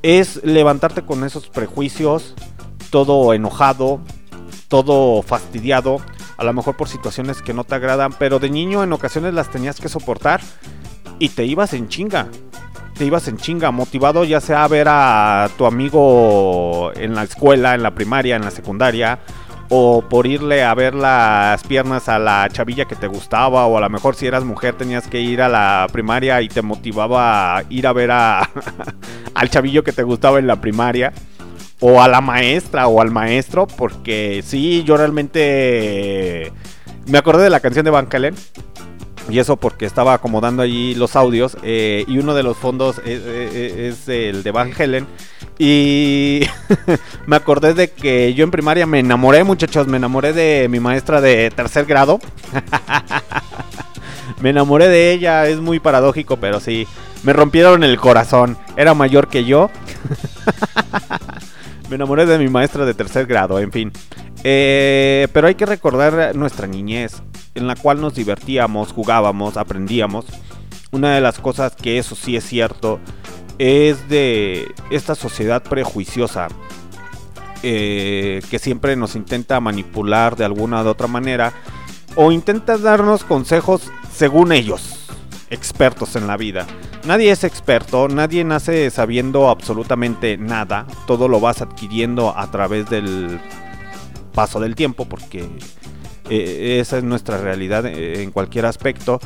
es 0.03 0.43
levantarte 0.43 1.01
con 1.01 1.23
esos 1.23 1.49
prejuicios, 1.49 2.35
todo 2.91 3.33
enojado, 3.33 4.01
todo 4.67 5.21
fastidiado, 5.21 6.01
a 6.37 6.43
lo 6.43 6.53
mejor 6.53 6.75
por 6.75 6.87
situaciones 6.87 7.41
que 7.41 7.53
no 7.53 7.63
te 7.63 7.75
agradan, 7.75 8.13
pero 8.17 8.39
de 8.39 8.49
niño 8.49 8.83
en 8.83 8.93
ocasiones 8.93 9.33
las 9.33 9.49
tenías 9.49 9.79
que 9.79 9.89
soportar 9.89 10.41
y 11.19 11.29
te 11.29 11.45
ibas 11.45 11.73
en 11.73 11.87
chinga. 11.87 12.27
Te 12.97 13.05
ibas 13.05 13.27
en 13.27 13.37
chinga, 13.37 13.71
motivado 13.71 14.23
ya 14.23 14.39
sea 14.39 14.63
a 14.63 14.67
ver 14.69 14.87
a 14.89 15.49
tu 15.57 15.65
amigo 15.65 16.91
en 16.95 17.13
la 17.13 17.23
escuela, 17.23 17.75
en 17.75 17.83
la 17.83 17.93
primaria, 17.93 18.37
en 18.37 18.43
la 18.43 18.51
secundaria, 18.51 19.19
o 19.69 20.03
por 20.07 20.27
irle 20.27 20.63
a 20.63 20.73
ver 20.73 20.95
las 20.95 21.63
piernas 21.63 22.07
a 22.07 22.19
la 22.19 22.47
chavilla 22.49 22.85
que 22.85 22.95
te 22.95 23.07
gustaba, 23.07 23.65
o 23.65 23.77
a 23.77 23.81
lo 23.81 23.89
mejor 23.89 24.15
si 24.15 24.27
eras 24.27 24.43
mujer 24.43 24.75
tenías 24.75 25.07
que 25.07 25.19
ir 25.19 25.41
a 25.41 25.49
la 25.49 25.87
primaria 25.91 26.41
y 26.41 26.47
te 26.47 26.61
motivaba 26.61 27.57
a 27.57 27.63
ir 27.69 27.85
a 27.87 27.93
ver 27.93 28.11
al 29.33 29.49
chavillo 29.49 29.83
que 29.83 29.91
te 29.91 30.03
gustaba 30.03 30.39
en 30.39 30.47
la 30.47 30.61
primaria, 30.61 31.11
o 31.87 32.01
a 32.01 32.07
la 32.07 32.19
maestra 32.19 32.87
o 32.87 32.99
al 32.99 33.11
maestro, 33.11 33.67
porque 33.67 34.43
sí, 34.43 34.83
yo 34.85 34.97
realmente 34.97 36.51
me 37.07 37.19
acordé 37.19 37.43
de 37.43 37.49
la 37.51 37.59
canción 37.59 37.85
de 37.85 37.91
Van 37.91 38.07
Halen. 38.11 38.33
Y 39.29 39.39
eso 39.39 39.57
porque 39.57 39.85
estaba 39.85 40.13
acomodando 40.13 40.61
allí 40.63 40.93
los 40.95 41.15
audios. 41.15 41.57
eh, 41.63 42.03
y 42.07 42.17
uno 42.19 42.33
de 42.35 42.43
los 42.43 42.57
fondos 42.57 42.99
es, 43.05 43.21
es- 43.23 43.75
es 44.01 44.07
el 44.07 44.43
de 44.43 44.51
Van 44.51 44.71
Helen. 44.77 45.07
Y 45.59 46.41
me 47.27 47.35
acordé 47.35 47.73
de 47.73 47.89
que 47.91 48.33
yo 48.35 48.43
en 48.43 48.51
primaria 48.51 48.85
me 48.85 48.99
enamoré, 48.99 49.43
muchachos. 49.43 49.87
Me 49.87 49.97
enamoré 49.97 50.31
de 50.33 50.67
mi 50.69 50.79
maestra 50.79 51.21
de 51.21 51.49
tercer 51.51 51.85
grado. 51.85 52.19
me 54.41 54.49
enamoré 54.51 54.89
de 54.89 55.11
ella. 55.13 55.47
Es 55.47 55.57
muy 55.59 55.79
paradójico, 55.79 56.37
pero 56.37 56.59
sí. 56.59 56.87
Me 57.23 57.33
rompieron 57.33 57.83
el 57.83 57.97
corazón. 57.99 58.57
Era 58.77 58.93
mayor 58.93 59.27
que 59.27 59.43
yo. 59.45 59.69
me 61.89 61.95
enamoré 61.95 62.25
de 62.25 62.37
mi 62.37 62.47
maestra 62.47 62.85
de 62.85 62.93
tercer 62.93 63.25
grado, 63.25 63.59
en 63.59 63.71
fin. 63.71 63.91
Eh, 64.43 65.27
pero 65.33 65.47
hay 65.47 65.55
que 65.55 65.65
recordar 65.65 66.35
nuestra 66.35 66.67
niñez, 66.67 67.21
en 67.55 67.67
la 67.67 67.75
cual 67.75 68.01
nos 68.01 68.15
divertíamos, 68.15 68.91
jugábamos, 68.91 69.57
aprendíamos. 69.57 70.25
Una 70.91 71.15
de 71.15 71.21
las 71.21 71.39
cosas 71.39 71.75
que 71.75 71.97
eso 71.97 72.15
sí 72.15 72.35
es 72.35 72.45
cierto 72.45 72.99
es 73.57 74.07
de 74.09 74.67
esta 74.89 75.15
sociedad 75.15 75.63
prejuiciosa 75.63 76.47
eh, 77.63 78.41
que 78.49 78.59
siempre 78.59 78.95
nos 78.95 79.15
intenta 79.15 79.59
manipular 79.59 80.35
de 80.35 80.45
alguna 80.45 80.83
de 80.83 80.89
otra 80.89 81.07
manera 81.07 81.53
o 82.15 82.31
intenta 82.31 82.77
darnos 82.77 83.23
consejos 83.23 83.91
según 84.13 84.51
ellos, 84.51 85.04
expertos 85.55 86.15
en 86.15 86.27
la 86.27 86.37
vida. 86.37 86.67
Nadie 87.05 87.31
es 87.31 87.43
experto, 87.43 88.07
nadie 88.07 88.43
nace 88.43 88.89
sabiendo 88.91 89.49
absolutamente 89.49 90.37
nada, 90.37 90.85
todo 91.07 91.27
lo 91.27 91.39
vas 91.39 91.61
adquiriendo 91.61 92.37
a 92.37 92.49
través 92.51 92.89
del 92.89 93.39
paso 94.33 94.59
del 94.59 94.75
tiempo 94.75 95.05
porque 95.05 95.47
eh, 96.29 96.77
esa 96.79 96.97
es 96.97 97.03
nuestra 97.03 97.37
realidad 97.37 97.85
eh, 97.85 98.21
en 98.21 98.31
cualquier 98.31 98.65
aspecto. 98.65 99.19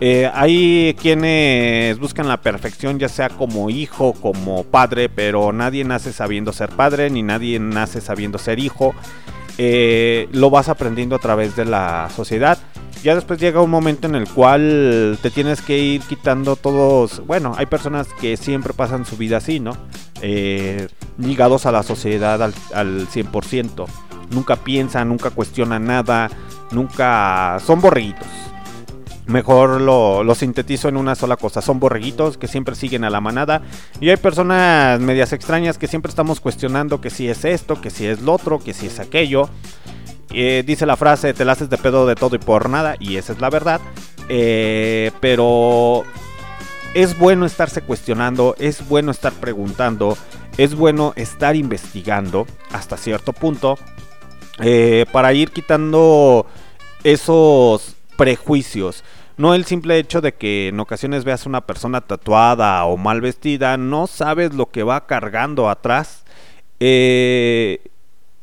Eh, 0.00 0.28
hay 0.32 0.96
quienes 1.00 1.98
buscan 1.98 2.26
la 2.26 2.40
perfección, 2.40 2.98
ya 2.98 3.08
sea 3.08 3.28
como 3.28 3.70
hijo, 3.70 4.14
como 4.14 4.64
padre, 4.64 5.08
pero 5.08 5.52
nadie 5.52 5.84
nace 5.84 6.12
sabiendo 6.12 6.52
ser 6.52 6.70
padre, 6.70 7.08
ni 7.10 7.22
nadie 7.22 7.58
nace 7.60 8.00
sabiendo 8.00 8.38
ser 8.38 8.58
hijo. 8.58 8.94
Lo 9.58 10.50
vas 10.50 10.68
aprendiendo 10.68 11.14
a 11.14 11.20
través 11.20 11.54
de 11.54 11.66
la 11.66 12.10
sociedad. 12.14 12.58
Ya 13.02 13.16
después 13.16 13.40
llega 13.40 13.60
un 13.60 13.70
momento 13.70 14.06
en 14.06 14.14
el 14.14 14.28
cual 14.28 15.18
te 15.20 15.30
tienes 15.30 15.60
que 15.60 15.76
ir 15.78 16.02
quitando 16.02 16.54
todos. 16.54 17.26
Bueno, 17.26 17.54
hay 17.56 17.66
personas 17.66 18.06
que 18.20 18.36
siempre 18.36 18.72
pasan 18.72 19.04
su 19.04 19.16
vida 19.16 19.38
así, 19.38 19.58
¿no? 19.58 19.76
Eh, 20.20 20.86
ligados 21.18 21.66
a 21.66 21.72
la 21.72 21.82
sociedad 21.82 22.40
al, 22.40 22.54
al 22.72 23.08
100%. 23.08 23.86
Nunca 24.30 24.56
piensan, 24.56 25.08
nunca 25.08 25.30
cuestionan 25.30 25.84
nada, 25.84 26.30
nunca. 26.70 27.58
Son 27.66 27.80
borreguitos. 27.80 28.28
Mejor 29.26 29.80
lo, 29.80 30.22
lo 30.22 30.34
sintetizo 30.36 30.88
en 30.88 30.96
una 30.96 31.16
sola 31.16 31.36
cosa. 31.36 31.60
Son 31.60 31.80
borreguitos 31.80 32.38
que 32.38 32.46
siempre 32.46 32.76
siguen 32.76 33.02
a 33.02 33.10
la 33.10 33.20
manada. 33.20 33.62
Y 34.00 34.10
hay 34.10 34.16
personas 34.16 35.00
medias 35.00 35.32
extrañas 35.32 35.76
que 35.76 35.88
siempre 35.88 36.10
estamos 36.10 36.40
cuestionando 36.40 37.00
que 37.00 37.10
si 37.10 37.28
es 37.28 37.44
esto, 37.44 37.80
que 37.80 37.90
si 37.90 38.06
es 38.06 38.22
lo 38.22 38.34
otro, 38.34 38.60
que 38.60 38.74
si 38.74 38.86
es 38.86 39.00
aquello. 39.00 39.48
Eh, 40.30 40.62
dice 40.66 40.86
la 40.86 40.96
frase, 40.96 41.34
te 41.34 41.44
la 41.44 41.52
haces 41.52 41.68
de 41.70 41.78
pedo 41.78 42.06
de 42.06 42.14
todo 42.14 42.36
y 42.36 42.38
por 42.38 42.68
nada. 42.70 42.96
Y 42.98 43.16
esa 43.16 43.32
es 43.32 43.40
la 43.40 43.50
verdad. 43.50 43.80
Eh, 44.28 45.10
pero 45.20 46.04
es 46.94 47.18
bueno 47.18 47.46
estarse 47.46 47.82
cuestionando, 47.82 48.54
es 48.58 48.86
bueno 48.88 49.10
estar 49.10 49.32
preguntando, 49.32 50.16
es 50.58 50.74
bueno 50.74 51.12
estar 51.16 51.56
investigando 51.56 52.46
hasta 52.72 52.96
cierto 52.96 53.32
punto. 53.32 53.78
eh, 54.60 55.06
para 55.12 55.32
ir 55.32 55.50
quitando 55.50 56.46
esos 57.04 57.96
prejuicios. 58.16 59.02
No 59.36 59.54
el 59.54 59.64
simple 59.64 59.98
hecho 59.98 60.20
de 60.20 60.34
que 60.34 60.68
en 60.68 60.78
ocasiones 60.80 61.24
veas 61.24 61.46
una 61.46 61.62
persona 61.62 62.02
tatuada 62.02 62.84
o 62.84 62.96
mal 62.96 63.20
vestida, 63.20 63.76
no 63.76 64.06
sabes 64.06 64.54
lo 64.54 64.70
que 64.70 64.82
va 64.82 65.06
cargando 65.06 65.68
atrás. 65.70 66.24
Eh, 66.80 67.80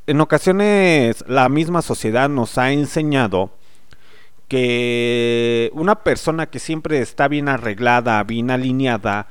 en 0.09 0.21
ocasiones 0.21 1.23
la 1.27 1.49
misma 1.49 1.83
sociedad 1.83 2.29
nos 2.29 2.57
ha 2.57 2.71
enseñado 2.71 3.51
que 4.47 5.69
una 5.75 6.03
persona 6.03 6.47
que 6.47 6.57
siempre 6.57 6.99
está 6.99 7.27
bien 7.27 7.47
arreglada, 7.47 8.23
bien 8.23 8.49
alineada, 8.49 9.27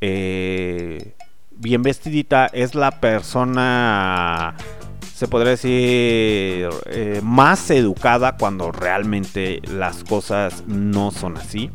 eh, 0.00 1.14
bien 1.52 1.84
vestidita, 1.84 2.46
es 2.46 2.74
la 2.74 3.00
persona, 3.00 4.56
se 5.14 5.28
podría 5.28 5.50
decir, 5.50 6.70
eh, 6.86 7.20
más 7.22 7.70
educada 7.70 8.36
cuando 8.36 8.72
realmente 8.72 9.62
las 9.72 10.02
cosas 10.02 10.64
no 10.66 11.12
son 11.12 11.36
así. 11.36 11.70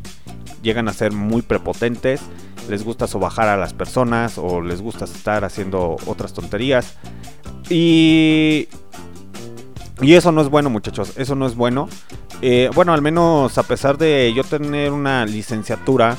Llegan 0.62 0.88
a 0.88 0.92
ser 0.92 1.12
muy 1.12 1.40
prepotentes, 1.40 2.20
les 2.68 2.84
gusta 2.84 3.06
sobajar 3.06 3.48
a 3.48 3.56
las 3.56 3.72
personas 3.72 4.36
o 4.36 4.60
les 4.60 4.82
gusta 4.82 5.06
estar 5.06 5.42
haciendo 5.42 5.96
otras 6.04 6.34
tonterías. 6.34 6.98
Y, 7.72 8.68
y 10.02 10.12
eso 10.12 10.30
no 10.30 10.42
es 10.42 10.50
bueno, 10.50 10.68
muchachos, 10.68 11.14
eso 11.16 11.34
no 11.34 11.46
es 11.46 11.56
bueno. 11.56 11.88
Eh, 12.42 12.68
bueno, 12.74 12.92
al 12.92 13.00
menos 13.00 13.56
a 13.56 13.62
pesar 13.62 13.96
de 13.96 14.32
yo 14.34 14.44
tener 14.44 14.92
una 14.92 15.24
licenciatura, 15.24 16.16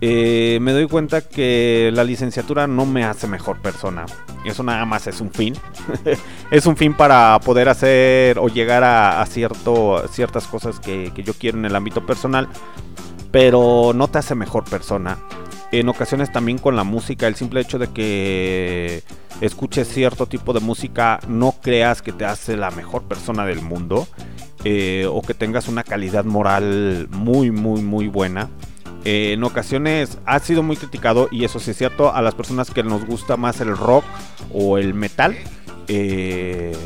eh, 0.00 0.58
me 0.60 0.72
doy 0.72 0.86
cuenta 0.86 1.22
que 1.22 1.90
la 1.92 2.04
licenciatura 2.04 2.68
no 2.68 2.86
me 2.86 3.04
hace 3.04 3.26
mejor 3.26 3.60
persona. 3.60 4.06
Eso 4.44 4.62
nada 4.62 4.84
más 4.84 5.08
es 5.08 5.20
un 5.20 5.32
fin. 5.32 5.54
es 6.52 6.66
un 6.66 6.76
fin 6.76 6.94
para 6.94 7.40
poder 7.40 7.68
hacer 7.68 8.38
o 8.38 8.48
llegar 8.48 8.84
a, 8.84 9.20
a 9.20 9.26
cierto, 9.26 10.06
ciertas 10.08 10.46
cosas 10.46 10.78
que, 10.78 11.10
que 11.14 11.24
yo 11.24 11.34
quiero 11.34 11.58
en 11.58 11.64
el 11.64 11.74
ámbito 11.74 12.06
personal. 12.06 12.48
Pero 13.32 13.92
no 13.92 14.06
te 14.08 14.18
hace 14.18 14.36
mejor 14.36 14.64
persona. 14.64 15.18
En 15.72 15.88
ocasiones 15.88 16.30
también 16.30 16.58
con 16.58 16.76
la 16.76 16.84
música, 16.84 17.26
el 17.26 17.34
simple 17.34 17.60
hecho 17.60 17.78
de 17.78 17.88
que 17.88 19.02
escuches 19.40 19.88
cierto 19.88 20.26
tipo 20.26 20.52
de 20.52 20.60
música, 20.60 21.18
no 21.28 21.54
creas 21.62 22.02
que 22.02 22.12
te 22.12 22.26
hace 22.26 22.56
la 22.56 22.70
mejor 22.70 23.02
persona 23.04 23.44
del 23.46 23.62
mundo. 23.62 24.06
eh, 24.64 25.06
o 25.10 25.22
que 25.22 25.34
tengas 25.34 25.66
una 25.68 25.82
calidad 25.82 26.24
moral 26.24 27.08
muy, 27.10 27.50
muy, 27.50 27.82
muy 27.82 28.08
buena. 28.08 28.48
Eh, 29.04 29.32
en 29.32 29.42
ocasiones 29.42 30.18
ha 30.24 30.38
sido 30.38 30.62
muy 30.62 30.76
criticado, 30.76 31.28
y 31.32 31.44
eso 31.44 31.58
sí 31.58 31.72
es 31.72 31.78
cierto, 31.78 32.14
a 32.14 32.22
las 32.22 32.34
personas 32.34 32.70
que 32.70 32.82
nos 32.84 33.04
gusta 33.04 33.36
más 33.36 33.60
el 33.60 33.76
rock 33.76 34.04
o 34.52 34.78
el 34.78 34.94
metal. 34.94 35.36
eh, 35.88 36.76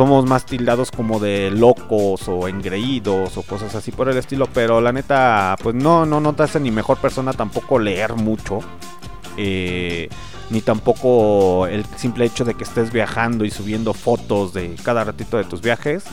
somos 0.00 0.24
más 0.24 0.46
tildados 0.46 0.90
como 0.90 1.20
de 1.20 1.50
locos 1.50 2.26
o 2.26 2.48
engreídos 2.48 3.36
o 3.36 3.42
cosas 3.42 3.74
así 3.74 3.92
por 3.92 4.08
el 4.08 4.16
estilo. 4.16 4.48
Pero 4.54 4.80
la 4.80 4.92
neta, 4.92 5.56
pues 5.62 5.74
no, 5.74 6.06
no, 6.06 6.20
no 6.20 6.32
te 6.32 6.42
hace 6.42 6.58
ni 6.58 6.70
mejor 6.70 6.96
persona 6.96 7.34
tampoco 7.34 7.78
leer 7.78 8.14
mucho. 8.14 8.60
eh, 9.36 10.08
ni 10.48 10.62
tampoco 10.62 11.66
el 11.66 11.84
simple 11.96 12.24
hecho 12.24 12.46
de 12.46 12.54
que 12.54 12.64
estés 12.64 12.90
viajando 12.90 13.44
y 13.44 13.50
subiendo 13.50 13.92
fotos 13.92 14.54
de 14.54 14.74
cada 14.82 15.04
ratito 15.04 15.36
de 15.36 15.44
tus 15.44 15.60
viajes. 15.60 16.04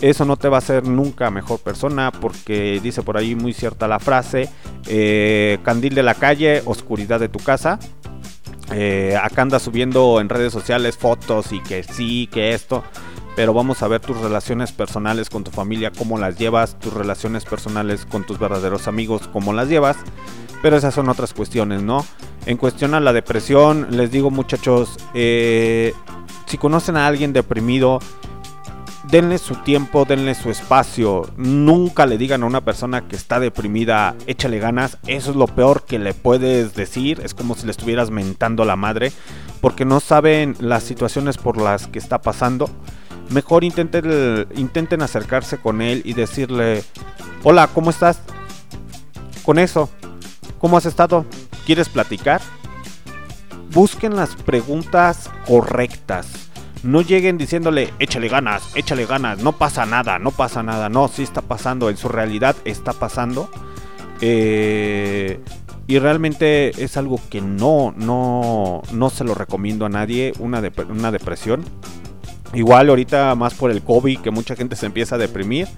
Eso 0.00 0.24
no 0.24 0.36
te 0.36 0.48
va 0.48 0.56
a 0.56 0.58
hacer 0.58 0.88
nunca 0.88 1.30
mejor 1.30 1.60
persona 1.60 2.10
porque 2.10 2.80
dice 2.82 3.02
por 3.02 3.16
ahí 3.16 3.36
muy 3.36 3.52
cierta 3.52 3.86
la 3.86 4.00
frase, 4.00 4.48
eh, 4.88 5.60
candil 5.62 5.94
de 5.94 6.02
la 6.02 6.14
calle, 6.16 6.62
oscuridad 6.64 7.20
de 7.20 7.28
tu 7.28 7.38
casa. 7.38 7.78
Eh, 8.72 9.16
acá 9.22 9.42
andas 9.42 9.62
subiendo 9.62 10.20
en 10.20 10.28
redes 10.28 10.52
sociales 10.52 10.96
fotos 10.96 11.52
y 11.52 11.60
que 11.60 11.84
sí, 11.84 12.28
que 12.32 12.54
esto. 12.54 12.82
Pero 13.36 13.54
vamos 13.54 13.82
a 13.82 13.88
ver 13.88 14.00
tus 14.00 14.18
relaciones 14.18 14.72
personales 14.72 15.30
con 15.30 15.44
tu 15.44 15.50
familia, 15.50 15.92
cómo 15.96 16.18
las 16.18 16.38
llevas, 16.38 16.78
tus 16.78 16.92
relaciones 16.92 17.44
personales 17.44 18.06
con 18.06 18.24
tus 18.24 18.38
verdaderos 18.38 18.88
amigos, 18.88 19.28
cómo 19.32 19.52
las 19.52 19.68
llevas. 19.68 19.96
Pero 20.62 20.76
esas 20.76 20.94
son 20.94 21.08
otras 21.08 21.32
cuestiones, 21.32 21.82
¿no? 21.82 22.04
En 22.46 22.56
cuestión 22.56 22.94
a 22.94 23.00
la 23.00 23.12
depresión, 23.12 23.86
les 23.90 24.10
digo 24.10 24.30
muchachos, 24.30 24.96
eh, 25.14 25.94
si 26.46 26.58
conocen 26.58 26.96
a 26.96 27.06
alguien 27.06 27.32
deprimido, 27.32 28.00
denle 29.10 29.38
su 29.38 29.56
tiempo, 29.56 30.04
denle 30.04 30.34
su 30.34 30.50
espacio. 30.50 31.28
Nunca 31.36 32.06
le 32.06 32.18
digan 32.18 32.42
a 32.42 32.46
una 32.46 32.60
persona 32.60 33.08
que 33.08 33.16
está 33.16 33.40
deprimida, 33.40 34.14
échale 34.26 34.58
ganas. 34.58 34.98
Eso 35.06 35.30
es 35.30 35.36
lo 35.36 35.46
peor 35.46 35.84
que 35.84 35.98
le 35.98 36.14
puedes 36.14 36.74
decir. 36.74 37.20
Es 37.24 37.34
como 37.34 37.54
si 37.54 37.66
le 37.66 37.72
estuvieras 37.72 38.10
mentando 38.10 38.64
la 38.64 38.76
madre. 38.76 39.12
Porque 39.60 39.84
no 39.84 40.00
saben 40.00 40.56
las 40.60 40.82
situaciones 40.82 41.38
por 41.38 41.60
las 41.60 41.86
que 41.86 41.98
está 41.98 42.20
pasando. 42.20 42.70
Mejor 43.30 43.64
intenten, 43.64 44.46
intenten 44.56 45.02
acercarse 45.02 45.58
con 45.58 45.82
él 45.82 46.02
y 46.04 46.14
decirle, 46.14 46.82
hola, 47.44 47.68
¿cómo 47.68 47.90
estás? 47.90 48.20
Con 49.44 49.58
eso, 49.58 49.88
¿cómo 50.58 50.76
has 50.76 50.86
estado? 50.86 51.24
¿Quieres 51.64 51.88
platicar? 51.88 52.40
Busquen 53.72 54.16
las 54.16 54.34
preguntas 54.34 55.30
correctas. 55.46 56.26
No 56.82 57.02
lleguen 57.02 57.38
diciéndole, 57.38 57.92
échale 57.98 58.28
ganas, 58.28 58.74
échale 58.74 59.06
ganas, 59.06 59.38
no 59.38 59.52
pasa 59.52 59.86
nada, 59.86 60.18
no 60.18 60.30
pasa 60.30 60.62
nada. 60.62 60.88
No, 60.88 61.08
sí 61.08 61.22
está 61.22 61.42
pasando, 61.42 61.90
en 61.90 61.96
su 61.96 62.08
realidad 62.08 62.56
está 62.64 62.92
pasando. 62.94 63.50
Eh, 64.20 65.40
y 65.86 65.98
realmente 65.98 66.70
es 66.82 66.96
algo 66.96 67.20
que 67.30 67.40
no, 67.40 67.92
no, 67.96 68.82
no 68.92 69.10
se 69.10 69.24
lo 69.24 69.34
recomiendo 69.34 69.86
a 69.86 69.88
nadie, 69.88 70.32
una, 70.38 70.62
una 70.88 71.10
depresión. 71.10 71.64
Igual 72.52 72.88
ahorita 72.88 73.34
más 73.36 73.54
por 73.54 73.70
el 73.70 73.82
COVID 73.82 74.20
que 74.20 74.30
mucha 74.30 74.56
gente 74.56 74.74
se 74.76 74.86
empieza 74.86 75.14
a 75.14 75.18
deprimir 75.18 75.68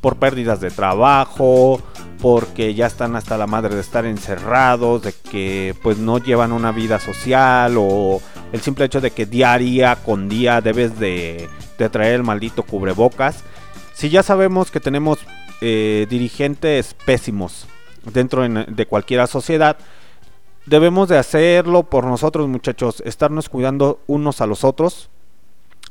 por 0.00 0.16
pérdidas 0.16 0.60
de 0.60 0.70
trabajo, 0.70 1.82
porque 2.22 2.74
ya 2.74 2.86
están 2.86 3.16
hasta 3.16 3.36
la 3.36 3.46
madre 3.46 3.74
de 3.74 3.80
estar 3.80 4.06
encerrados, 4.06 5.02
de 5.02 5.12
que 5.12 5.74
pues 5.82 5.98
no 5.98 6.18
llevan 6.18 6.52
una 6.52 6.70
vida 6.72 7.00
social 7.00 7.74
o 7.78 8.20
el 8.52 8.60
simple 8.60 8.84
hecho 8.84 9.00
de 9.00 9.10
que 9.10 9.26
día 9.26 9.96
con 10.04 10.28
día 10.28 10.60
debes 10.60 10.98
de, 10.98 11.48
de 11.78 11.88
traer 11.88 12.14
el 12.14 12.22
maldito 12.22 12.62
cubrebocas. 12.62 13.42
Si 13.92 14.08
ya 14.08 14.22
sabemos 14.22 14.70
que 14.70 14.80
tenemos 14.80 15.18
eh, 15.60 16.06
dirigentes 16.08 16.94
pésimos 17.04 17.66
dentro 18.04 18.44
en- 18.44 18.66
de 18.68 18.86
cualquier 18.86 19.26
sociedad, 19.26 19.76
debemos 20.64 21.08
de 21.08 21.18
hacerlo 21.18 21.82
por 21.82 22.04
nosotros 22.04 22.48
muchachos, 22.48 23.02
estarnos 23.04 23.48
cuidando 23.48 24.00
unos 24.06 24.40
a 24.40 24.46
los 24.46 24.64
otros, 24.64 25.10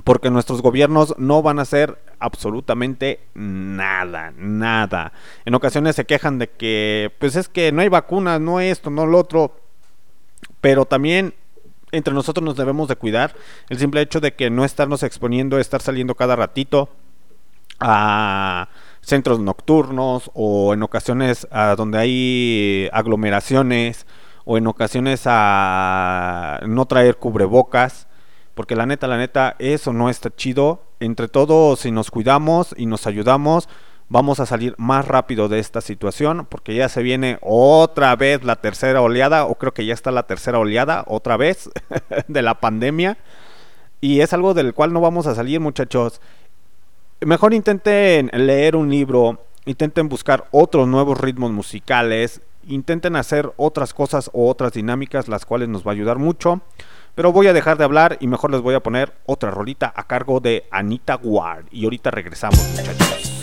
porque 0.04 0.30
nuestros 0.30 0.62
gobiernos 0.62 1.16
no 1.18 1.42
van 1.42 1.60
a 1.60 1.64
hacer 1.64 1.98
absolutamente 2.20 3.20
nada, 3.34 4.34
nada. 4.38 5.14
En 5.46 5.56
ocasiones 5.56 5.96
se 5.96 6.06
quejan 6.06 6.40
de 6.40 6.50
que, 6.50 7.12
pues 7.20 7.36
es 7.36 7.50
que 7.50 7.72
no 7.72 7.82
hay 7.82 7.90
vacunas, 7.90 8.40
no 8.40 8.60
esto, 8.60 8.90
no 8.90 9.06
lo 9.06 9.18
otro, 9.18 9.60
pero 10.62 10.86
también 10.86 11.34
entre 11.92 12.14
nosotros 12.14 12.44
nos 12.44 12.56
debemos 12.56 12.88
de 12.88 12.96
cuidar. 12.96 13.36
El 13.70 13.80
simple 13.80 14.02
hecho 14.02 14.20
de 14.20 14.34
que 14.34 14.50
no 14.50 14.66
estarnos 14.66 15.04
exponiendo, 15.04 15.60
estar 15.60 15.82
saliendo 15.82 16.16
cada 16.16 16.36
ratito 16.36 16.90
a 17.80 18.70
centros 19.02 19.40
nocturnos 19.40 20.30
o 20.34 20.74
en 20.74 20.84
ocasiones 20.84 21.48
a 21.52 21.76
donde 21.76 21.98
hay 21.98 22.90
aglomeraciones 22.92 24.06
o 24.46 24.58
en 24.58 24.68
ocasiones 24.68 25.24
a 25.26 26.60
no 26.68 26.86
traer 26.86 27.18
cubrebocas 27.18 28.09
porque 28.60 28.76
la 28.76 28.86
neta, 28.86 29.08
la 29.08 29.18
neta, 29.18 29.56
eso 29.58 29.94
no 29.94 30.10
está 30.10 30.36
chido. 30.36 30.84
Entre 31.00 31.30
todos, 31.30 31.80
si 31.80 31.92
nos 31.92 32.12
cuidamos 32.12 32.76
y 32.76 32.88
nos 32.88 33.08
ayudamos, 33.08 33.70
vamos 34.10 34.42
a 34.42 34.46
salir 34.46 34.76
más 34.78 35.08
rápido 35.08 35.48
de 35.48 35.60
esta 35.60 35.80
situación, 35.80 36.46
porque 36.46 36.76
ya 36.76 36.90
se 36.90 37.02
viene 37.02 37.38
otra 37.40 38.14
vez 38.18 38.44
la 38.44 38.58
tercera 38.58 39.02
oleada, 39.02 39.46
o 39.46 39.56
creo 39.56 39.74
que 39.74 39.86
ya 39.86 39.94
está 39.94 40.12
la 40.12 40.24
tercera 40.24 40.60
oleada, 40.60 41.06
otra 41.08 41.38
vez, 41.38 41.70
de 42.28 42.42
la 42.42 42.60
pandemia. 42.60 43.18
Y 44.02 44.20
es 44.20 44.34
algo 44.34 44.54
del 44.54 44.74
cual 44.74 44.92
no 44.92 45.00
vamos 45.00 45.26
a 45.26 45.36
salir, 45.36 45.62
muchachos. 45.62 46.20
Mejor 47.22 47.54
intenten 47.54 48.30
leer 48.34 48.76
un 48.76 48.90
libro, 48.90 49.42
intenten 49.64 50.10
buscar 50.10 50.50
otros 50.52 50.86
nuevos 50.86 51.18
ritmos 51.18 51.52
musicales, 51.52 52.42
intenten 52.68 53.16
hacer 53.16 53.54
otras 53.56 53.94
cosas 53.94 54.30
o 54.34 54.50
otras 54.50 54.74
dinámicas, 54.74 55.30
las 55.30 55.46
cuales 55.46 55.70
nos 55.70 55.88
va 55.88 55.92
a 55.92 55.94
ayudar 55.94 56.18
mucho. 56.18 56.62
Pero 57.20 57.34
voy 57.34 57.48
a 57.48 57.54
dejar 57.54 57.78
de 57.78 57.84
hablar 57.84 58.16
y 58.22 58.28
mejor 58.28 58.50
les 58.50 58.62
voy 58.62 58.76
a 58.76 58.80
poner 58.80 59.12
otra 59.26 59.52
rolita 59.52 59.92
a 59.94 60.08
cargo 60.08 60.40
de 60.40 60.70
Anita 60.72 61.20
Ward. 61.22 61.66
Y 61.70 61.84
ahorita 61.84 62.12
regresamos, 62.12 62.66
muchachos. 62.78 63.39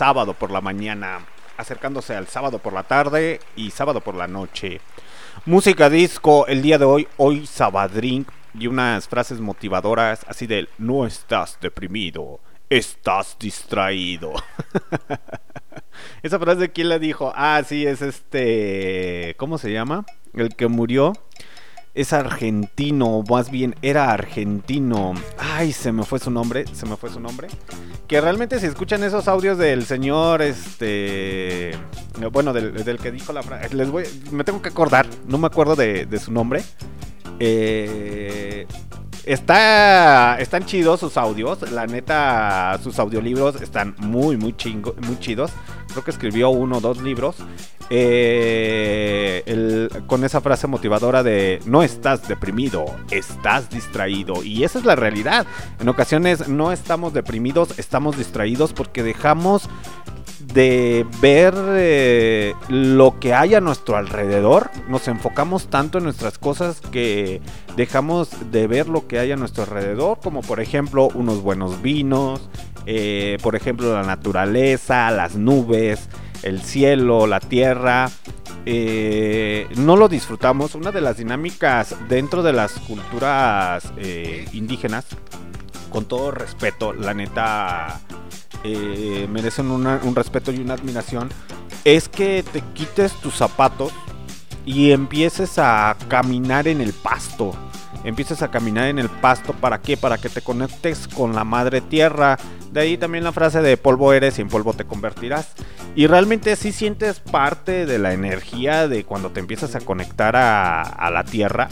Sábado 0.00 0.32
por 0.32 0.50
la 0.50 0.62
mañana, 0.62 1.26
acercándose 1.58 2.16
al 2.16 2.26
sábado 2.26 2.58
por 2.58 2.72
la 2.72 2.84
tarde 2.84 3.38
y 3.54 3.70
sábado 3.70 4.00
por 4.00 4.14
la 4.14 4.26
noche. 4.26 4.80
Música 5.44 5.90
disco 5.90 6.46
el 6.46 6.62
día 6.62 6.78
de 6.78 6.86
hoy, 6.86 7.06
hoy 7.18 7.46
Sabadrink 7.46 8.26
y 8.54 8.66
unas 8.66 9.06
frases 9.06 9.40
motivadoras 9.40 10.24
así 10.26 10.46
del 10.46 10.70
no 10.78 11.04
estás 11.04 11.58
deprimido, 11.60 12.40
estás 12.70 13.36
distraído. 13.38 14.32
Esa 16.22 16.38
frase 16.38 16.72
quién 16.72 16.88
la 16.88 16.98
dijo? 16.98 17.34
Ah, 17.36 17.60
sí, 17.68 17.86
es 17.86 18.00
este, 18.00 19.34
¿cómo 19.36 19.58
se 19.58 19.70
llama? 19.70 20.06
El 20.32 20.56
que 20.56 20.68
murió 20.68 21.12
es 21.92 22.14
argentino, 22.14 23.22
más 23.28 23.50
bien 23.50 23.74
era 23.82 24.10
argentino. 24.12 25.12
Ay, 25.36 25.72
se 25.72 25.92
me 25.92 26.04
fue 26.04 26.20
su 26.20 26.30
nombre, 26.30 26.64
se 26.72 26.86
me 26.86 26.96
fue 26.96 27.10
su 27.10 27.20
nombre. 27.20 27.48
Que 28.10 28.20
realmente 28.20 28.58
si 28.58 28.66
escuchan 28.66 29.04
esos 29.04 29.28
audios 29.28 29.56
del 29.56 29.86
señor, 29.86 30.42
este, 30.42 31.70
bueno, 32.32 32.52
del, 32.52 32.98
que 32.98 33.12
dijo 33.12 33.32
la 33.32 33.40
frase, 33.40 33.72
les 33.72 33.88
voy, 33.88 34.02
me 34.32 34.42
tengo 34.42 34.60
que 34.60 34.68
acordar, 34.68 35.06
no 35.28 35.38
me 35.38 35.46
acuerdo 35.46 35.76
de, 35.76 36.06
de 36.06 36.18
su 36.18 36.32
nombre. 36.32 36.60
Eh, 37.38 38.66
está, 39.24 40.36
están 40.40 40.64
chidos 40.66 41.00
sus 41.00 41.16
audios, 41.16 41.70
la 41.70 41.86
neta, 41.86 42.78
sus 42.82 42.98
audiolibros 42.98 43.60
están 43.60 43.94
muy, 43.98 44.36
muy 44.36 44.56
chingo, 44.56 44.94
muy 45.06 45.18
chidos. 45.18 45.50
Creo 45.88 46.04
que 46.04 46.10
escribió 46.10 46.50
uno 46.50 46.78
o 46.78 46.80
dos 46.80 47.02
libros. 47.02 47.36
Eh, 47.92 49.42
el- 49.46 49.90
con 50.06 50.24
esa 50.24 50.40
frase 50.40 50.66
motivadora 50.68 51.22
de 51.24 51.58
no 51.66 51.82
estás 51.82 52.26
deprimido, 52.28 52.84
estás 53.10 53.68
distraído. 53.70 54.44
Y 54.44 54.62
esa 54.64 54.78
es 54.78 54.84
la 54.84 54.94
realidad. 54.94 55.46
En 55.80 55.88
ocasiones 55.88 56.48
no 56.48 56.70
estamos 56.70 57.12
deprimidos, 57.12 57.78
estamos 57.78 58.16
distraídos 58.16 58.72
porque 58.72 59.02
dejamos 59.02 59.68
de 60.52 61.06
ver 61.20 61.54
eh, 61.68 62.54
lo 62.68 63.18
que 63.20 63.34
hay 63.34 63.54
a 63.54 63.60
nuestro 63.60 63.96
alrededor. 63.96 64.70
Nos 64.88 65.08
enfocamos 65.08 65.68
tanto 65.68 65.98
en 65.98 66.04
nuestras 66.04 66.38
cosas 66.38 66.80
que 66.80 67.40
dejamos 67.76 68.30
de 68.50 68.66
ver 68.66 68.88
lo 68.88 69.06
que 69.06 69.18
hay 69.18 69.32
a 69.32 69.36
nuestro 69.36 69.64
alrededor, 69.64 70.18
como 70.22 70.42
por 70.42 70.60
ejemplo 70.60 71.08
unos 71.14 71.42
buenos 71.42 71.82
vinos, 71.82 72.48
eh, 72.86 73.38
por 73.42 73.56
ejemplo 73.56 73.92
la 73.94 74.02
naturaleza, 74.02 75.10
las 75.10 75.36
nubes, 75.36 76.08
el 76.42 76.60
cielo, 76.62 77.26
la 77.26 77.40
tierra. 77.40 78.10
eh, 78.66 79.66
no 79.76 79.96
lo 79.96 80.08
disfrutamos. 80.08 80.74
Una 80.74 80.90
de 80.92 81.00
las 81.00 81.16
dinámicas 81.16 81.94
dentro 82.08 82.42
de 82.42 82.52
las 82.52 82.72
culturas 82.72 83.84
indígenas, 84.52 85.06
con 85.90 86.04
todo 86.04 86.30
respeto, 86.30 86.92
la 86.92 87.14
neta 87.14 88.00
eh, 88.64 89.26
merecen 89.30 89.70
un 89.70 90.14
respeto 90.14 90.52
y 90.52 90.58
una 90.58 90.74
admiración, 90.74 91.30
es 91.84 92.08
que 92.08 92.42
te 92.42 92.62
quites 92.74 93.12
tus 93.14 93.34
zapatos 93.34 93.92
y 94.66 94.92
empieces 94.92 95.58
a 95.58 95.96
caminar 96.08 96.68
en 96.68 96.80
el 96.80 96.92
pasto. 96.92 97.52
Empieces 98.04 98.42
a 98.42 98.50
caminar 98.50 98.88
en 98.88 98.98
el 98.98 99.10
pasto, 99.10 99.52
¿para 99.52 99.80
qué? 99.80 99.96
Para 99.96 100.18
que 100.18 100.28
te 100.28 100.40
conectes 100.40 101.06
con 101.08 101.34
la 101.34 101.44
madre 101.44 101.80
tierra. 101.80 102.38
De 102.72 102.80
ahí 102.80 102.96
también 102.96 103.24
la 103.24 103.32
frase 103.32 103.60
de 103.60 103.76
polvo 103.76 104.12
eres 104.12 104.38
y 104.38 104.42
en 104.42 104.48
polvo 104.48 104.72
te 104.72 104.84
convertirás. 104.84 105.52
Y 105.96 106.06
realmente 106.06 106.54
sí 106.56 106.72
sientes 106.72 107.20
parte 107.20 107.84
de 107.84 107.98
la 107.98 108.12
energía 108.12 108.88
de 108.88 109.04
cuando 109.04 109.30
te 109.30 109.40
empiezas 109.40 109.74
a 109.74 109.80
conectar 109.80 110.34
a 110.36 111.10
la 111.12 111.24
tierra, 111.24 111.68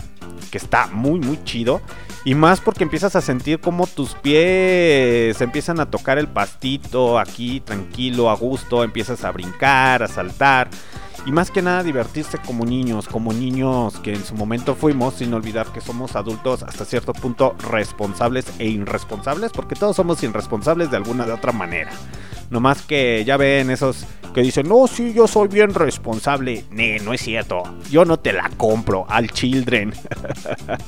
que 0.50 0.58
está 0.58 0.88
muy, 0.88 1.20
muy 1.20 1.42
chido. 1.44 1.80
Y 2.28 2.34
más 2.34 2.60
porque 2.60 2.84
empiezas 2.84 3.16
a 3.16 3.22
sentir 3.22 3.58
como 3.58 3.86
tus 3.86 4.14
pies 4.14 5.40
empiezan 5.40 5.80
a 5.80 5.90
tocar 5.90 6.18
el 6.18 6.28
pastito 6.28 7.18
aquí 7.18 7.60
tranquilo, 7.60 8.28
a 8.28 8.36
gusto, 8.36 8.84
empiezas 8.84 9.24
a 9.24 9.32
brincar, 9.32 10.02
a 10.02 10.08
saltar. 10.08 10.68
Y 11.24 11.32
más 11.32 11.50
que 11.50 11.62
nada 11.62 11.82
divertirse 11.82 12.36
como 12.36 12.66
niños, 12.66 13.08
como 13.08 13.32
niños 13.32 13.98
que 14.00 14.12
en 14.12 14.22
su 14.22 14.34
momento 14.34 14.74
fuimos, 14.74 15.14
sin 15.14 15.32
olvidar 15.32 15.68
que 15.72 15.80
somos 15.80 16.16
adultos 16.16 16.62
hasta 16.64 16.84
cierto 16.84 17.14
punto 17.14 17.56
responsables 17.70 18.44
e 18.58 18.66
irresponsables, 18.66 19.50
porque 19.50 19.74
todos 19.74 19.96
somos 19.96 20.22
irresponsables 20.22 20.90
de 20.90 20.98
alguna 20.98 21.24
de 21.24 21.32
otra 21.32 21.52
manera. 21.52 21.92
No 22.50 22.60
más 22.60 22.82
que 22.82 23.24
ya 23.24 23.38
ven 23.38 23.70
esos 23.70 24.04
que 24.34 24.42
dicen, 24.42 24.68
no, 24.68 24.86
sí, 24.86 25.12
yo 25.14 25.26
soy 25.26 25.48
bien 25.48 25.74
responsable. 25.74 26.64
Ne, 26.70 26.98
no 27.00 27.12
es 27.12 27.20
cierto. 27.22 27.62
Yo 27.90 28.04
no 28.04 28.18
te 28.18 28.32
la 28.32 28.50
compro 28.56 29.04
al 29.08 29.30
children. 29.30 29.92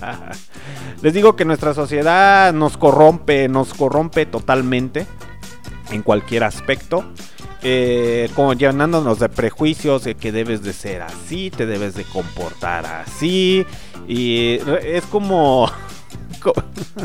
Les 1.03 1.15
digo 1.15 1.37
que 1.37 1.45
nuestra 1.45 1.75
sociedad 1.75 2.53
nos 2.53 2.77
corrompe, 2.77 3.49
nos 3.49 3.73
corrompe 3.75 4.27
totalmente 4.27 5.07
en 5.91 6.03
cualquier 6.03 6.45
aspecto. 6.45 7.05
Eh, 7.63 8.31
como 8.35 8.55
llenándonos 8.55 9.19
de 9.19 9.29
prejuicios 9.29 10.05
de 10.05 10.15
que 10.15 10.33
debes 10.33 10.63
de 10.63 10.73
ser 10.73 11.03
así, 11.03 11.51
te 11.51 11.67
debes 11.67 11.95
de 11.95 12.05
comportar 12.05 12.87
así. 12.87 13.67
Y 14.09 14.59
es 14.85 15.05
como... 15.11 15.71
co- 16.43 16.55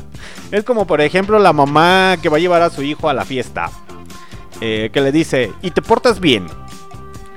es 0.51 0.63
como 0.63 0.87
por 0.87 1.01
ejemplo 1.01 1.39
la 1.39 1.53
mamá 1.53 2.17
que 2.21 2.29
va 2.29 2.37
a 2.37 2.39
llevar 2.39 2.61
a 2.61 2.69
su 2.69 2.83
hijo 2.83 3.09
a 3.09 3.13
la 3.13 3.25
fiesta. 3.25 3.69
Eh, 4.61 4.89
que 4.91 5.01
le 5.01 5.11
dice, 5.11 5.51
y 5.61 5.71
te 5.71 5.81
portas 5.81 6.19
bien. 6.19 6.47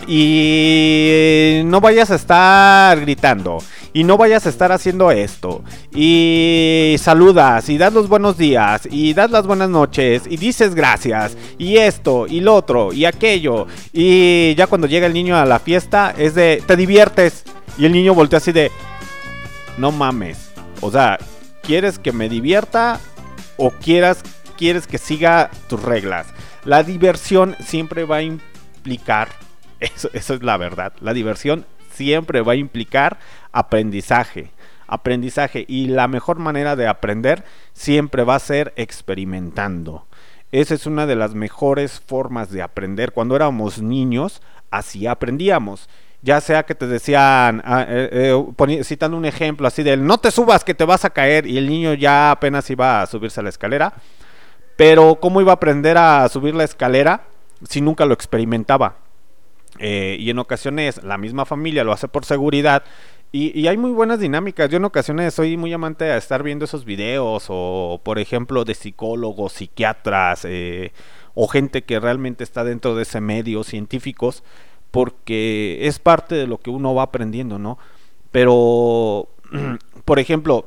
Y 0.07 1.61
no 1.67 1.83
vayas 1.83 2.11
a 2.11 2.15
estar 2.15 2.99
gritando. 3.01 3.59
Y 3.93 4.05
no 4.05 4.17
vayas 4.17 4.47
a 4.47 4.49
estar 4.49 4.73
haciendo 4.73 5.11
esto. 5.11 5.63
Y 5.93 6.97
saludas. 6.99 7.69
Y 7.69 7.77
das 7.77 7.93
los 7.93 8.09
buenos 8.09 8.39
días. 8.39 8.89
Y 8.91 9.13
das 9.13 9.31
las 9.31 9.47
buenas 9.47 9.69
noches. 9.69 10.23
Y 10.27 10.39
dices 10.39 10.75
gracias. 10.75 11.37
Y 11.59 11.77
esto. 11.77 12.27
Y 12.27 12.41
lo 12.41 12.55
otro. 12.55 12.93
Y 12.93 13.05
aquello. 13.05 13.67
Y 13.93 14.55
ya 14.55 14.67
cuando 14.67 14.87
llega 14.87 15.07
el 15.07 15.13
niño 15.13 15.37
a 15.37 15.45
la 15.45 15.59
fiesta. 15.59 16.15
Es 16.17 16.35
de. 16.35 16.63
Te 16.67 16.77
diviertes. 16.77 17.45
Y 17.77 17.85
el 17.85 17.93
niño 17.93 18.15
voltea 18.15 18.39
así 18.39 18.53
de. 18.53 18.71
No 19.77 19.93
mames. 19.93 20.51
O 20.81 20.91
sea, 20.91 21.19
¿quieres 21.63 21.99
que 21.99 22.13
me 22.13 22.29
divierta? 22.29 23.01
O 23.57 23.71
quieras, 23.71 24.23
quieres 24.57 24.87
que 24.87 24.99
siga 24.99 25.51
tus 25.69 25.83
reglas. 25.83 26.27
La 26.65 26.83
diversión 26.83 27.57
siempre 27.61 28.05
va 28.05 28.17
a 28.17 28.23
implicar. 28.23 29.29
Eso, 29.81 30.11
eso 30.13 30.35
es 30.35 30.43
la 30.43 30.57
verdad. 30.57 30.93
La 31.01 31.13
diversión 31.13 31.65
siempre 31.93 32.41
va 32.41 32.53
a 32.53 32.57
implicar 32.57 33.19
aprendizaje. 33.53 34.51
Aprendizaje. 34.87 35.65
Y 35.69 35.89
la 35.89 36.09
mejor 36.09 36.39
manera 36.39 36.77
de 36.77 36.89
aprender 36.89 37.45
siempre 37.75 38.25
va 38.25 38.35
a 38.35 38.41
ser 38.41 38.73
experimentando. 38.77 40.07
Esa 40.51 40.75
es 40.75 40.87
una 40.87 41.07
de 41.07 41.17
las 41.17 41.35
mejores 41.35 42.01
formas 42.01 42.51
de 42.51 42.63
aprender. 42.63 43.13
Cuando 43.13 43.37
éramos 43.37 43.83
niños, 43.83 44.41
así 44.71 45.07
aprendíamos. 45.07 45.89
Ya 46.23 46.41
sea 46.41 46.65
que 46.65 46.75
te 46.75 46.87
decían, 46.87 47.63
ah, 47.65 47.85
eh, 47.87 48.35
eh, 48.59 48.85
citando 48.85 49.17
un 49.17 49.25
ejemplo 49.25 49.69
así 49.69 49.83
del 49.83 50.05
no 50.05 50.19
te 50.19 50.33
subas 50.33 50.65
que 50.65 50.75
te 50.75 50.85
vas 50.85 51.05
a 51.05 51.11
caer 51.11 51.47
y 51.47 51.59
el 51.59 51.69
niño 51.69 51.95
ya 51.95 52.33
apenas 52.33 52.69
iba 52.71 53.03
a 53.03 53.07
subirse 53.07 53.39
a 53.41 53.43
la 53.43 53.51
escalera. 53.51 53.93
Pero 54.79 55.17
¿cómo 55.17 55.41
iba 55.41 55.51
a 55.51 55.57
aprender 55.57 55.99
a 55.99 56.29
subir 56.29 56.55
la 56.55 56.63
escalera 56.63 57.25
si 57.69 57.81
nunca 57.81 58.07
lo 58.07 58.15
experimentaba? 58.15 58.99
Eh, 59.81 60.17
y 60.21 60.31
en 60.31 60.39
ocasiones 60.39 61.03
la 61.03 61.19
misma 61.19 61.45
familia 61.45 61.83
lo 61.83 61.91
hace 61.91 62.07
por 62.07 62.25
seguridad. 62.25 62.85
Y, 63.33 63.67
hay 63.67 63.77
muy 63.77 63.91
buenas 63.91 64.21
dinámicas. 64.21 64.71
Yo 64.71 64.77
en 64.77 64.85
ocasiones 64.85 65.35
soy 65.35 65.57
muy 65.57 65.73
amante 65.73 66.05
de 66.05 66.17
estar 66.17 66.45
viendo 66.45 66.65
esos 66.65 66.85
videos 66.85 67.47
o, 67.49 68.01
por 68.05 68.21
ejemplo, 68.21 68.65
de 68.65 68.75
psicólogos, 68.75 69.55
psiquiatras 69.55 70.45
eh, 70.45 70.93
o 71.35 71.49
gente 71.49 71.83
que 71.83 71.99
realmente 71.99 72.45
está 72.45 72.63
dentro 72.63 72.95
de 72.95 73.03
ese 73.03 73.21
medio, 73.21 73.65
científicos, 73.65 74.45
porque 74.93 75.79
es 75.89 75.99
parte 75.99 76.37
de 76.37 76.47
lo 76.47 76.59
que 76.59 76.71
uno 76.71 76.95
va 76.95 77.03
aprendiendo, 77.03 77.59
¿no? 77.59 77.79
Pero, 78.31 79.27
por 80.05 80.21
ejemplo, 80.21 80.67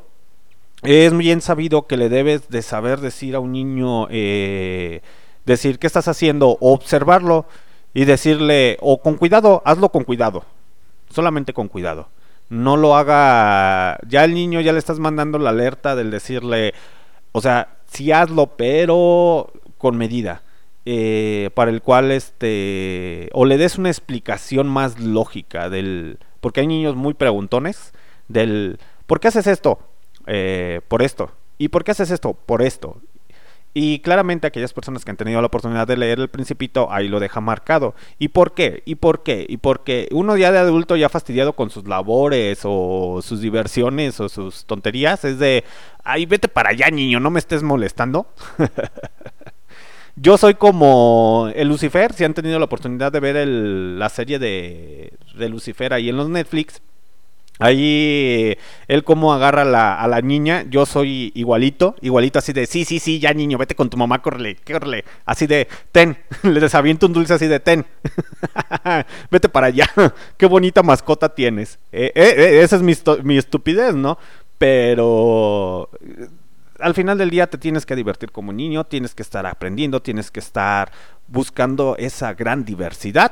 es 0.83 1.15
bien 1.15 1.41
sabido 1.41 1.87
que 1.87 1.97
le 1.97 2.09
debes 2.09 2.49
de 2.49 2.61
saber 2.61 2.99
decir 2.99 3.35
a 3.35 3.39
un 3.39 3.51
niño, 3.51 4.07
eh, 4.09 5.01
decir 5.45 5.79
qué 5.79 5.87
estás 5.87 6.07
haciendo, 6.07 6.57
observarlo 6.61 7.45
y 7.93 8.05
decirle, 8.05 8.77
o 8.81 9.01
con 9.01 9.15
cuidado, 9.17 9.61
hazlo 9.65 9.89
con 9.89 10.03
cuidado, 10.03 10.43
solamente 11.09 11.53
con 11.53 11.67
cuidado. 11.67 12.09
No 12.49 12.77
lo 12.77 12.95
haga, 12.95 13.97
ya 14.07 14.25
el 14.25 14.33
niño 14.33 14.59
ya 14.61 14.73
le 14.73 14.79
estás 14.79 14.99
mandando 14.99 15.39
la 15.39 15.51
alerta 15.51 15.95
del 15.95 16.11
decirle, 16.11 16.73
o 17.31 17.41
sea, 17.41 17.77
sí 17.87 18.11
hazlo, 18.11 18.47
pero 18.57 19.51
con 19.77 19.97
medida. 19.97 20.41
eh, 20.85 21.51
para 21.53 21.71
el 21.71 21.81
cual 21.81 22.11
este 22.11 23.29
o 23.33 23.45
le 23.45 23.57
des 23.57 23.77
una 23.77 23.89
explicación 23.89 24.67
más 24.67 24.99
lógica 24.99 25.69
del 25.69 26.19
porque 26.39 26.61
hay 26.61 26.67
niños 26.67 26.95
muy 26.95 27.13
preguntones 27.13 27.93
del 28.27 28.79
¿por 29.05 29.19
qué 29.19 29.27
haces 29.27 29.47
esto? 29.47 29.79
Eh, 30.27 30.81
por 30.87 31.01
esto. 31.01 31.31
¿Y 31.57 31.69
por 31.69 31.83
qué 31.83 31.91
haces 31.91 32.11
esto? 32.11 32.33
Por 32.33 32.61
esto. 32.61 32.97
Y 33.73 33.99
claramente 33.99 34.47
aquellas 34.47 34.73
personas 34.73 35.05
que 35.05 35.11
han 35.11 35.17
tenido 35.17 35.39
la 35.39 35.47
oportunidad 35.47 35.87
de 35.87 35.95
leer 35.95 36.19
El 36.19 36.27
Principito, 36.27 36.91
ahí 36.91 37.07
lo 37.07 37.21
deja 37.21 37.39
marcado. 37.39 37.95
¿Y 38.19 38.29
por 38.29 38.53
qué? 38.53 38.83
¿Y 38.85 38.95
por 38.95 39.23
qué? 39.23 39.45
¿Y 39.47 39.57
por 39.57 39.83
qué? 39.83 40.09
Uno 40.11 40.35
ya 40.35 40.51
de 40.51 40.57
adulto 40.57 40.97
ya 40.97 41.07
fastidiado 41.07 41.53
con 41.53 41.69
sus 41.69 41.87
labores 41.87 42.61
o 42.63 43.21
sus 43.21 43.39
diversiones 43.39 44.19
o 44.19 44.27
sus 44.27 44.65
tonterías, 44.65 45.23
es 45.23 45.39
de, 45.39 45.63
ay, 46.03 46.25
vete 46.25 46.49
para 46.49 46.71
allá, 46.71 46.89
niño, 46.89 47.21
no 47.21 47.29
me 47.29 47.39
estés 47.39 47.63
molestando. 47.63 48.27
Yo 50.17 50.37
soy 50.37 50.55
como 50.55 51.49
el 51.55 51.69
Lucifer, 51.69 52.11
si 52.11 52.25
han 52.25 52.33
tenido 52.33 52.59
la 52.59 52.65
oportunidad 52.65 53.13
de 53.13 53.19
ver 53.21 53.47
la 53.47 54.09
serie 54.09 54.37
de, 54.37 55.13
de 55.35 55.49
Lucifer 55.49 55.93
ahí 55.93 56.09
en 56.09 56.17
los 56.17 56.27
Netflix. 56.27 56.81
Ahí 57.61 58.57
él 58.87 59.03
como 59.03 59.33
agarra 59.33 59.63
la, 59.63 59.95
a 59.95 60.07
la 60.07 60.21
niña, 60.21 60.65
yo 60.69 60.85
soy 60.85 61.31
igualito, 61.35 61.95
igualito 62.01 62.39
así 62.39 62.53
de, 62.53 62.65
sí, 62.65 62.85
sí, 62.85 62.99
sí, 62.99 63.19
ya 63.19 63.33
niño, 63.33 63.57
vete 63.57 63.75
con 63.75 63.89
tu 63.89 63.97
mamá, 63.97 64.21
córrele, 64.21 64.57
córrele, 64.57 65.05
así 65.25 65.47
de, 65.47 65.67
ten, 65.91 66.17
le 66.43 66.59
desaviento 66.59 67.05
un 67.05 67.13
dulce 67.13 67.33
así 67.33 67.47
de, 67.47 67.59
ten, 67.59 67.85
vete 69.31 69.47
para 69.49 69.67
allá, 69.67 69.89
qué 70.37 70.45
bonita 70.45 70.83
mascota 70.83 71.29
tienes. 71.29 71.79
Eh, 71.91 72.11
eh, 72.15 72.33
eh, 72.37 72.61
esa 72.61 72.75
es 72.75 72.81
mi, 72.81 72.93
mi 73.23 73.37
estupidez, 73.37 73.95
¿no? 73.95 74.17
Pero 74.57 75.89
eh, 76.01 76.27
al 76.79 76.93
final 76.93 77.17
del 77.17 77.29
día 77.29 77.47
te 77.47 77.57
tienes 77.57 77.85
que 77.85 77.95
divertir 77.95 78.31
como 78.31 78.53
niño, 78.53 78.83
tienes 78.83 79.15
que 79.15 79.23
estar 79.23 79.45
aprendiendo, 79.45 80.01
tienes 80.01 80.31
que 80.31 80.39
estar 80.39 80.91
buscando 81.27 81.95
esa 81.97 82.33
gran 82.33 82.65
diversidad. 82.65 83.31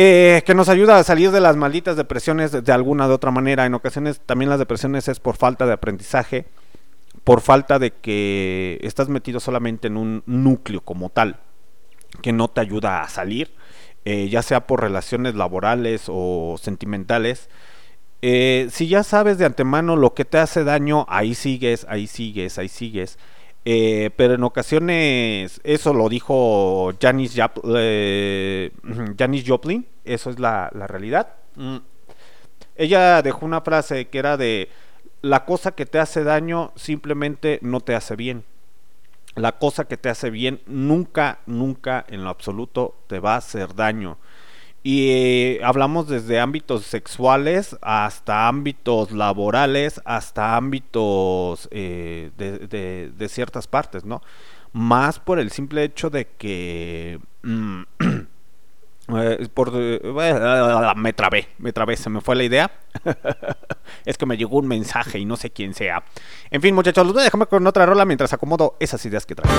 Eh, 0.00 0.44
que 0.46 0.54
nos 0.54 0.68
ayuda 0.68 0.96
a 0.96 1.02
salir 1.02 1.32
de 1.32 1.40
las 1.40 1.56
malditas 1.56 1.96
depresiones 1.96 2.52
de, 2.52 2.72
alguna 2.72 3.08
de 3.08 3.14
otra 3.14 3.32
manera. 3.32 3.66
En 3.66 3.74
ocasiones 3.74 4.20
también 4.24 4.48
las 4.48 4.60
depresiones 4.60 5.08
es 5.08 5.18
por 5.18 5.36
falta 5.36 5.66
de 5.66 5.72
aprendizaje, 5.72 6.46
por 7.24 7.40
falta 7.40 7.80
de 7.80 7.90
que 7.90 8.78
estás 8.82 9.08
metido 9.08 9.40
solamente 9.40 9.88
en 9.88 9.96
un 9.96 10.22
núcleo 10.24 10.82
como 10.82 11.10
tal, 11.10 11.40
que 12.22 12.32
no 12.32 12.46
te 12.46 12.60
ayuda 12.60 13.00
a 13.00 13.08
salir, 13.08 13.50
eh, 14.04 14.28
ya 14.28 14.42
sea 14.42 14.68
por 14.68 14.82
relaciones 14.82 15.34
laborales 15.34 16.04
o 16.06 16.54
sentimentales. 16.62 17.50
Eh, 18.22 18.68
si 18.70 18.86
ya 18.86 19.02
sabes 19.02 19.36
de 19.36 19.46
antemano 19.46 19.96
lo 19.96 20.14
que 20.14 20.24
te 20.24 20.38
hace 20.38 20.62
daño, 20.62 21.06
ahí 21.08 21.34
sigues, 21.34 21.84
ahí 21.88 22.06
sigues, 22.06 22.56
ahí 22.58 22.68
sigues. 22.68 23.18
Eh, 23.70 24.08
pero 24.16 24.32
en 24.32 24.44
ocasiones, 24.44 25.60
eso 25.62 25.92
lo 25.92 26.08
dijo 26.08 26.90
Janis, 26.98 27.38
eh, 27.76 28.70
Janis 29.18 29.44
Joplin, 29.46 29.86
eso 30.06 30.30
es 30.30 30.38
la, 30.38 30.70
la 30.72 30.86
realidad. 30.86 31.34
Mm. 31.54 31.76
Ella 32.76 33.20
dejó 33.20 33.44
una 33.44 33.60
frase 33.60 34.08
que 34.08 34.18
era 34.20 34.38
de, 34.38 34.70
la 35.20 35.44
cosa 35.44 35.72
que 35.72 35.84
te 35.84 35.98
hace 35.98 36.24
daño 36.24 36.72
simplemente 36.76 37.58
no 37.60 37.80
te 37.80 37.94
hace 37.94 38.16
bien. 38.16 38.44
La 39.34 39.58
cosa 39.58 39.84
que 39.84 39.98
te 39.98 40.08
hace 40.08 40.30
bien 40.30 40.62
nunca, 40.64 41.40
nunca 41.44 42.06
en 42.08 42.24
lo 42.24 42.30
absoluto 42.30 42.94
te 43.06 43.20
va 43.20 43.34
a 43.34 43.38
hacer 43.38 43.74
daño. 43.74 44.16
Y 44.82 45.10
eh, 45.10 45.60
hablamos 45.64 46.08
desde 46.08 46.38
ámbitos 46.38 46.84
sexuales 46.86 47.76
hasta 47.82 48.48
ámbitos 48.48 49.10
laborales, 49.10 50.00
hasta 50.04 50.56
ámbitos 50.56 51.68
eh, 51.72 52.30
de, 52.36 53.28
ciertas 53.28 53.66
partes, 53.66 54.04
¿no? 54.04 54.22
Más 54.72 55.18
por 55.18 55.38
el 55.40 55.50
simple 55.50 55.84
hecho 55.84 56.10
de 56.10 56.26
que... 56.26 57.18
mm, 57.42 57.82
eh, 59.18 59.48
por, 59.52 59.72
me 59.72 61.12
trabé, 61.12 61.48
me 61.58 61.72
trabé, 61.72 61.96
se 61.96 62.08
me 62.08 62.20
fue 62.20 62.36
la 62.36 62.44
idea. 62.44 62.70
es 64.04 64.16
que 64.16 64.26
me 64.26 64.36
llegó 64.36 64.58
un 64.58 64.68
mensaje 64.68 65.18
y 65.18 65.24
no 65.24 65.36
sé 65.36 65.50
quién 65.50 65.74
sea. 65.74 66.04
En 66.50 66.62
fin, 66.62 66.74
muchachos, 66.74 67.04
los 67.04 67.14
voy 67.14 67.22
a 67.22 67.24
dejar 67.24 67.48
con 67.48 67.66
otra 67.66 67.84
rola 67.84 68.04
mientras 68.04 68.32
acomodo 68.32 68.76
esas 68.78 69.04
ideas 69.04 69.26
que 69.26 69.34
traigo. 69.34 69.58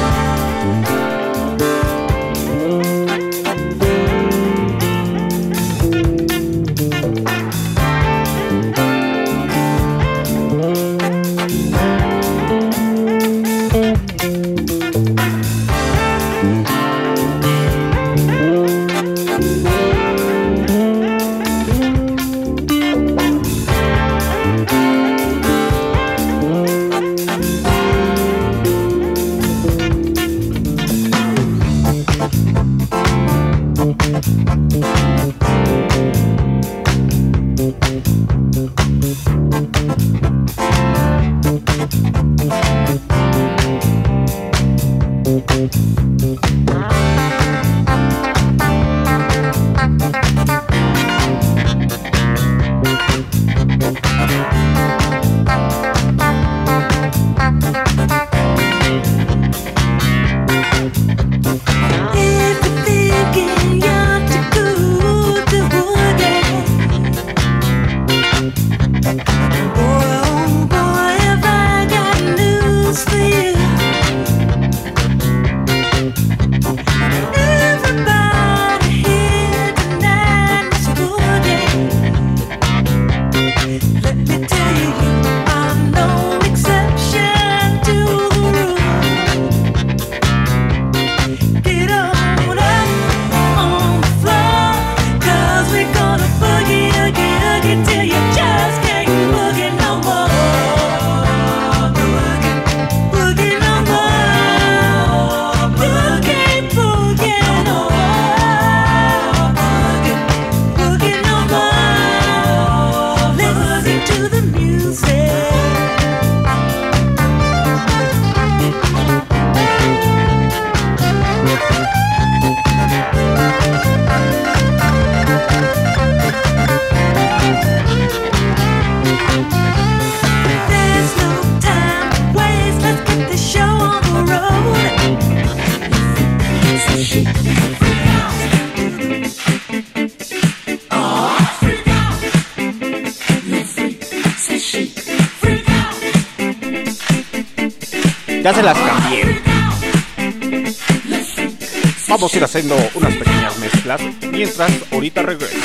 vamos 152.19 152.33
a 152.33 152.37
ir 152.37 152.43
haciendo 152.43 152.75
unas 152.95 153.15
pequeñas 153.15 153.57
mezclas 153.59 154.01
mientras 154.29 154.71
ahorita 154.91 155.21
regreso. 155.21 155.55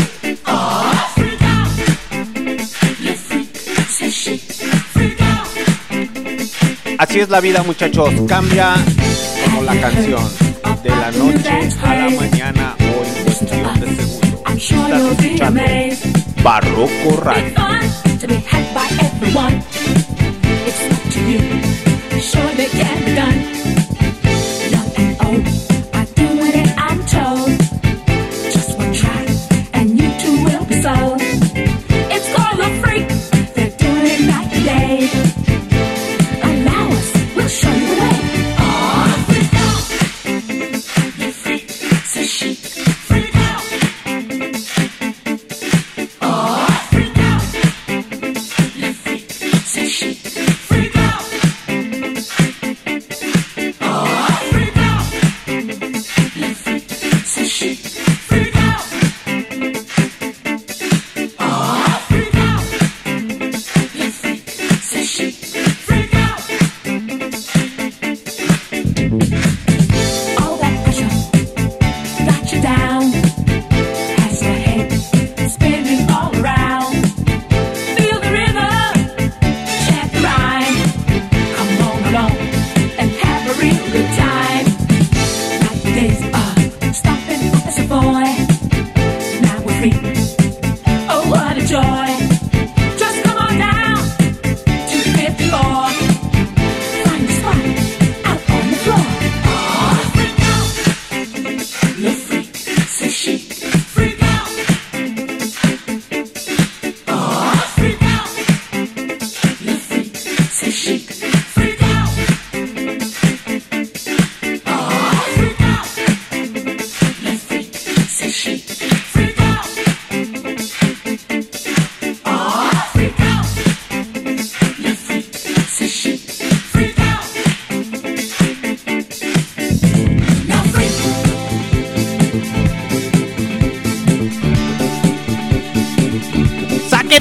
Así 6.97 7.19
es 7.19 7.29
la 7.29 7.41
vida 7.41 7.65
muchachos, 7.65 8.09
cambia 8.29 8.75
como 9.45 9.63
la 9.63 9.81
canción 9.81 10.23
de 10.85 10.91
la 10.91 11.11
noche 11.11 11.71
a 11.83 11.95
la 11.97 12.11
mañana 12.11 12.77
o 12.79 13.05
en 13.05 13.25
cuestión 13.25 13.81
de 13.81 13.97
segundo. 13.97 14.45
Estás 14.57 15.21
escuchando 15.21 15.63
Barroco 16.45 17.21
Radio. 17.21 17.53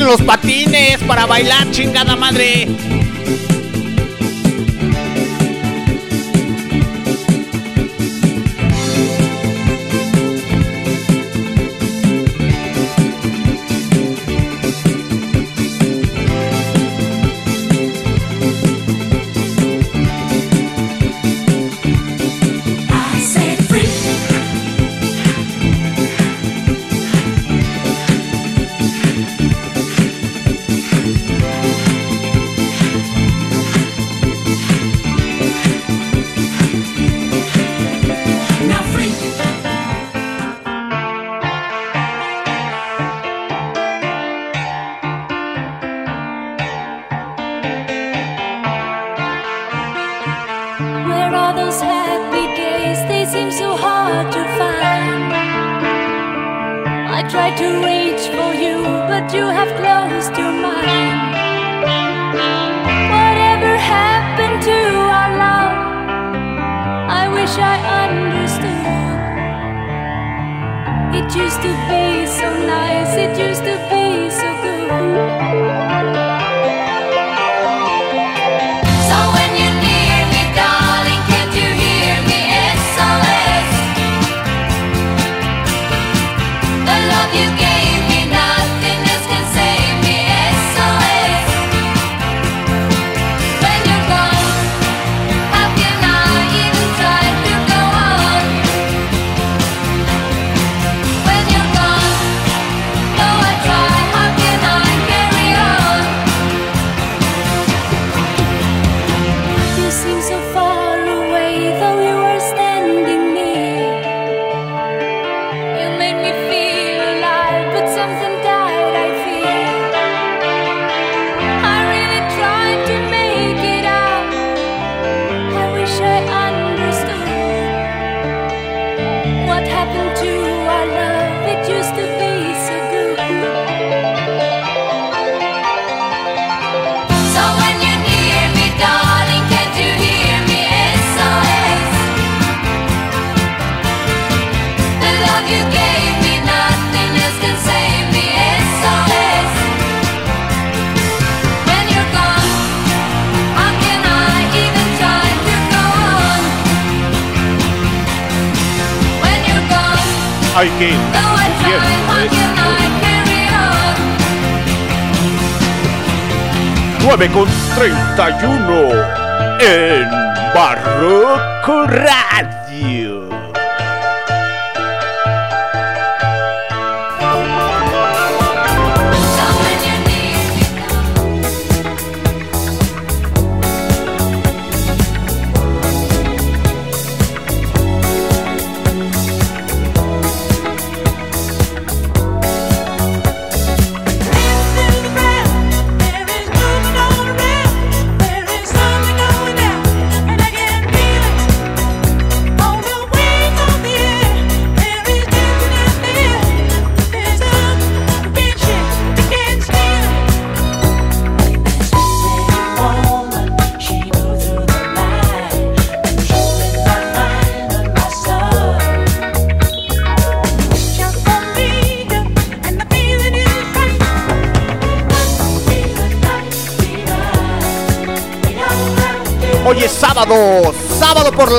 los 0.04 0.22
patines 0.22 0.98
para 1.04 1.26
bailar, 1.26 1.72
chingada 1.72 2.16
madre. 2.16 3.03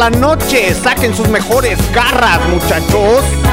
La 0.05 0.11
noche. 0.11 0.75
Saquen 0.75 1.15
sus 1.15 1.29
mejores 1.29 1.79
garras, 1.95 2.47
muchachos. 2.51 3.44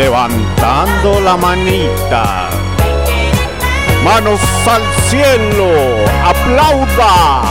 Levantando 0.00 1.20
la 1.20 1.36
manita. 1.36 2.48
Manos 4.02 4.40
al 4.66 4.82
cielo, 5.08 5.70
aplauda. 6.24 7.42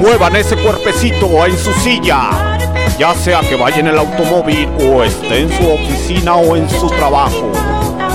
Muevan 0.00 0.34
ese 0.34 0.56
cuerpecito 0.56 1.44
en 1.44 1.58
su 1.58 1.72
silla. 1.74 2.58
Ya 2.98 3.14
sea 3.14 3.40
que 3.40 3.54
vaya 3.54 3.80
en 3.80 3.88
el 3.88 3.98
automóvil 3.98 4.66
o 4.80 5.02
esté 5.02 5.40
en 5.40 5.50
su 5.50 5.70
oficina 5.70 6.36
o 6.36 6.56
en 6.56 6.68
su 6.70 6.88
trabajo. 6.88 7.52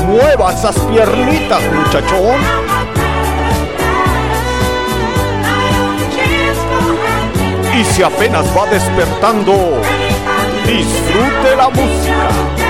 Mueva 0.07 0.51
esas 0.51 0.75
piernitas, 0.79 1.61
muchachón. 1.71 2.41
Y 7.79 7.83
si 7.83 8.01
apenas 8.01 8.45
va 8.57 8.65
despertando, 8.65 9.79
disfrute 10.65 11.55
la 11.55 11.69
música. 11.69 12.64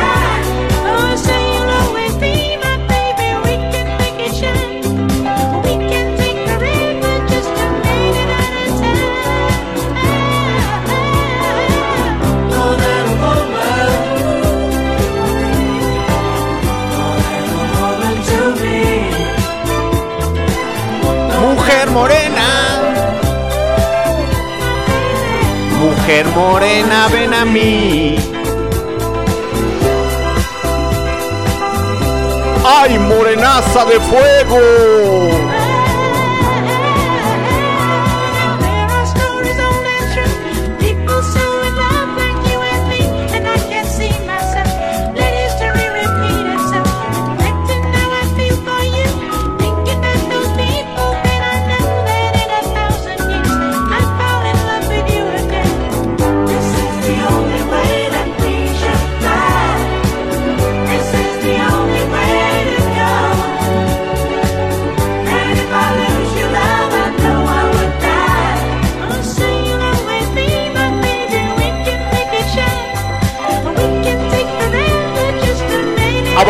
Morena. 21.96 22.50
Mujer 25.80 26.26
morena, 26.36 27.08
ven 27.08 27.34
a 27.34 27.46
mí. 27.46 28.18
¡Ay, 32.66 33.00
morenaza 33.00 33.86
de 33.86 33.98
fuego! 34.02 35.45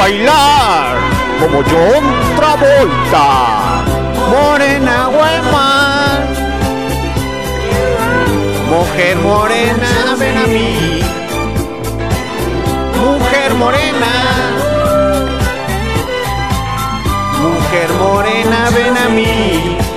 bailar 0.06 0.98
como 1.40 1.64
John 1.64 2.04
Travolta. 2.36 3.28
Morena 4.30 5.10
woman, 5.18 6.20
mujer 8.70 9.18
morena, 9.18 10.16
ven 10.20 10.38
a 10.38 10.48
mí. 10.56 11.02
Mujer 13.04 13.54
morena, 13.56 14.14
mujer 17.46 17.90
morena, 18.04 18.60
ven 18.76 18.98
a 18.98 19.10
mí. 19.10 19.95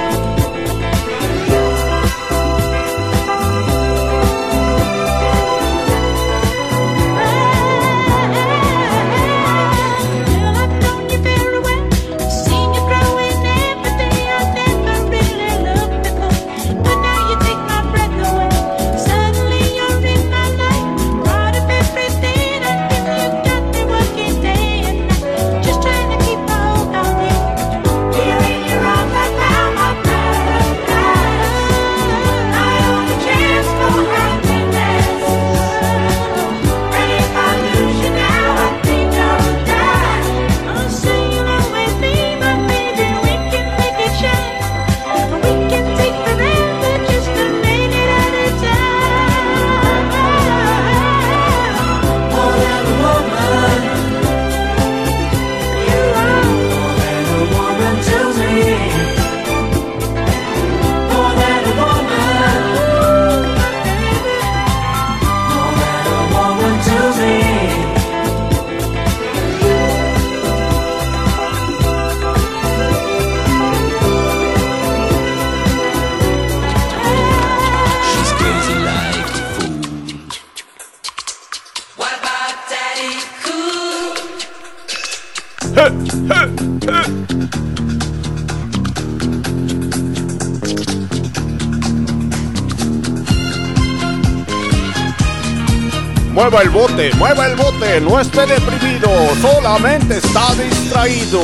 mueva 96.51 96.62
el 96.62 96.70
bote, 96.70 97.15
mueva 97.16 97.47
el 97.47 97.57
bote, 97.57 98.01
no 98.01 98.19
esté 98.19 98.47
deprimido, 98.47 99.11
solamente 99.39 100.16
está 100.16 100.55
distraído. 100.55 101.43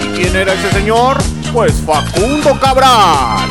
¿Y 0.00 0.06
quién 0.16 0.34
era 0.34 0.54
ese 0.54 0.72
señor? 0.72 1.18
Pues 1.52 1.74
Facundo 1.84 2.58
Cabral. 2.58 3.41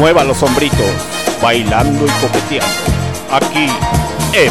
Mueva 0.00 0.24
los 0.24 0.42
hombritos, 0.42 0.78
bailando 1.42 2.06
y 2.06 2.10
coqueteando. 2.22 2.66
Aquí 3.30 3.68
en 4.32 4.50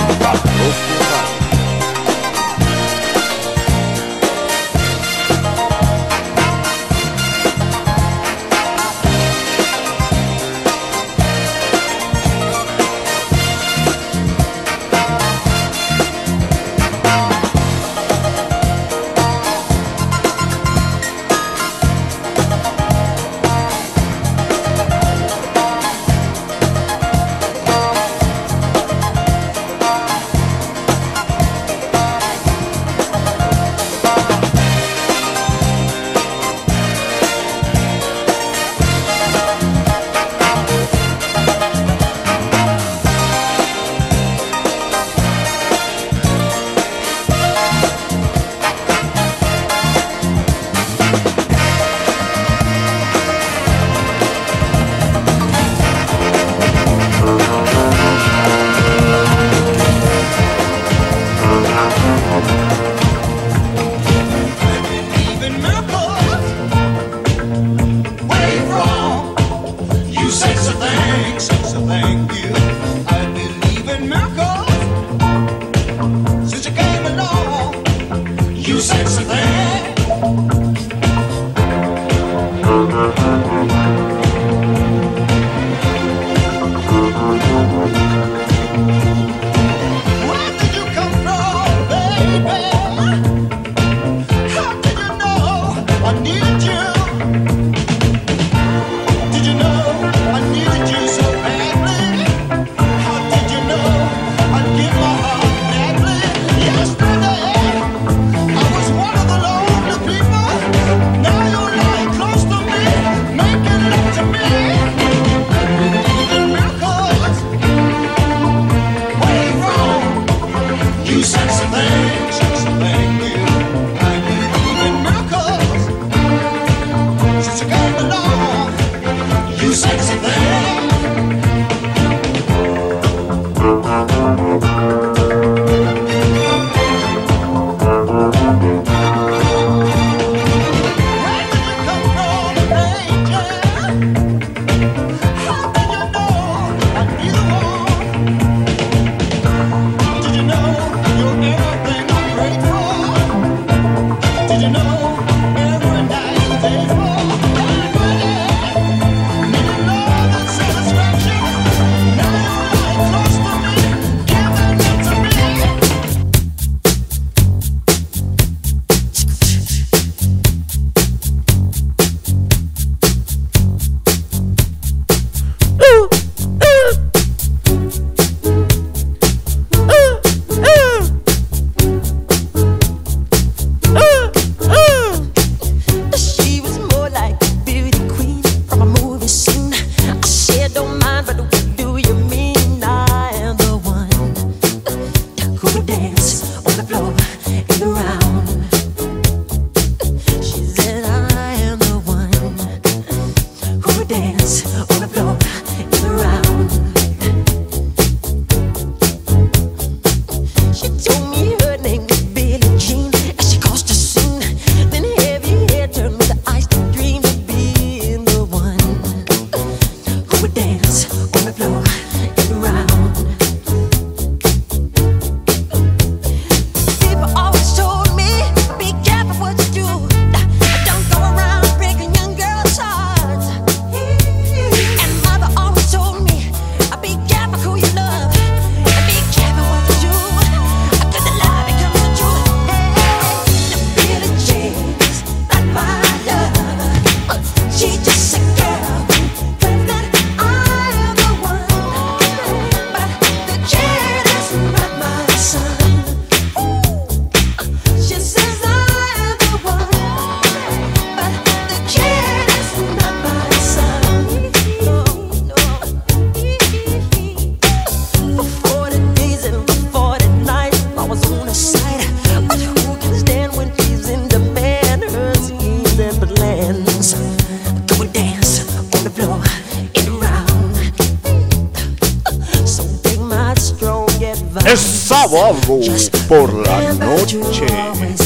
por 286.28 286.54
la 286.68 286.94
noche, 286.94 287.66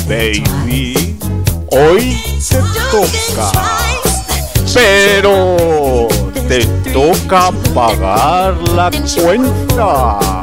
baby. 0.07 1.17
Hoy 1.71 2.19
te 2.49 2.57
toca. 2.91 3.51
Pero 4.73 6.07
te 6.47 6.65
toca 6.91 7.51
pagar 7.73 8.55
la 8.69 8.89
cuenta. 8.89 10.43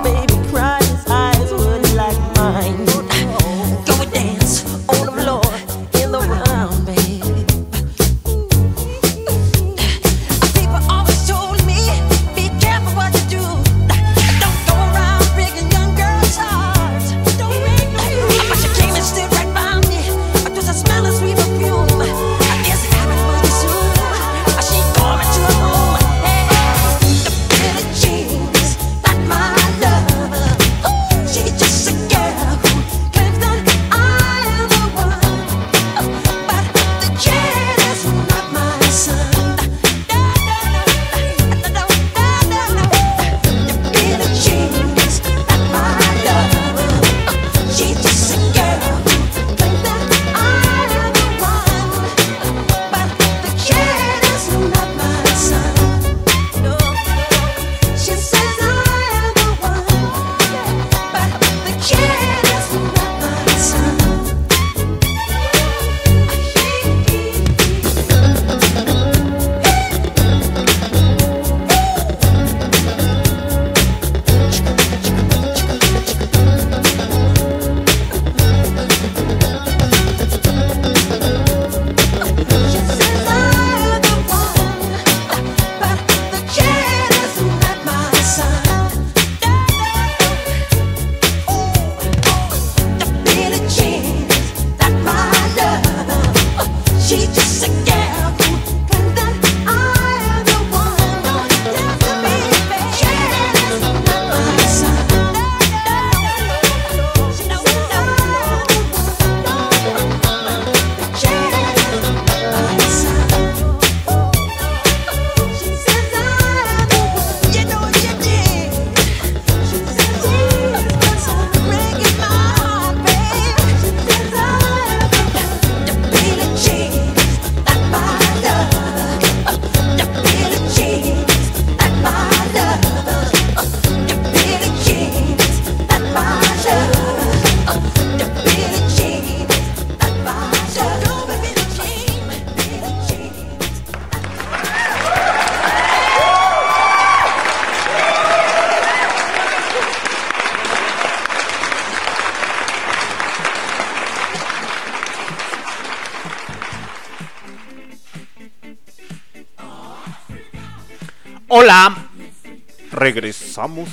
Regresamos 163.13 163.89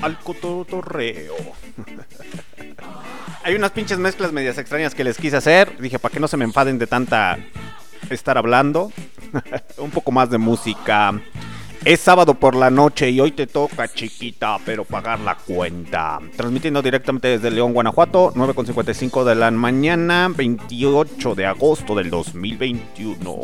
al 0.00 0.18
cotorreo. 0.18 1.34
Hay 3.44 3.54
unas 3.54 3.70
pinches 3.72 3.98
mezclas 3.98 4.32
medias 4.32 4.56
extrañas 4.56 4.94
que 4.94 5.04
les 5.04 5.18
quise 5.18 5.36
hacer. 5.36 5.76
Dije, 5.78 5.98
para 5.98 6.10
que 6.10 6.18
no 6.18 6.26
se 6.26 6.38
me 6.38 6.46
enfaden 6.46 6.78
de 6.78 6.86
tanta 6.86 7.38
estar 8.08 8.38
hablando. 8.38 8.90
Un 9.76 9.90
poco 9.90 10.10
más 10.10 10.30
de 10.30 10.38
música. 10.38 11.12
Es 11.84 12.00
sábado 12.00 12.32
por 12.32 12.54
la 12.54 12.70
noche 12.70 13.10
y 13.10 13.20
hoy 13.20 13.32
te 13.32 13.46
toca, 13.46 13.88
chiquita, 13.88 14.56
pero 14.64 14.86
pagar 14.86 15.20
la 15.20 15.34
cuenta. 15.34 16.18
Transmitiendo 16.34 16.80
directamente 16.80 17.28
desde 17.28 17.50
León, 17.50 17.74
Guanajuato, 17.74 18.32
9.55 18.32 19.24
de 19.24 19.34
la 19.34 19.50
mañana, 19.50 20.32
28 20.34 21.34
de 21.34 21.44
agosto 21.44 21.94
del 21.94 22.08
2021. 22.08 23.36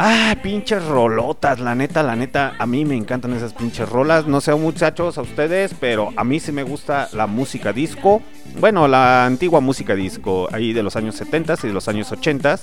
Ah, 0.00 0.36
pinches 0.40 0.84
rolotas, 0.84 1.58
la 1.58 1.74
neta, 1.74 2.04
la 2.04 2.14
neta, 2.14 2.54
a 2.56 2.66
mí 2.66 2.84
me 2.84 2.94
encantan 2.94 3.32
esas 3.32 3.52
pinches 3.52 3.88
rolas. 3.88 4.28
No 4.28 4.40
sé, 4.40 4.54
muchachos, 4.54 5.18
a 5.18 5.22
ustedes, 5.22 5.74
pero 5.80 6.12
a 6.14 6.22
mí 6.22 6.38
sí 6.38 6.52
me 6.52 6.62
gusta 6.62 7.08
la 7.12 7.26
música 7.26 7.72
disco. 7.72 8.22
Bueno, 8.60 8.86
la 8.86 9.26
antigua 9.26 9.60
música 9.60 9.96
disco, 9.96 10.48
ahí 10.52 10.72
de 10.72 10.84
los 10.84 10.94
años 10.94 11.16
70 11.16 11.56
y 11.64 11.66
de 11.66 11.72
los 11.72 11.88
años 11.88 12.12
80 12.12 12.60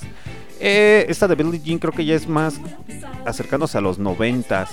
eh, 0.58 1.04
esta 1.10 1.28
de 1.28 1.34
Billie 1.34 1.60
Jean 1.62 1.78
creo 1.78 1.92
que 1.92 2.06
ya 2.06 2.14
es 2.14 2.26
más 2.26 2.58
acercándose 3.26 3.76
a 3.76 3.82
los 3.82 3.98
90 3.98 4.66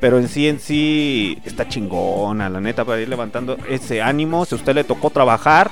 pero 0.00 0.18
en 0.18 0.28
sí, 0.28 0.48
en 0.48 0.58
sí, 0.58 1.38
está 1.44 1.68
chingona, 1.68 2.48
la 2.48 2.60
neta, 2.60 2.84
para 2.86 3.00
ir 3.02 3.08
levantando 3.08 3.58
ese 3.68 4.00
ánimo. 4.00 4.46
Si 4.46 4.54
a 4.54 4.58
usted 4.58 4.74
le 4.74 4.82
tocó 4.82 5.10
trabajar, 5.10 5.70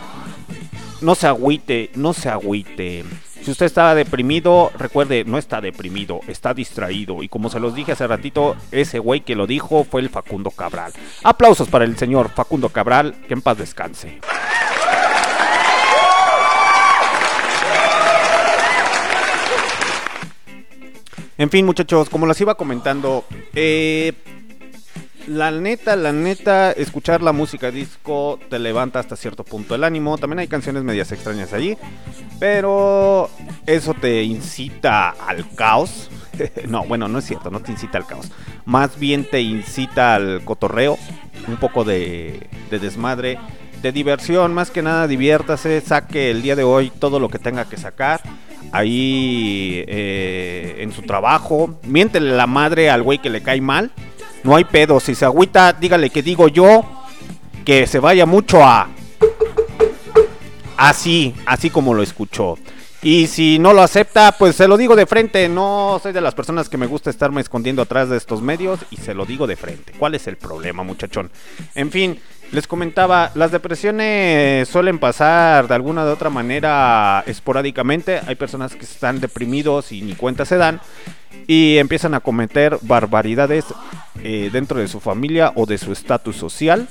no 1.00 1.14
se 1.14 1.26
agüite, 1.26 1.90
no 1.94 2.12
se 2.12 2.28
agüite. 2.28 3.04
Si 3.48 3.52
usted 3.52 3.64
estaba 3.64 3.94
deprimido, 3.94 4.70
recuerde, 4.76 5.24
no 5.24 5.38
está 5.38 5.62
deprimido, 5.62 6.20
está 6.28 6.52
distraído. 6.52 7.22
Y 7.22 7.30
como 7.30 7.48
se 7.48 7.58
los 7.58 7.74
dije 7.74 7.92
hace 7.92 8.06
ratito, 8.06 8.54
ese 8.72 8.98
güey 8.98 9.22
que 9.22 9.34
lo 9.34 9.46
dijo 9.46 9.84
fue 9.84 10.02
el 10.02 10.10
Facundo 10.10 10.50
Cabral. 10.50 10.92
Aplausos 11.22 11.66
para 11.66 11.86
el 11.86 11.96
señor 11.96 12.28
Facundo 12.28 12.68
Cabral, 12.68 13.14
que 13.26 13.32
en 13.32 13.40
paz 13.40 13.56
descanse. 13.56 14.20
En 21.38 21.48
fin, 21.48 21.64
muchachos, 21.64 22.10
como 22.10 22.26
les 22.26 22.38
iba 22.42 22.54
comentando, 22.54 23.24
eh, 23.54 24.12
la 25.26 25.50
neta, 25.50 25.96
la 25.96 26.12
neta, 26.12 26.72
escuchar 26.72 27.22
la 27.22 27.32
música 27.32 27.70
disco 27.70 28.38
te 28.48 28.58
levanta 28.58 28.98
hasta 28.98 29.16
cierto 29.16 29.44
punto 29.44 29.74
el 29.74 29.84
ánimo. 29.84 30.18
También 30.18 30.40
hay 30.40 30.48
canciones 30.48 30.84
medias 30.84 31.12
extrañas 31.12 31.52
allí, 31.52 31.76
pero 32.38 33.28
eso 33.66 33.94
te 33.94 34.22
incita 34.22 35.10
al 35.10 35.48
caos. 35.54 36.10
no, 36.68 36.84
bueno, 36.84 37.08
no 37.08 37.18
es 37.18 37.26
cierto, 37.26 37.50
no 37.50 37.60
te 37.60 37.72
incita 37.72 37.98
al 37.98 38.06
caos. 38.06 38.30
Más 38.64 38.98
bien 38.98 39.24
te 39.24 39.40
incita 39.40 40.14
al 40.14 40.42
cotorreo, 40.44 40.98
un 41.46 41.56
poco 41.56 41.84
de, 41.84 42.48
de 42.70 42.78
desmadre, 42.78 43.38
de 43.82 43.92
diversión. 43.92 44.54
Más 44.54 44.70
que 44.70 44.82
nada, 44.82 45.06
diviértase, 45.06 45.80
saque 45.80 46.30
el 46.30 46.42
día 46.42 46.56
de 46.56 46.64
hoy 46.64 46.90
todo 46.90 47.20
lo 47.20 47.28
que 47.28 47.38
tenga 47.38 47.64
que 47.64 47.76
sacar 47.76 48.20
ahí 48.72 49.84
eh, 49.86 50.76
en 50.78 50.92
su 50.92 51.02
trabajo. 51.02 51.78
Miéntele 51.82 52.30
la 52.36 52.46
madre 52.46 52.90
al 52.90 53.02
güey 53.02 53.18
que 53.18 53.30
le 53.30 53.42
cae 53.42 53.60
mal. 53.60 53.90
No 54.42 54.56
hay 54.56 54.64
pedo. 54.64 55.00
Si 55.00 55.14
se 55.14 55.24
agüita, 55.24 55.72
dígale 55.72 56.10
que 56.10 56.22
digo 56.22 56.48
yo 56.48 56.84
que 57.64 57.86
se 57.86 57.98
vaya 57.98 58.26
mucho 58.26 58.64
a. 58.64 58.88
Así, 60.76 61.34
así 61.44 61.70
como 61.70 61.92
lo 61.92 62.02
escuchó. 62.02 62.56
Y 63.02 63.28
si 63.28 63.60
no 63.60 63.72
lo 63.72 63.82
acepta, 63.82 64.32
pues 64.32 64.56
se 64.56 64.66
lo 64.66 64.76
digo 64.76 64.96
de 64.96 65.06
frente. 65.06 65.48
No 65.48 66.00
soy 66.02 66.12
de 66.12 66.20
las 66.20 66.34
personas 66.34 66.68
que 66.68 66.76
me 66.76 66.86
gusta 66.86 67.10
estarme 67.10 67.40
escondiendo 67.40 67.82
atrás 67.82 68.08
de 68.08 68.16
estos 68.16 68.42
medios 68.42 68.80
y 68.90 68.96
se 68.96 69.14
lo 69.14 69.24
digo 69.24 69.46
de 69.46 69.54
frente. 69.54 69.92
¿Cuál 69.96 70.16
es 70.16 70.26
el 70.26 70.36
problema, 70.36 70.82
muchachón? 70.82 71.30
En 71.76 71.92
fin, 71.92 72.18
les 72.50 72.66
comentaba, 72.66 73.30
las 73.34 73.52
depresiones 73.52 74.68
suelen 74.68 74.98
pasar 74.98 75.68
de 75.68 75.74
alguna 75.74 76.04
de 76.04 76.12
otra 76.12 76.30
manera 76.30 77.22
esporádicamente. 77.26 78.20
Hay 78.26 78.36
personas 78.36 78.74
que 78.74 78.84
están 78.84 79.20
deprimidos 79.20 79.92
y 79.92 80.02
ni 80.02 80.14
cuenta 80.14 80.44
se 80.44 80.56
dan 80.56 80.80
y 81.46 81.76
empiezan 81.76 82.14
a 82.14 82.20
cometer 82.20 82.78
barbaridades 82.82 83.66
eh, 84.22 84.50
dentro 84.52 84.80
de 84.80 84.88
su 84.88 85.00
familia 85.00 85.52
o 85.56 85.66
de 85.66 85.78
su 85.78 85.92
estatus 85.92 86.36
social. 86.36 86.88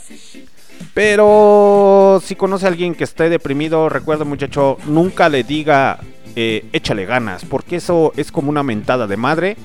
Pero 0.93 2.21
si 2.23 2.35
conoce 2.35 2.65
a 2.65 2.69
alguien 2.69 2.93
que 2.93 3.03
esté 3.03 3.29
deprimido, 3.29 3.89
recuerda 3.89 4.25
muchacho, 4.25 4.77
nunca 4.85 5.27
le 5.27 5.43
diga 5.43 5.99
eh, 6.35 6.65
échale 6.71 7.05
ganas, 7.05 7.45
porque 7.45 7.77
eso 7.77 8.13
es 8.15 8.31
como 8.31 8.51
una 8.51 8.61
mentada 8.61 9.07
de 9.07 9.17
madre 9.17 9.57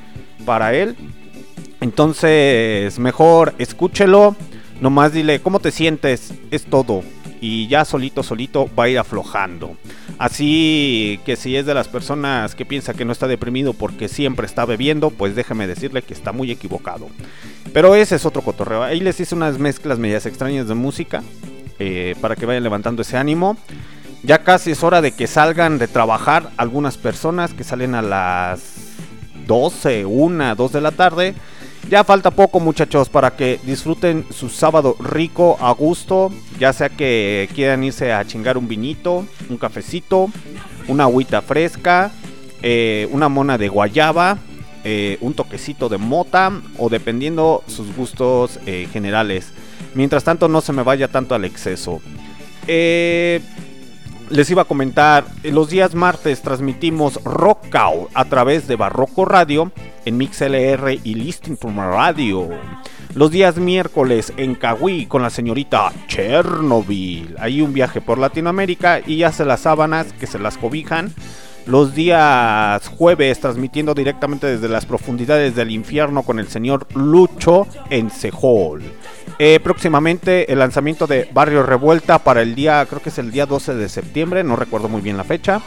para 0.46 0.72
él. 0.72 0.96
Entonces, 1.82 2.98
mejor 2.98 3.54
escúchelo, 3.58 4.36
nomás 4.82 5.12
dile 5.12 5.40
cómo 5.40 5.60
te 5.60 5.70
sientes, 5.70 6.34
es 6.50 6.64
todo. 6.64 7.02
Y 7.40 7.68
ya 7.68 7.84
solito, 7.84 8.22
solito 8.22 8.68
va 8.78 8.84
a 8.84 8.88
ir 8.88 8.98
aflojando. 8.98 9.76
Así 10.18 11.20
que 11.24 11.36
si 11.36 11.56
es 11.56 11.66
de 11.66 11.74
las 11.74 11.88
personas 11.88 12.54
que 12.54 12.66
piensa 12.66 12.92
que 12.92 13.04
no 13.04 13.12
está 13.12 13.26
deprimido 13.26 13.72
porque 13.72 14.08
siempre 14.08 14.46
está 14.46 14.64
bebiendo, 14.64 15.10
pues 15.10 15.34
déjeme 15.34 15.66
decirle 15.66 16.02
que 16.02 16.14
está 16.14 16.32
muy 16.32 16.50
equivocado. 16.50 17.08
Pero 17.72 17.94
ese 17.94 18.16
es 18.16 18.26
otro 18.26 18.42
cotorreo. 18.42 18.82
Ahí 18.82 19.00
les 19.00 19.18
hice 19.18 19.34
unas 19.34 19.58
mezclas 19.58 19.98
medias 19.98 20.26
extrañas 20.26 20.68
de 20.68 20.74
música 20.74 21.22
eh, 21.78 22.14
para 22.20 22.36
que 22.36 22.46
vayan 22.46 22.62
levantando 22.62 23.02
ese 23.02 23.16
ánimo. 23.16 23.56
Ya 24.24 24.44
casi 24.44 24.72
es 24.72 24.82
hora 24.82 25.00
de 25.00 25.12
que 25.12 25.26
salgan 25.26 25.78
de 25.78 25.88
trabajar 25.88 26.50
algunas 26.56 26.96
personas 26.96 27.54
que 27.54 27.64
salen 27.64 27.94
a 27.94 28.02
las 28.02 28.92
12, 29.46 30.04
1, 30.06 30.54
2 30.54 30.72
de 30.72 30.80
la 30.80 30.90
tarde. 30.92 31.34
Ya 31.88 32.04
falta 32.04 32.30
poco 32.30 32.60
muchachos 32.60 33.08
para 33.08 33.36
que 33.36 33.60
disfruten 33.64 34.24
su 34.30 34.48
sábado 34.48 34.96
rico, 34.98 35.58
a 35.60 35.72
gusto. 35.72 36.30
Ya 36.58 36.72
sea 36.72 36.88
que 36.88 37.48
quieran 37.54 37.84
irse 37.84 38.12
a 38.12 38.24
chingar 38.24 38.56
un 38.56 38.68
vinito, 38.68 39.26
un 39.48 39.56
cafecito, 39.58 40.28
una 40.88 41.04
agüita 41.04 41.42
fresca, 41.42 42.10
eh, 42.62 43.08
una 43.12 43.28
mona 43.28 43.58
de 43.58 43.68
guayaba, 43.68 44.38
eh, 44.84 45.18
un 45.20 45.34
toquecito 45.34 45.88
de 45.88 45.98
mota 45.98 46.52
o 46.78 46.88
dependiendo 46.88 47.62
sus 47.66 47.94
gustos 47.94 48.58
eh, 48.66 48.88
generales. 48.92 49.52
Mientras 49.94 50.24
tanto 50.24 50.48
no 50.48 50.60
se 50.60 50.72
me 50.72 50.82
vaya 50.82 51.08
tanto 51.08 51.34
al 51.34 51.44
exceso. 51.44 52.00
Eh, 52.66 53.40
les 54.32 54.50
iba 54.50 54.62
a 54.62 54.66
comentar, 54.66 55.24
los 55.42 55.68
días 55.68 55.94
martes 55.94 56.40
transmitimos 56.40 57.22
Rock 57.22 57.74
Out 57.74 58.08
a 58.14 58.24
través 58.24 58.66
de 58.66 58.76
Barroco 58.76 59.26
Radio 59.26 59.70
en 60.06 60.16
MixLR 60.16 61.00
y 61.04 61.14
Listing 61.14 61.58
from 61.58 61.76
Radio. 61.76 62.48
Los 63.14 63.30
días 63.30 63.58
miércoles 63.58 64.32
en 64.38 64.54
Cahuí 64.54 65.04
con 65.04 65.20
la 65.20 65.28
señorita 65.28 65.92
Chernobyl. 66.06 67.36
Ahí 67.38 67.60
un 67.60 67.74
viaje 67.74 68.00
por 68.00 68.16
Latinoamérica 68.16 69.00
y 69.06 69.18
ya 69.18 69.32
se 69.32 69.44
las 69.44 69.60
sábanas 69.60 70.14
que 70.14 70.26
se 70.26 70.38
las 70.38 70.56
cobijan. 70.56 71.12
Los 71.66 71.94
días 71.94 72.88
jueves 72.88 73.38
transmitiendo 73.40 73.94
directamente 73.94 74.46
desde 74.48 74.68
las 74.68 74.84
profundidades 74.84 75.54
del 75.54 75.70
infierno 75.70 76.22
con 76.24 76.38
el 76.40 76.48
señor 76.48 76.86
Lucho 76.94 77.66
en 77.88 78.10
Sejol. 78.10 78.82
Eh, 79.38 79.60
próximamente 79.62 80.52
el 80.52 80.58
lanzamiento 80.58 81.06
de 81.06 81.28
Barrio 81.32 81.62
Revuelta 81.62 82.18
para 82.18 82.42
el 82.42 82.54
día, 82.54 82.84
creo 82.86 83.00
que 83.00 83.10
es 83.10 83.18
el 83.18 83.30
día 83.30 83.46
12 83.46 83.74
de 83.74 83.88
septiembre, 83.88 84.42
no 84.44 84.56
recuerdo 84.56 84.88
muy 84.88 85.00
bien 85.00 85.16
la 85.16 85.24
fecha. 85.24 85.60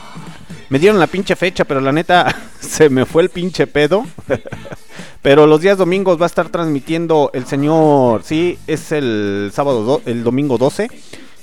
Me 0.69 0.79
dieron 0.79 0.99
la 0.99 1.07
pinche 1.07 1.35
fecha, 1.35 1.63
pero 1.63 1.79
la 1.79 1.91
neta 1.93 2.35
se 2.59 2.89
me 2.89 3.05
fue 3.05 3.23
el 3.23 3.29
pinche 3.29 3.65
pedo. 3.65 4.05
pero 5.21 5.47
los 5.47 5.61
días 5.61 5.77
domingos 5.77 6.19
va 6.19 6.25
a 6.25 6.27
estar 6.27 6.49
transmitiendo 6.49 7.31
el 7.33 7.45
señor, 7.45 8.21
sí, 8.23 8.57
es 8.67 8.91
el 8.91 9.49
sábado, 9.53 9.83
do- 9.83 10.01
el 10.05 10.23
domingo 10.23 10.57
12 10.57 10.89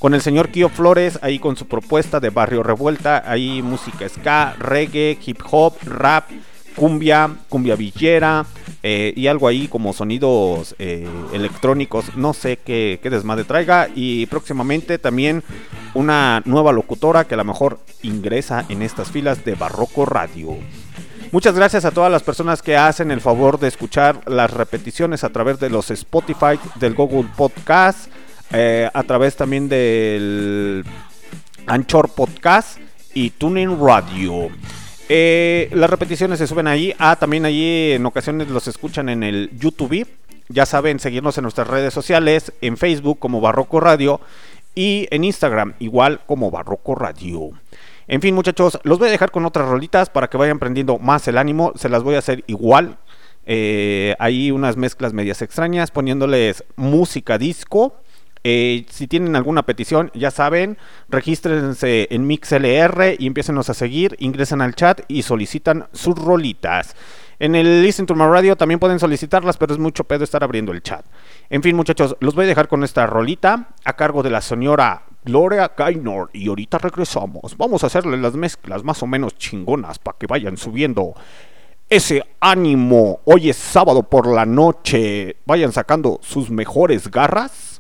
con 0.03 0.15
el 0.15 0.21
señor 0.21 0.49
Kio 0.49 0.69
Flores 0.69 1.21
ahí 1.23 1.39
con 1.39 1.55
su 1.55 1.69
propuesta 1.69 2.19
de 2.19 2.31
Barrio 2.31 2.65
Revuelta, 2.65 3.23
ahí 3.25 3.63
música 3.63 4.09
ska, 4.09 4.57
reggae, 4.59 5.17
hip 5.25 5.39
hop, 5.49 5.75
rap, 5.85 6.29
cumbia, 6.75 7.31
cumbia 7.49 7.77
villera 7.77 8.45
eh, 8.83 9.13
y 9.15 9.29
algo 9.29 9.47
ahí 9.47 9.69
como 9.69 9.93
sonidos 9.93 10.75
eh, 10.81 11.07
electrónicos, 11.33 12.17
no 12.17 12.33
sé 12.33 12.57
qué, 12.57 12.99
qué 13.01 13.11
desmadre 13.11 13.45
traiga 13.45 13.91
y 13.95 14.27
próximamente 14.27 14.99
también 14.99 15.45
una 15.95 16.43
nueva 16.47 16.73
locutora 16.73 17.25
que 17.29 17.35
a 17.35 17.37
lo 17.37 17.45
mejor 17.45 17.79
ingresa 18.03 18.65
en 18.69 18.83
estas 18.83 19.09
filas 19.13 19.45
de 19.45 19.55
Barroco 19.55 20.05
Radio. 20.05 20.57
Muchas 21.31 21.55
gracias 21.55 21.85
a 21.85 21.93
todas 21.93 22.11
las 22.11 22.25
personas 22.25 22.61
que 22.61 22.77
hacen 22.77 23.13
el 23.13 23.21
favor 23.21 23.61
de 23.61 23.69
escuchar 23.69 24.21
las 24.27 24.51
repeticiones 24.51 25.23
a 25.23 25.31
través 25.31 25.61
de 25.61 25.71
los 25.71 25.93
Spotify, 25.93 26.59
del 26.81 26.95
Google 26.95 27.29
Podcast, 27.37 28.11
eh, 28.53 28.91
a 28.93 29.03
través 29.03 29.37
también 29.37 29.69
del 29.69 30.85
Anchor 31.67 32.11
Podcast 32.11 32.79
y 33.15 33.31
Tuning 33.31 33.79
Radio. 33.81 34.51
Eh, 35.09 35.69
las 35.73 35.91
repeticiones 35.91 36.39
se 36.39 36.47
suben 36.47 36.67
ahí. 36.67 36.95
Ah, 36.99 37.17
también 37.17 37.45
allí 37.45 37.93
en 37.93 38.07
ocasiones 38.07 38.49
los 38.49 38.69
escuchan 38.69 39.09
en 39.09 39.23
el 39.23 39.51
YouTube. 39.59 40.07
Ya 40.49 40.67
saben, 40.67 41.01
seguirnos 41.01 41.39
en 41.39 41.43
nuestras 41.43 41.69
redes 41.69 41.95
sociales, 41.95 42.53
en 42.61 42.77
Facebook 42.77 43.19
como 43.19 43.41
Barroco 43.41 43.81
Radio 43.81 44.21
y 44.75 45.09
en 45.11 45.25
Instagram 45.25 45.75
igual 45.79 46.21
como 46.27 46.51
Barroco 46.51 46.95
Radio. 46.95 47.51
En 48.09 48.21
fin, 48.21 48.35
muchachos, 48.35 48.79
los 48.83 48.99
voy 48.99 49.09
a 49.09 49.13
dejar 49.13 49.31
con 49.31 49.47
otras 49.47 49.69
rolitas 49.69 50.11
para 50.11 50.29
que 50.29 50.37
vayan 50.37 50.59
prendiendo 50.59 50.99
más 50.99 51.27
el 51.29 51.39
ánimo. 51.39 51.73
Se 51.77 51.89
las 51.89 52.03
voy 52.03 52.17
a 52.17 52.19
hacer 52.19 52.45
igual. 52.47 52.99
Eh, 53.47 54.15
ahí 54.19 54.51
unas 54.51 54.77
mezclas 54.77 55.13
medias 55.13 55.43
extrañas, 55.43 55.91
poniéndoles 55.91 56.65
música 56.77 57.39
disco. 57.39 58.02
Eh, 58.45 58.87
si 58.91 59.07
tienen 59.07 59.37
alguna 59.37 59.65
petición, 59.65 60.11
ya 60.15 60.31
saben, 60.31 60.77
regístrense 61.09 62.09
en 62.11 62.27
MixLR 62.27 63.17
y 63.19 63.27
empiecenos 63.27 63.71
a 63.71 63.75
seguir, 63.75 64.17
ingresan 64.19 64.61
al 64.63 64.75
chat 64.75 65.03
y 65.09 65.23
solicitan 65.23 65.87
sus 65.93 66.17
rolitas. 66.17 66.97
En 67.39 67.55
el 67.55 67.83
Listen 67.83 68.07
to 68.07 68.15
My 68.15 68.27
Radio 68.27 68.57
también 68.57 68.79
pueden 68.79 68.99
solicitarlas, 68.99 69.57
pero 69.57 69.73
es 69.73 69.79
mucho 69.79 70.05
pedo 70.05 70.25
estar 70.25 70.45
abriendo 70.45 70.73
el 70.73 70.83
chat. 70.83 71.05
En 71.51 71.63
fin, 71.63 71.75
muchachos, 71.75 72.17
los 72.21 72.35
voy 72.35 72.45
a 72.45 72.49
dejar 72.49 72.69
con 72.69 72.85
esta 72.85 73.07
rolita 73.07 73.71
a 73.85 73.93
cargo 73.95 74.23
de 74.23 74.31
la 74.31 74.41
señora 74.41 75.05
Gloria 75.25 75.73
Gaynor 75.77 76.31
y 76.33 76.49
ahorita 76.49 76.79
regresamos. 76.79 77.57
Vamos 77.57 77.83
a 77.83 77.87
hacerle 77.87 78.17
las 78.17 78.35
mezclas 78.35 78.85
más 78.85 79.03
o 79.03 79.07
menos 79.07 79.37
chingonas 79.39 79.99
para 79.99 80.19
que 80.19 80.27
vayan 80.27 80.57
subiendo 80.57 81.15
ese 81.89 82.25
ánimo. 82.41 83.21
Hoy 83.25 83.51
es 83.51 83.57
sábado 83.57 84.03
por 84.03 84.27
la 84.27 84.47
noche. 84.47 85.37
Vayan 85.47 85.73
sacando 85.73 86.19
sus 86.23 86.51
mejores 86.51 87.11
garras 87.11 87.72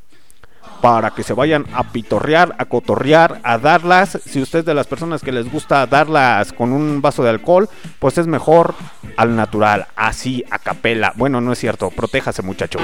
para 0.83 1.13
que 1.13 1.23
se 1.23 1.33
vayan 1.33 1.65
a 1.73 1.85
pitorrear, 1.85 2.57
a 2.59 2.65
cotorrear, 2.67 3.41
a 3.45 3.57
darlas. 3.57 4.19
Si 4.27 4.43
usted 4.43 4.59
es 4.59 4.65
de 4.65 4.75
las 4.75 4.89
personas 4.89 5.23
que 5.23 5.31
les 5.33 5.51
gusta 5.51 5.87
darlas 5.87 6.53
con 6.53 6.73
un 6.73 7.01
vaso 7.01 7.23
de 7.23 7.31
alcohol, 7.31 7.69
pues 8.01 8.19
es 8.19 8.27
mejor 8.27 8.75
al 9.17 9.35
natural, 9.37 9.87
así 9.95 10.45
a 10.51 10.59
capela. 10.59 11.13
Bueno, 11.17 11.41
no 11.41 11.53
es 11.53 11.61
cierto, 11.61 11.89
protéjase 11.91 12.43
muchacho. 12.43 12.81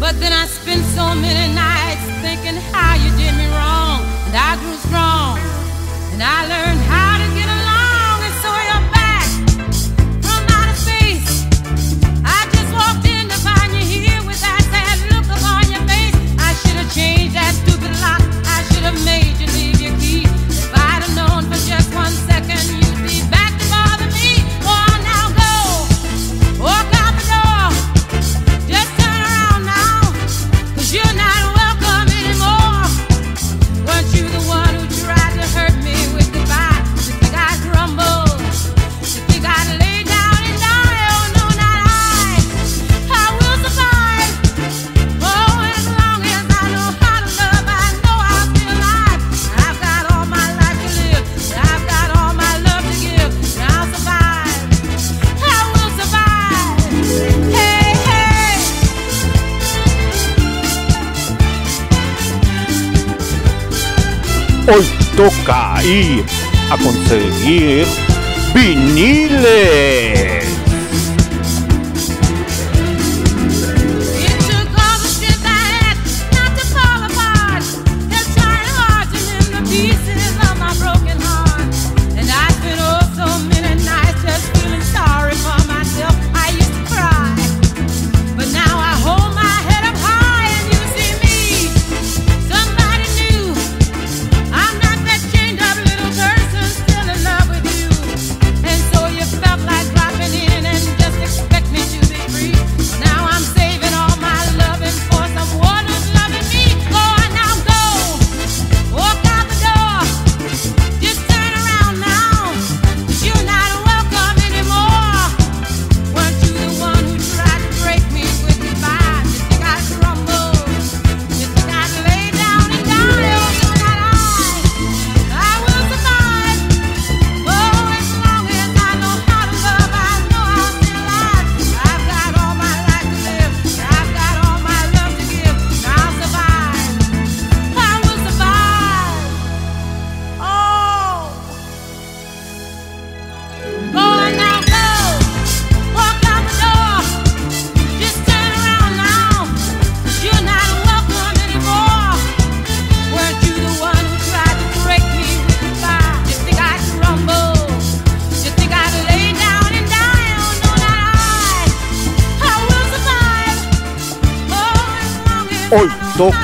But 0.00 0.20
then 0.20 0.32
I 0.32 0.46
spent 0.46 0.84
so 0.94 1.14
many 1.14 1.52
nights 1.52 1.77
I 6.20 6.46
learned 6.48 6.77
Hoy 64.70 64.84
toca 65.16 65.82
ir 65.82 66.26
a 66.70 66.76
conseguir 66.76 67.86
viniles. 68.54 70.57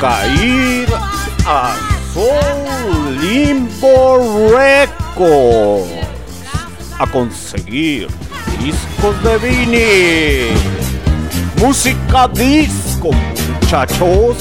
caer 0.04 0.86
a 1.46 1.74
Soul 2.12 3.10
Limbo 3.22 4.50
Records 4.50 5.88
a 6.98 7.06
conseguir 7.06 8.08
discos 8.58 9.22
de 9.22 9.38
vinil. 9.38 10.52
Música 11.58 12.28
disco, 12.28 13.12
muchachos. 13.62 14.36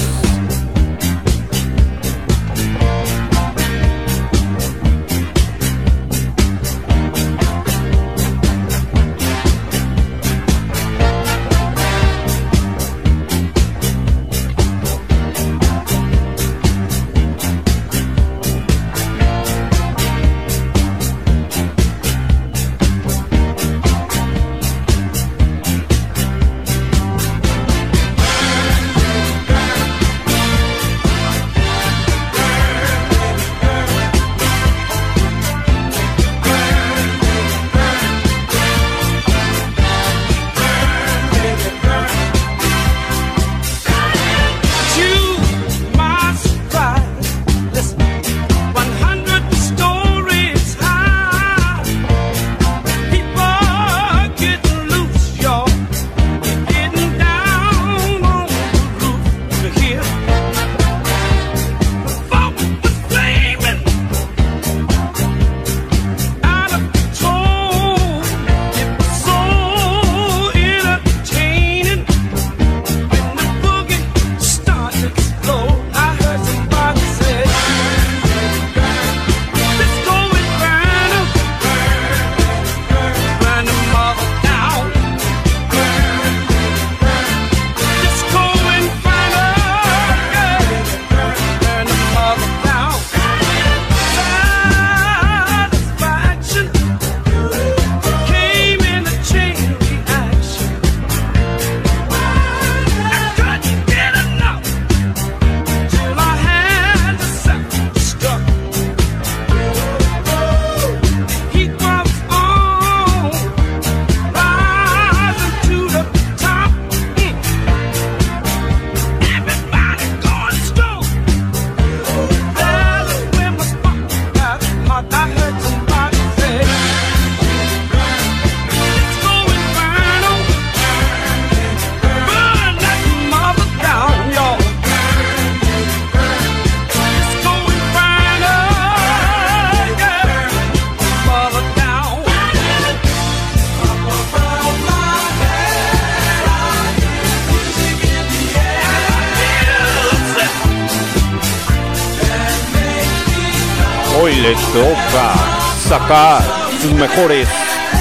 mejores 157.04 157.50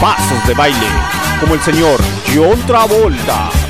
pasos 0.00 0.46
de 0.46 0.54
baile, 0.54 0.86
como 1.40 1.54
el 1.54 1.60
señor 1.60 2.00
John 2.32 2.56
Travolta. 2.66 3.61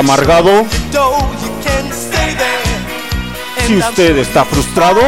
amargado, 0.00 0.64
si 3.66 3.76
usted 3.76 4.16
está 4.16 4.44
frustrado, 4.46 5.00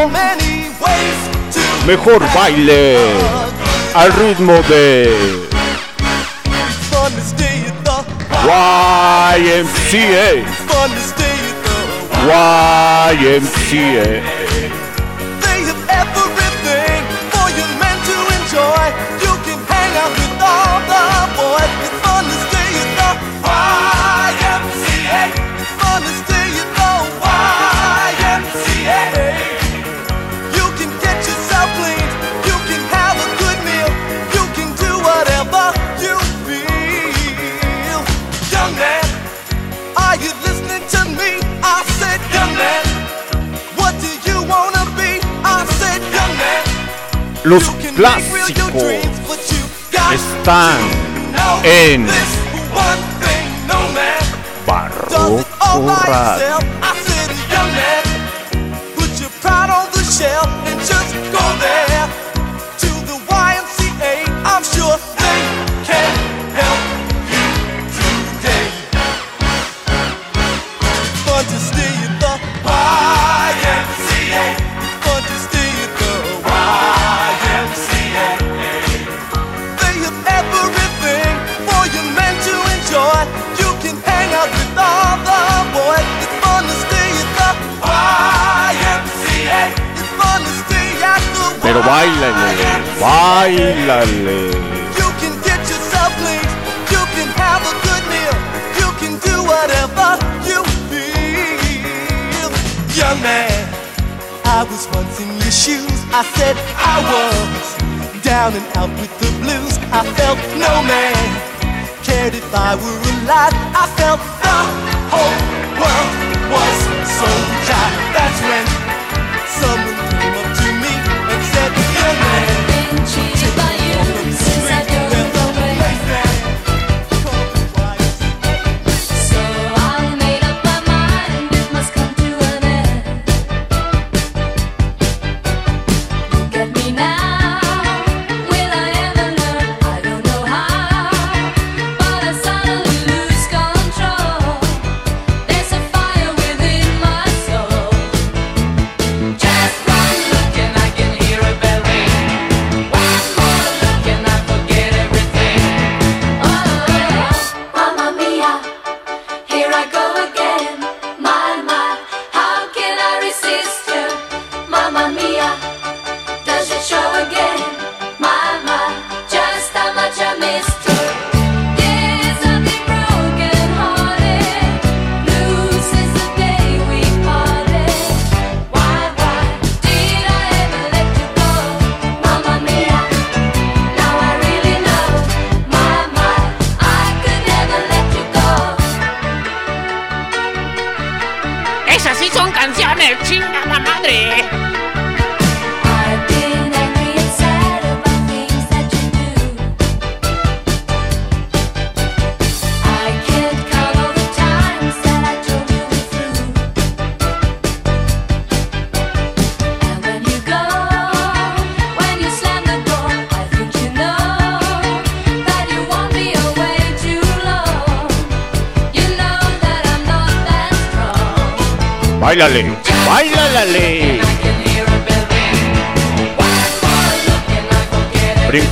mejor 1.86 2.22
baile 2.34 2.98
al 3.94 4.12
ritmo 4.12 4.52
de 4.68 5.48
YMCA. 9.34 10.28
YMCA. 13.12 14.31
Los 47.44 47.68
clásicos 47.96 48.82
están 50.12 50.78
en 51.64 52.06
Barroco 54.64 55.44
Radio. 56.06 56.81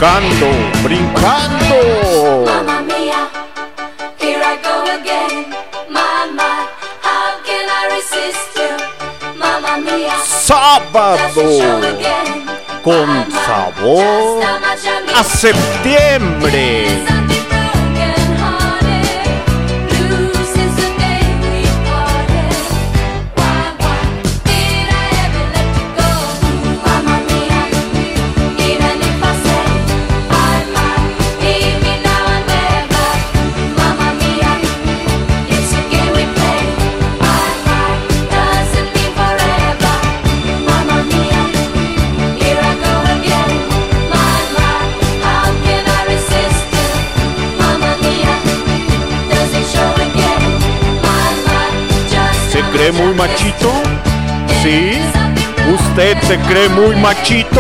Khan 0.01 0.40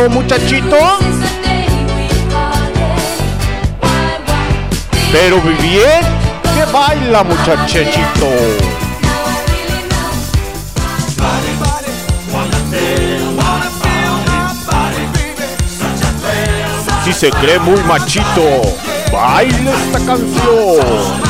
muchachito. 0.08 0.76
Pero 5.12 5.40
bien 5.40 6.02
que 6.54 6.72
baila, 6.72 7.22
muchachito. 7.24 8.26
Si 17.04 17.12
se 17.12 17.30
cree 17.30 17.58
muy 17.58 17.80
machito, 17.84 18.62
baila 19.12 19.72
esta 19.72 19.98
canción. 19.98 21.29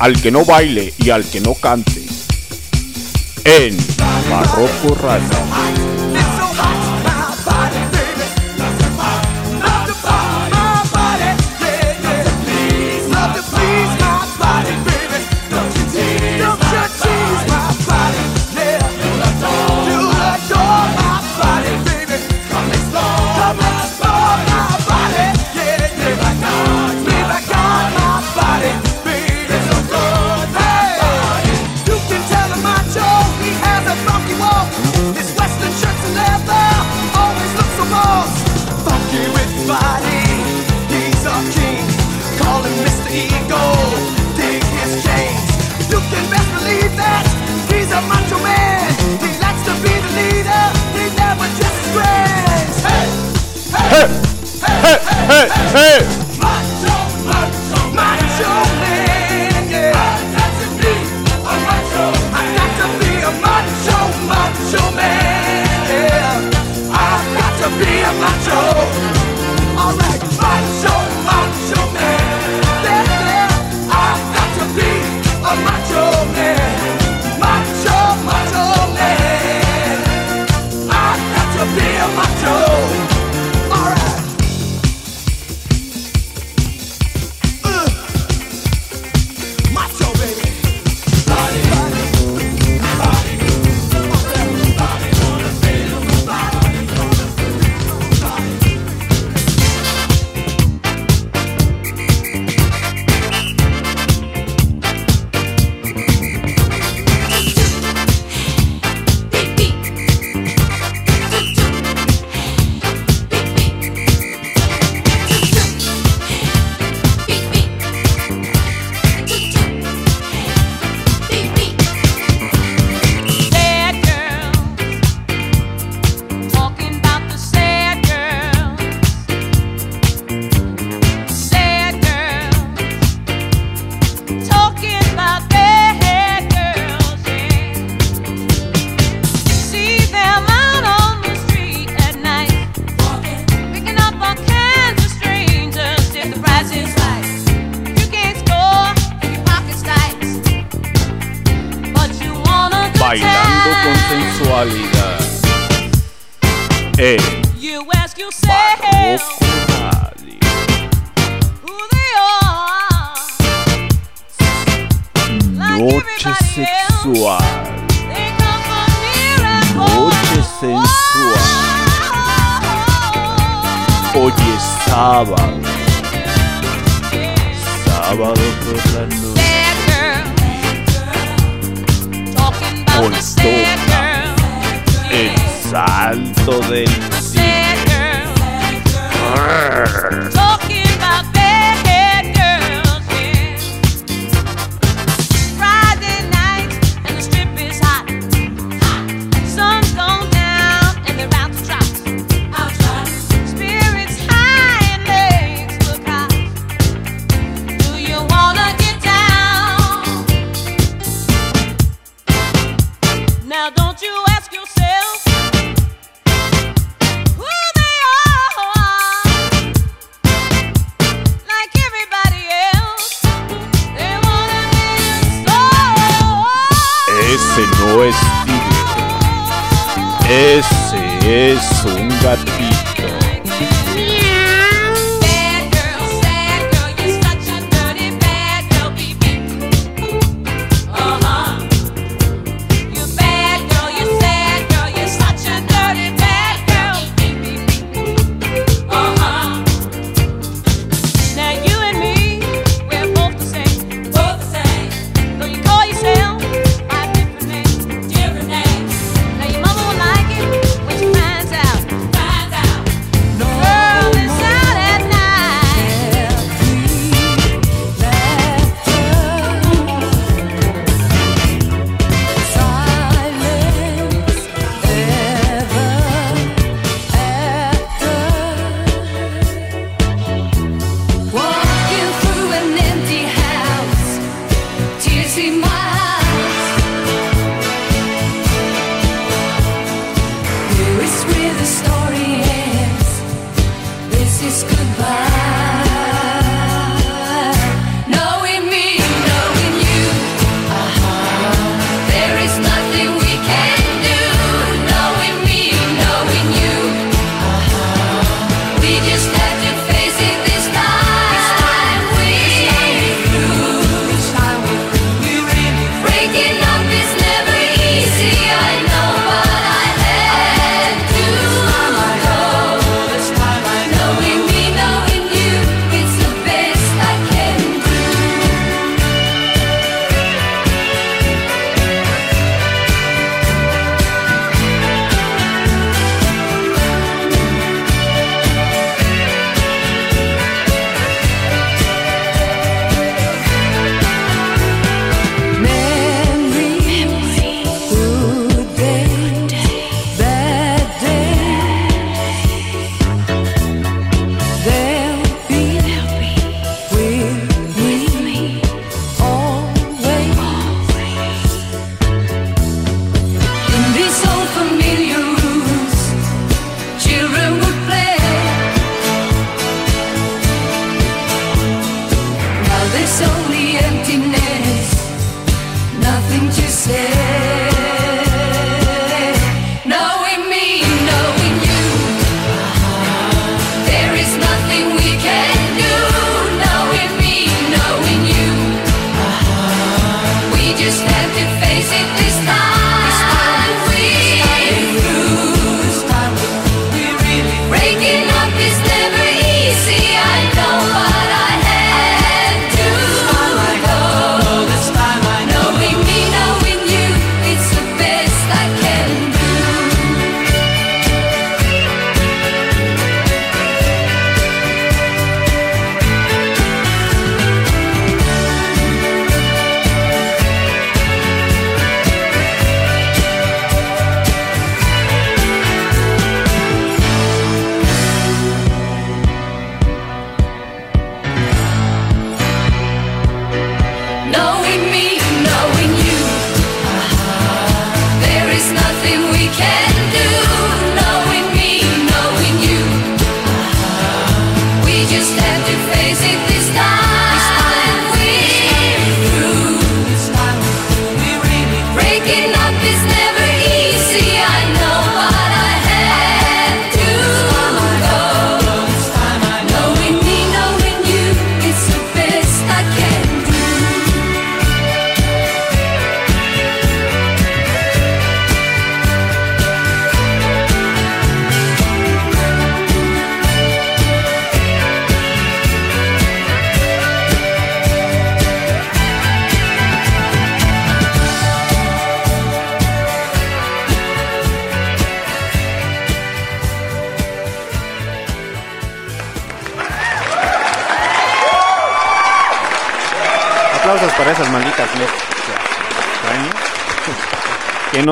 al 0.00 0.20
que 0.20 0.30
no 0.30 0.44
baile 0.44 0.92
y 0.98 1.10
al 1.10 1.24
que 1.24 1.40
no 1.40 1.54
cante 1.54 2.02
en 3.44 3.76
Barroco 4.30 4.94
Radio. 4.94 5.49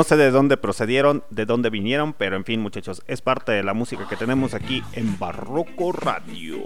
Sé 0.08 0.16
de 0.16 0.30
dónde 0.30 0.56
procedieron, 0.56 1.22
de 1.28 1.44
dónde 1.44 1.68
vinieron, 1.68 2.14
pero 2.14 2.36
en 2.36 2.44
fin, 2.44 2.60
muchachos, 2.60 3.02
es 3.06 3.20
parte 3.20 3.52
de 3.52 3.62
la 3.62 3.74
música 3.74 4.08
que 4.08 4.16
tenemos 4.16 4.54
aquí 4.54 4.82
en 4.94 5.18
Barroco 5.18 5.92
Radio. 5.92 6.62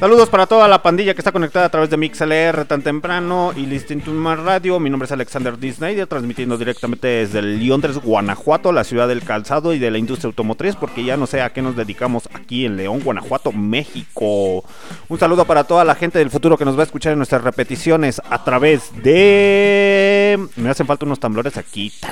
Saludos 0.00 0.28
para 0.28 0.46
toda 0.46 0.66
la 0.66 0.82
pandilla 0.82 1.14
que 1.14 1.20
está 1.20 1.30
conectada 1.30 1.66
a 1.66 1.68
través 1.68 1.88
de 1.88 1.96
MixLR 1.96 2.64
tan 2.64 2.82
temprano 2.82 3.52
y 3.56 3.66
My 3.66 4.34
Radio. 4.34 4.80
Mi 4.80 4.90
nombre 4.90 5.06
es 5.06 5.12
Alexander 5.12 5.56
D. 5.56 5.72
Snyder, 5.72 6.06
transmitiendo 6.08 6.58
directamente 6.58 7.06
desde 7.06 7.40
Londres, 7.42 7.98
Guanajuato, 7.98 8.72
la 8.72 8.82
ciudad 8.82 9.06
del 9.06 9.22
calzado 9.22 9.72
y 9.72 9.78
de 9.78 9.90
la 9.90 9.98
industria 9.98 10.28
automotriz, 10.28 10.74
porque 10.74 11.04
ya 11.04 11.16
no 11.16 11.26
sé 11.26 11.42
a 11.42 11.52
qué 11.52 11.62
nos 11.62 11.76
dedicamos 11.76 12.28
aquí 12.34 12.66
en 12.66 12.76
León, 12.76 13.00
Guanajuato, 13.04 13.52
México. 13.52 14.64
Un 15.08 15.18
saludo 15.18 15.44
para 15.44 15.64
toda 15.64 15.84
la 15.84 15.94
gente 15.94 16.18
del 16.18 16.30
futuro 16.30 16.56
que 16.56 16.64
nos 16.64 16.76
va 16.76 16.80
a 16.80 16.84
escuchar 16.84 17.12
en 17.12 17.18
nuestras 17.18 17.44
repeticiones 17.44 18.22
a 18.28 18.42
través 18.42 18.90
de... 19.02 20.42
Me 20.56 20.70
hacen 20.70 20.86
falta 20.86 21.04
unos 21.04 21.20
temblores 21.20 21.56
aquí. 21.56 21.92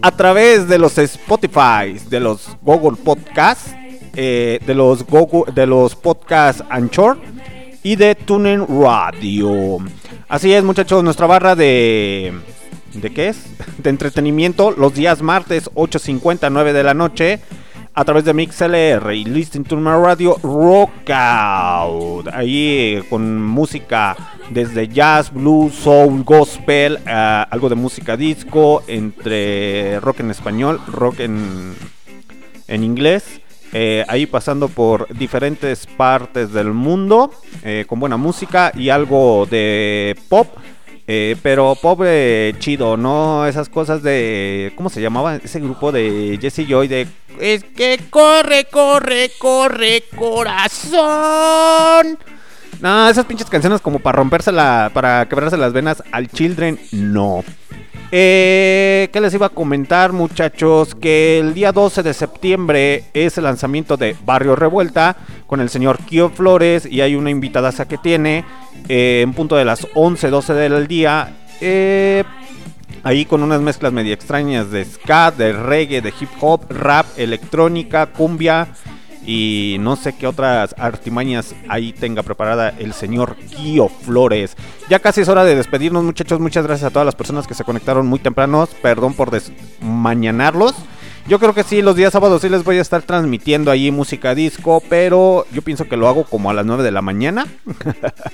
A 0.00 0.12
través 0.12 0.68
de 0.68 0.78
los 0.78 0.96
Spotify, 0.96 1.98
de 2.08 2.20
los 2.20 2.56
Google 2.62 2.96
Podcasts, 3.02 3.74
eh, 4.14 4.60
de 4.64 4.74
los 4.74 5.04
Google, 5.04 5.52
de 5.52 5.66
los 5.66 5.96
Podcasts 5.96 6.62
Anchor 6.70 7.18
y 7.82 7.96
de 7.96 8.14
TuneIn 8.14 8.64
Radio. 8.68 9.78
Así 10.28 10.52
es, 10.52 10.62
muchachos, 10.62 11.02
nuestra 11.02 11.26
barra 11.26 11.56
de 11.56 12.32
¿de 12.94 13.10
qué 13.10 13.28
es? 13.28 13.38
De 13.78 13.90
entretenimiento 13.90 14.70
los 14.70 14.94
días 14.94 15.20
martes 15.20 15.68
8:59 15.74 16.72
de 16.72 16.82
la 16.84 16.94
noche 16.94 17.40
a 17.98 18.04
través 18.04 18.24
de 18.24 18.32
MixLR 18.32 19.12
y 19.12 19.24
Listen 19.24 19.64
to 19.64 19.76
My 19.76 19.90
Radio 19.90 20.36
Rockout. 20.40 22.28
Ahí 22.32 22.94
eh, 22.94 23.04
con 23.10 23.42
música 23.44 24.16
desde 24.50 24.86
jazz, 24.86 25.32
blues, 25.32 25.74
soul, 25.74 26.22
gospel, 26.22 27.00
ah, 27.08 27.48
algo 27.50 27.68
de 27.68 27.74
música 27.74 28.16
disco, 28.16 28.84
entre 28.86 29.98
rock 29.98 30.20
en 30.20 30.30
español, 30.30 30.80
rock 30.86 31.18
en, 31.18 31.74
en 32.68 32.84
inglés. 32.84 33.40
eh, 33.72 34.04
ahí 34.06 34.26
pasando 34.26 34.68
por 34.68 35.12
diferentes 35.18 35.88
partes 35.88 36.52
del 36.52 36.72
mundo 36.72 37.32
eh, 37.64 37.84
con 37.88 37.98
buena 37.98 38.16
música 38.16 38.70
y 38.76 38.90
algo 38.90 39.44
de 39.50 40.16
pop. 40.28 40.46
Eh, 41.10 41.36
pero 41.42 41.74
eh, 42.04 42.54
chido, 42.58 42.98
¿no? 42.98 43.46
Esas 43.46 43.70
cosas 43.70 44.02
de... 44.02 44.74
¿Cómo 44.76 44.90
se 44.90 45.00
llamaba 45.00 45.36
ese 45.36 45.58
grupo 45.58 45.90
de 45.90 46.38
Jesse 46.38 46.66
Joy? 46.68 46.86
De... 46.86 47.08
Es 47.40 47.64
que 47.64 47.98
corre, 48.10 48.66
corre, 48.66 49.30
corre, 49.38 50.04
corazón. 50.14 50.98
No, 52.82 53.08
esas 53.08 53.24
pinches 53.24 53.48
canciones 53.48 53.80
como 53.80 54.00
para 54.00 54.18
romperse 54.18 54.52
la... 54.52 54.90
Para 54.92 55.26
quebrarse 55.26 55.56
las 55.56 55.72
venas 55.72 56.02
al 56.12 56.28
Children, 56.28 56.78
no. 56.92 57.42
Eh, 58.10 59.10
¿Qué 59.12 59.20
les 59.20 59.34
iba 59.34 59.46
a 59.46 59.50
comentar, 59.50 60.12
muchachos? 60.12 60.94
Que 60.94 61.40
el 61.40 61.52
día 61.52 61.72
12 61.72 62.02
de 62.02 62.14
septiembre 62.14 63.04
es 63.12 63.36
el 63.36 63.44
lanzamiento 63.44 63.98
de 63.98 64.16
Barrio 64.24 64.56
Revuelta 64.56 65.16
con 65.46 65.60
el 65.60 65.68
señor 65.68 65.98
Kio 65.98 66.30
Flores 66.30 66.86
y 66.86 67.02
hay 67.02 67.16
una 67.16 67.30
invitadaza 67.30 67.86
que 67.86 67.98
tiene 67.98 68.44
eh, 68.88 69.20
en 69.22 69.34
punto 69.34 69.56
de 69.56 69.66
las 69.66 69.86
11, 69.94 70.30
12 70.30 70.54
del 70.54 70.86
día. 70.86 71.34
eh, 71.60 72.24
ahí 73.02 73.26
con 73.26 73.42
unas 73.42 73.60
mezclas 73.60 73.92
medio 73.92 74.14
extrañas 74.14 74.70
de 74.70 74.84
ska, 74.84 75.30
de 75.30 75.52
reggae, 75.52 76.00
de 76.00 76.12
hip 76.18 76.30
hop, 76.40 76.62
rap, 76.70 77.06
electrónica, 77.16 78.06
cumbia 78.06 78.68
y 79.28 79.76
no 79.80 79.96
sé 79.96 80.14
qué 80.14 80.26
otras 80.26 80.74
artimañas 80.78 81.54
ahí 81.68 81.92
tenga 81.92 82.22
preparada 82.22 82.70
el 82.70 82.94
señor 82.94 83.36
Kio 83.36 83.90
Flores. 83.90 84.56
Ya 84.88 85.00
casi 85.00 85.20
es 85.20 85.28
hora 85.28 85.44
de 85.44 85.54
despedirnos, 85.54 86.02
muchachos. 86.02 86.40
Muchas 86.40 86.66
gracias 86.66 86.88
a 86.88 86.90
todas 86.90 87.04
las 87.04 87.14
personas 87.14 87.46
que 87.46 87.52
se 87.52 87.62
conectaron 87.62 88.06
muy 88.06 88.20
tempranos. 88.20 88.70
Perdón 88.80 89.12
por 89.12 89.30
desmañanarlos. 89.30 90.74
Yo 91.26 91.38
creo 91.38 91.52
que 91.52 91.62
sí, 91.62 91.82
los 91.82 91.94
días 91.94 92.14
sábados 92.14 92.40
sí 92.40 92.48
les 92.48 92.64
voy 92.64 92.78
a 92.78 92.80
estar 92.80 93.02
transmitiendo 93.02 93.70
ahí 93.70 93.90
música 93.90 94.34
disco, 94.34 94.82
pero 94.88 95.44
yo 95.52 95.60
pienso 95.60 95.84
que 95.84 95.98
lo 95.98 96.08
hago 96.08 96.24
como 96.24 96.48
a 96.48 96.54
las 96.54 96.64
9 96.64 96.82
de 96.82 96.90
la 96.90 97.02
mañana. 97.02 97.46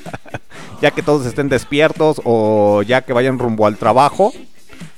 ya 0.80 0.92
que 0.92 1.02
todos 1.02 1.26
estén 1.26 1.48
despiertos 1.48 2.22
o 2.24 2.82
ya 2.82 3.02
que 3.02 3.12
vayan 3.12 3.40
rumbo 3.40 3.66
al 3.66 3.78
trabajo 3.78 4.32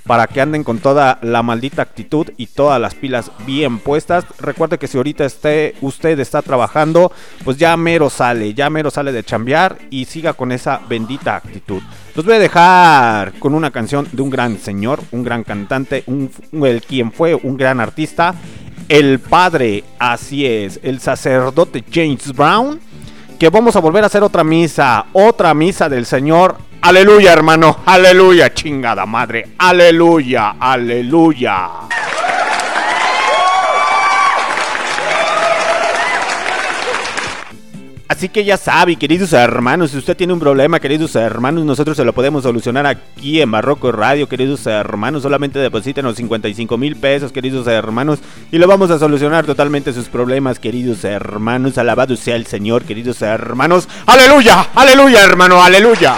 para 0.07 0.27
que 0.27 0.41
anden 0.41 0.65
con 0.65 0.79
toda 0.79 1.19
la 1.23 1.43
maldita 1.43 1.83
actitud 1.83 2.29
y 2.37 2.47
todas 2.47 2.81
las 2.81 2.95
pilas 2.95 3.31
bien 3.47 3.79
puestas. 3.79 4.25
Recuerde 4.39 4.79
que 4.79 4.87
si 4.87 4.97
ahorita 4.97 5.25
esté, 5.25 5.75
usted 5.81 6.19
está 6.21 6.43
trabajando, 6.43 7.13
pues 7.45 7.57
ya 7.57 7.77
mero 7.77 8.09
sale, 8.11 8.55
ya 8.55 8.71
mero 8.71 8.91
sale 8.91 9.13
de 9.13 9.25
chambear 9.25 9.79
y 9.91 10.05
siga 10.05 10.33
con 10.33 10.53
esa 10.53 10.81
bendita 10.89 11.37
actitud. 11.37 11.83
Los 12.15 12.25
voy 12.25 12.35
a 12.35 12.39
dejar 12.39 13.33
con 13.39 13.55
una 13.55 13.71
canción 13.71 14.09
de 14.13 14.23
un 14.23 14.31
gran 14.31 14.59
señor, 14.59 15.01
un 15.11 15.23
gran 15.23 15.45
cantante, 15.45 16.05
un, 16.07 16.31
el 16.65 16.83
quien 16.83 17.13
fue 17.13 17.35
un 17.35 17.57
gran 17.57 17.81
artista, 17.81 18.35
el 18.89 19.19
padre, 19.19 19.85
así 19.99 20.47
es, 20.47 20.79
el 20.83 21.01
sacerdote 21.01 21.85
James 21.93 22.33
Brown. 22.33 22.81
Que 23.39 23.51
vamos 23.51 23.77
a 23.77 23.81
volver 23.81 24.03
a 24.03 24.07
hacer 24.07 24.23
otra 24.23 24.43
misa, 24.45 25.07
otra 25.13 25.53
misa 25.55 25.89
del 25.89 26.07
Señor 26.07 26.57
Aleluya, 26.87 27.33
hermano. 27.33 27.79
Aleluya, 27.85 28.55
chingada 28.55 29.07
madre. 29.07 29.49
Aleluya, 29.59 30.55
aleluya. 30.61 31.69
Así 38.17 38.31
que 38.31 38.47
ya 38.47 38.57
sabe, 38.57 38.97
queridos 38.97 39.35
hermanos, 39.35 39.91
si 39.91 39.99
usted 39.99 40.17
tiene 40.17 40.33
un 40.33 40.41
problema, 40.41 40.81
queridos 40.81 41.15
hermanos, 41.17 41.67
nosotros 41.67 41.99
se 41.99 42.03
lo 42.03 42.15
podemos 42.15 42.45
solucionar 42.45 42.87
aquí 42.87 43.43
en 43.43 43.51
Barroco 43.51 43.93
Radio, 43.93 44.27
queridos 44.27 44.67
hermanos. 44.67 45.23
Solamente 45.23 45.59
deposítenos 45.59 46.17
55 46.17 46.79
mil 46.79 46.97
pesos, 46.97 47.31
queridos 47.31 47.67
hermanos, 47.67 48.21
y 48.51 48.57
lo 48.57 48.67
vamos 48.67 48.91
a 48.91 48.99
solucionar 48.99 49.45
totalmente 49.45 49.93
sus 49.93 50.09
problemas, 50.09 50.59
queridos 50.59 51.05
hermanos. 51.05 51.77
Alabado 51.77 52.17
sea 52.17 52.37
el 52.37 52.47
Señor, 52.47 52.85
queridos 52.85 53.21
hermanos. 53.21 53.87
Aleluya, 54.07 54.67
aleluya, 54.75 55.23
hermano, 55.23 55.63
aleluya. 55.63 56.15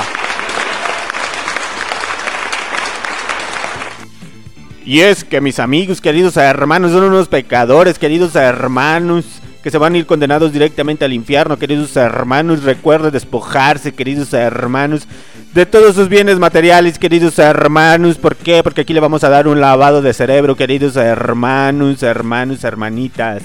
Y 4.88 5.00
es 5.00 5.24
que 5.24 5.40
mis 5.40 5.58
amigos, 5.58 6.00
queridos 6.00 6.36
hermanos, 6.36 6.92
son 6.92 7.02
unos 7.02 7.26
pecadores, 7.26 7.98
queridos 7.98 8.36
hermanos, 8.36 9.37
que 9.62 9.70
se 9.70 9.78
van 9.78 9.94
a 9.94 9.98
ir 9.98 10.06
condenados 10.06 10.52
directamente 10.52 11.04
al 11.04 11.12
infierno, 11.12 11.58
queridos 11.58 11.96
hermanos. 11.96 12.62
Recuerden 12.62 13.10
despojarse, 13.10 13.92
queridos 13.92 14.32
hermanos, 14.32 15.08
de 15.54 15.66
todos 15.66 15.94
sus 15.94 16.08
bienes 16.08 16.38
materiales, 16.38 16.98
queridos 16.98 17.38
hermanos. 17.38 18.18
¿Por 18.18 18.36
qué? 18.36 18.62
Porque 18.62 18.82
aquí 18.82 18.94
le 18.94 19.00
vamos 19.00 19.24
a 19.24 19.28
dar 19.28 19.48
un 19.48 19.60
lavado 19.60 20.02
de 20.02 20.12
cerebro, 20.12 20.56
queridos 20.56 20.96
hermanos, 20.96 22.02
hermanos, 22.02 22.64
hermanitas. 22.64 23.42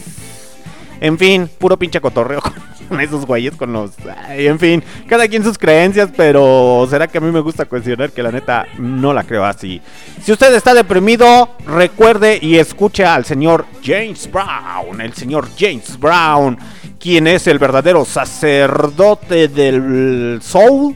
En 1.04 1.18
fin, 1.18 1.50
puro 1.58 1.76
pinche 1.78 2.00
cotorreo 2.00 2.42
con 2.88 3.02
esos 3.02 3.26
güeyes, 3.26 3.58
con 3.58 3.74
los... 3.74 3.92
en 4.30 4.58
fin, 4.58 4.82
cada 5.06 5.28
quien 5.28 5.44
sus 5.44 5.58
creencias, 5.58 6.10
pero 6.16 6.88
será 6.90 7.10
que 7.10 7.18
a 7.18 7.22
mí 7.22 7.30
me 7.30 7.42
gusta 7.42 7.66
cuestionar 7.66 8.14
que 8.14 8.24
la 8.24 8.32
neta 8.32 8.68
no 8.78 9.12
la 9.12 9.26
creo 9.26 9.44
así. 9.44 9.82
Si 10.24 10.32
usted 10.32 10.56
está 10.56 10.74
deprimido, 10.74 11.58
recuerde 11.68 12.40
y 12.42 12.58
escuche 12.58 13.04
al 13.04 13.26
señor 13.26 13.66
James 13.84 14.32
Brown, 14.32 15.02
el 15.02 15.14
señor 15.14 15.50
James 15.60 16.00
Brown, 16.00 16.58
quien 16.98 17.28
es 17.28 17.48
el 17.48 17.60
verdadero 17.60 18.06
sacerdote 18.06 19.50
del 19.50 20.40
soul 20.42 20.96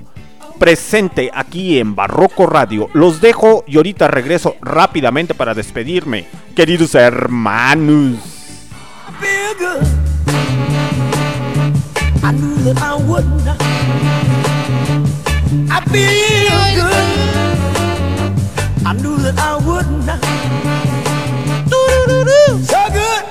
presente 0.58 1.30
aquí 1.34 1.80
en 1.80 1.95
Barroco 1.98 2.45
Radio. 2.45 2.88
Los 2.94 3.19
dejo 3.19 3.66
y 3.68 3.76
ahorita 3.76 4.08
regreso 4.08 4.56
rápidamente 4.61 5.34
para 5.34 5.53
despedirme, 5.53 6.27
queridos 6.56 6.95
hermanos. 6.95 8.37
Feel 9.22 9.54
good. 9.56 9.84
I 12.24 12.32
knew 12.32 12.56
that 12.66 12.78
I 12.82 12.96
would 12.96 13.28
not. 13.46 13.62
I 15.72 15.80
feel 15.92 16.60
good. 16.80 17.06
I 18.86 18.94
knew 18.94 19.18
that 19.18 19.38
I 19.40 19.56
would 19.68 19.90
not. 20.06 20.22
So 22.68 22.80
good, 22.94 23.24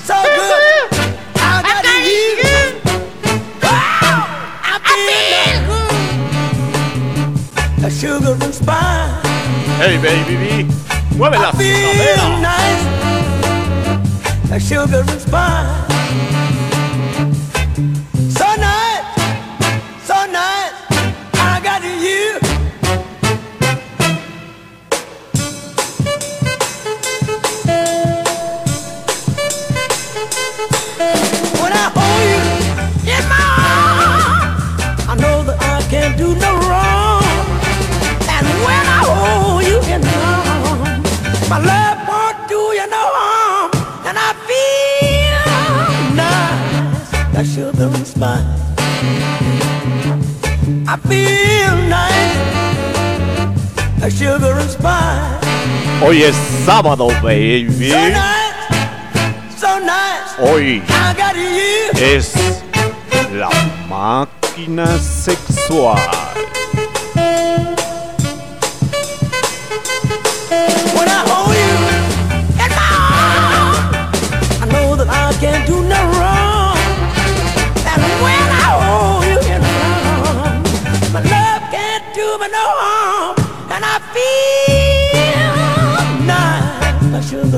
so 0.00 0.16
good. 0.38 0.88
I 1.36 1.62
got 1.62 1.84
you. 2.08 2.28
Wow, 3.62 4.26
I 4.62 4.74
feel 5.06 5.60
good. 7.78 7.84
A 7.84 7.90
sugar 7.90 8.34
and 8.44 8.54
spice. 8.54 9.26
Hey 9.78 9.96
baby, 10.00 10.34
B, 10.36 10.44
mueve 11.16 11.34
I 11.34 11.52
feel 11.52 12.40
nice. 12.40 13.03
A 14.50 14.60
sugar 14.60 15.02
and 15.06 15.20
spice. 15.20 15.93
Sugar 47.42 47.90
and 47.92 48.06
spice. 48.06 48.44
I 50.86 50.96
feel 51.08 51.76
nice, 51.88 52.36
like 54.00 54.12
sugar 54.12 54.52
and 54.60 54.70
spice. 54.70 55.40
Hoy 56.00 56.22
es 56.22 56.36
sábado, 56.64 57.08
baby. 57.22 57.90
So 57.90 58.08
nice, 58.08 58.54
so 59.56 59.80
nice. 59.80 60.36
Hoy 60.38 60.82
I 60.88 61.14
got 61.16 61.34
you. 61.34 61.90
es 62.00 62.34
la 63.32 63.50
máquina 63.88 64.86
sexual. 64.98 66.23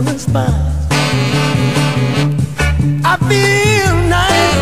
Nice, 0.02 0.04
like 0.04 0.04
sugar 0.04 0.10
and 0.10 0.20
spice. 0.20 0.86
I 3.04 3.16
feel 3.28 3.94
nice, 4.08 4.58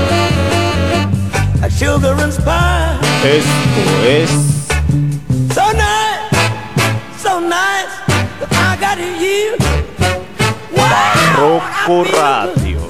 like 1.61 1.73
sugar 1.73 2.15
and 2.23 2.33
spice. 2.33 3.03
Esto 3.25 3.83
es 4.07 4.31
So 5.55 5.65
nice, 5.73 6.31
so 7.19 7.41
nice 7.41 7.95
that 8.41 8.53
I 8.53 8.77
got 8.79 8.99
you. 8.99 9.57
Wow, 10.77 11.61
Barroco 11.81 12.05
I 12.15 12.53
Radio. 12.57 12.81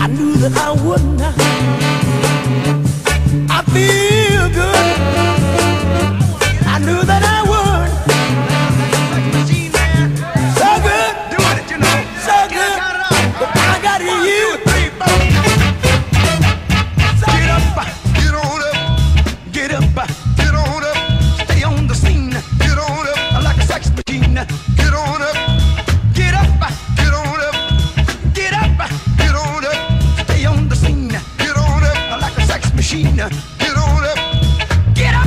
I 0.00 0.06
knew 0.08 0.36
that 0.36 0.56
I 0.56 0.70
would 0.82 1.04
not. 1.18 1.55
Machine. 33.16 33.56
Get 34.94 35.14
up, 35.14 35.26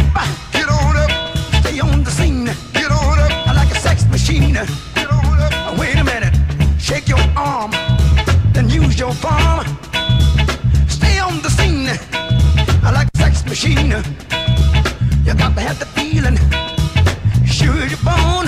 get 0.51 0.69
on 0.69 0.97
up. 0.97 1.11
Stay 1.61 1.79
on 1.79 2.03
the 2.03 2.11
scene, 2.11 2.45
get 2.73 2.91
on 2.91 3.19
up. 3.19 3.31
I 3.47 3.53
like 3.53 3.71
a 3.71 3.79
sex 3.79 4.03
machiner 4.05 4.67
Wait 5.77 5.95
a 5.97 6.03
minute. 6.03 6.35
Shake 6.79 7.07
your 7.07 7.19
arm. 7.35 7.71
Then 8.53 8.69
use 8.69 8.99
your 8.99 9.13
farm 9.13 9.65
Stay 10.87 11.19
on 11.19 11.41
the 11.41 11.49
scene. 11.49 11.89
I 12.83 12.91
like 12.91 13.07
a 13.13 13.17
sex 13.17 13.45
machine. 13.45 13.91
You 15.25 15.33
got 15.33 15.55
to 15.55 15.61
have 15.61 15.79
the 15.79 15.87
feeling. 15.95 16.37
Sure 17.45 17.85
you're 17.85 17.97
born. 18.03 18.38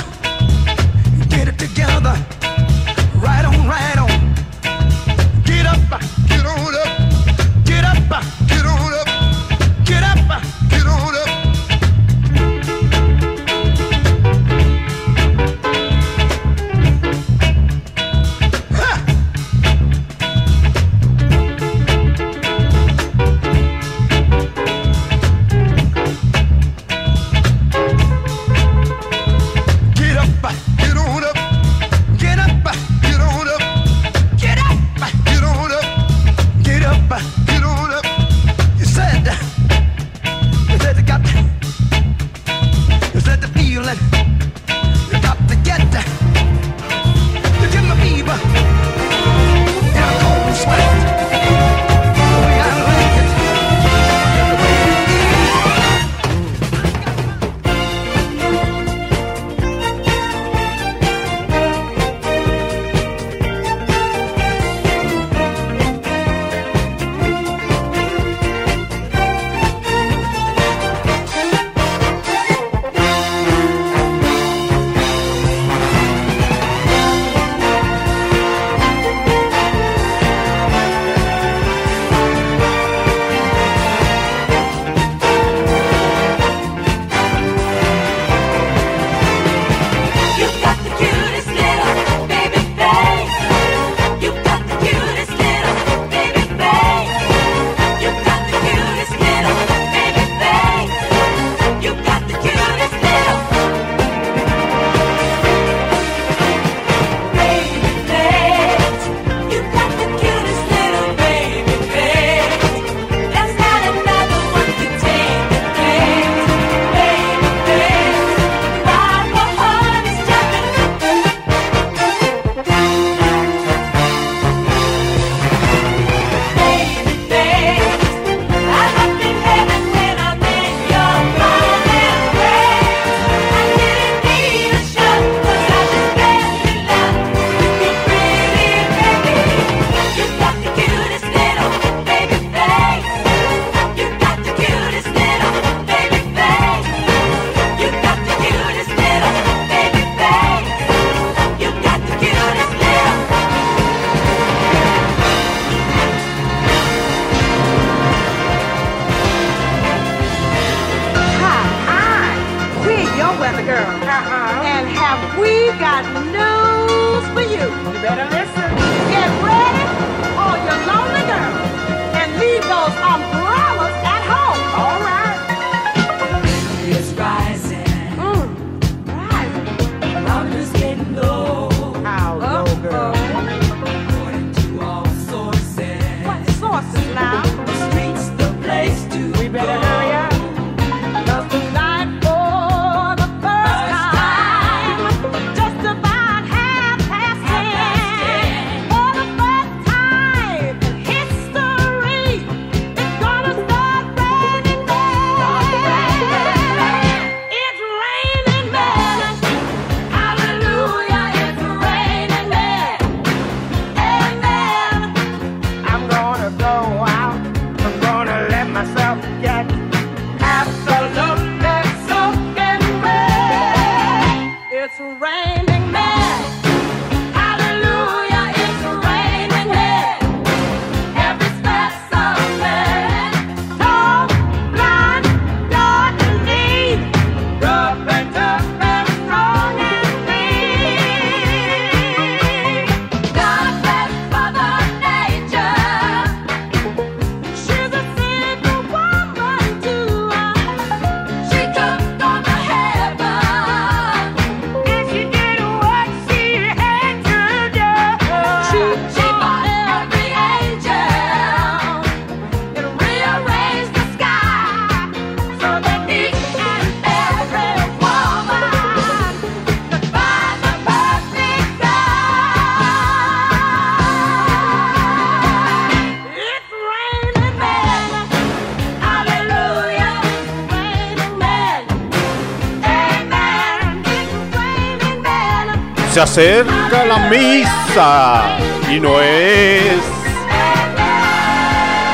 Se 286.11 286.19
acerca 286.19 287.05
la 287.05 287.29
misa 287.29 288.57
y 288.89 288.99
no 288.99 289.21
es 289.21 289.95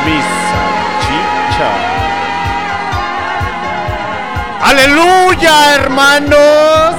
misa 0.05 0.63
chicha. 1.01 1.71
Aleluya, 4.61 5.75
hermanos. 5.75 6.96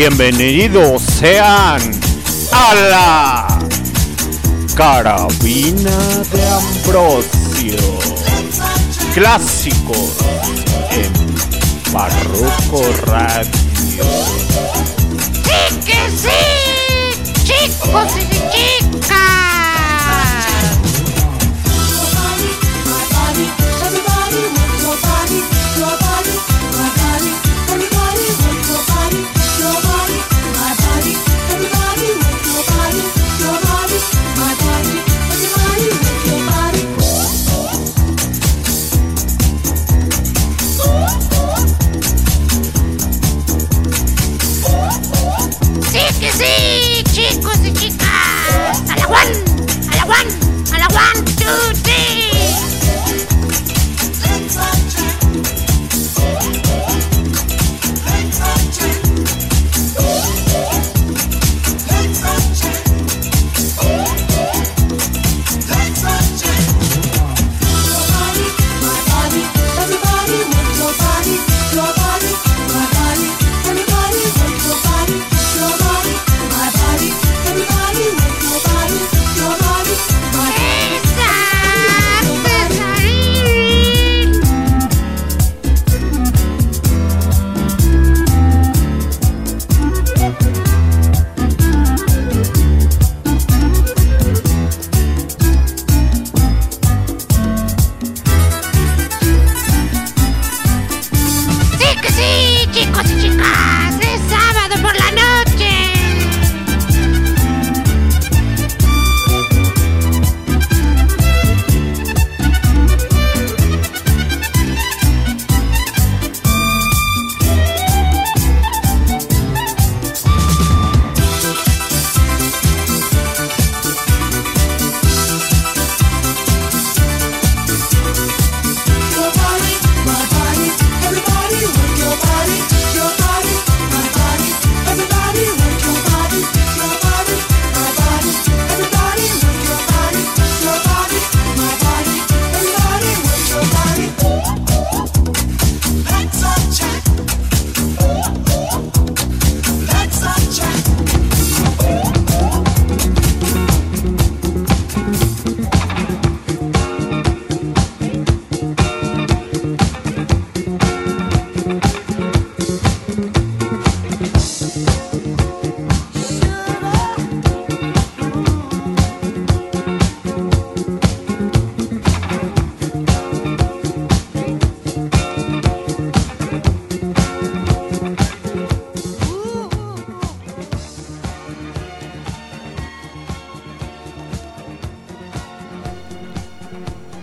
Bienvenidos 0.00 1.02
sean 1.02 1.80
a 2.52 2.74
la 2.88 3.58
Carabina 4.76 5.98
de 6.30 6.48
Ambrosio. 6.48 7.80
Clásicos 9.12 10.18
en 10.92 11.92
Barroco 11.92 12.80
Radio. 13.06 14.04
¡Sí 15.42 15.80
que 15.84 16.00
sí! 16.16 17.42
¡Chicos 17.42 18.12
y 18.22 18.27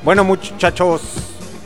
Bueno 0.06 0.24
muchachos, 0.24 1.02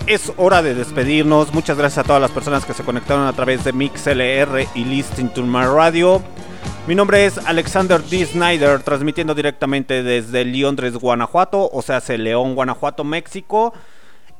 es 0.07 0.31
hora 0.37 0.61
de 0.61 0.73
despedirnos. 0.73 1.53
Muchas 1.53 1.77
gracias 1.77 1.97
a 1.97 2.07
todas 2.07 2.21
las 2.21 2.31
personas 2.31 2.63
que 2.63 2.73
se 2.73 2.85
conectaron 2.85 3.27
a 3.27 3.33
través 3.33 3.65
de 3.65 3.73
MixLR 3.73 4.65
y 4.75 4.85
Listen 4.85 5.27
to 5.33 5.43
My 5.43 5.65
Radio. 5.65 6.21
Mi 6.87 6.95
nombre 6.95 7.25
es 7.25 7.37
Alexander 7.37 8.01
D. 8.01 8.25
Snyder, 8.25 8.81
transmitiendo 8.81 9.35
directamente 9.35 10.03
desde 10.03 10.45
Londres, 10.45 10.95
Guanajuato, 10.95 11.69
o 11.69 11.81
sea, 11.81 11.99
León, 12.17 12.55
Guanajuato, 12.55 13.03
México. 13.03 13.73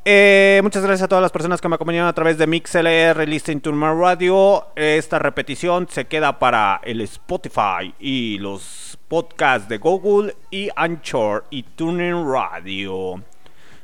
Eh, 0.06 0.62
muchas 0.64 0.82
gracias 0.82 1.04
a 1.04 1.10
todas 1.10 1.22
las 1.22 1.34
personas 1.34 1.60
que 1.60 1.68
me 1.68 1.76
acompañaron 1.76 2.08
a 2.08 2.14
través 2.14 2.38
de 2.38 2.48
MixLR, 2.48 3.28
Listen 3.28 3.60
to 3.60 3.74
My 3.74 3.88
Radio. 3.88 4.68
Esta 4.78 5.20
repetición 5.20 5.90
se 5.92 6.08
queda 6.08 6.40
para 6.40 6.80
el 6.86 7.02
Spotify 7.02 7.94
y 8.00 8.38
los 8.38 8.98
podcasts 9.10 9.68
de 9.68 9.78
Google 9.78 10.38
y 10.52 10.70
Anchor 10.78 11.44
y 11.50 11.64
TuneIn 11.64 12.32
Radio. 12.32 13.22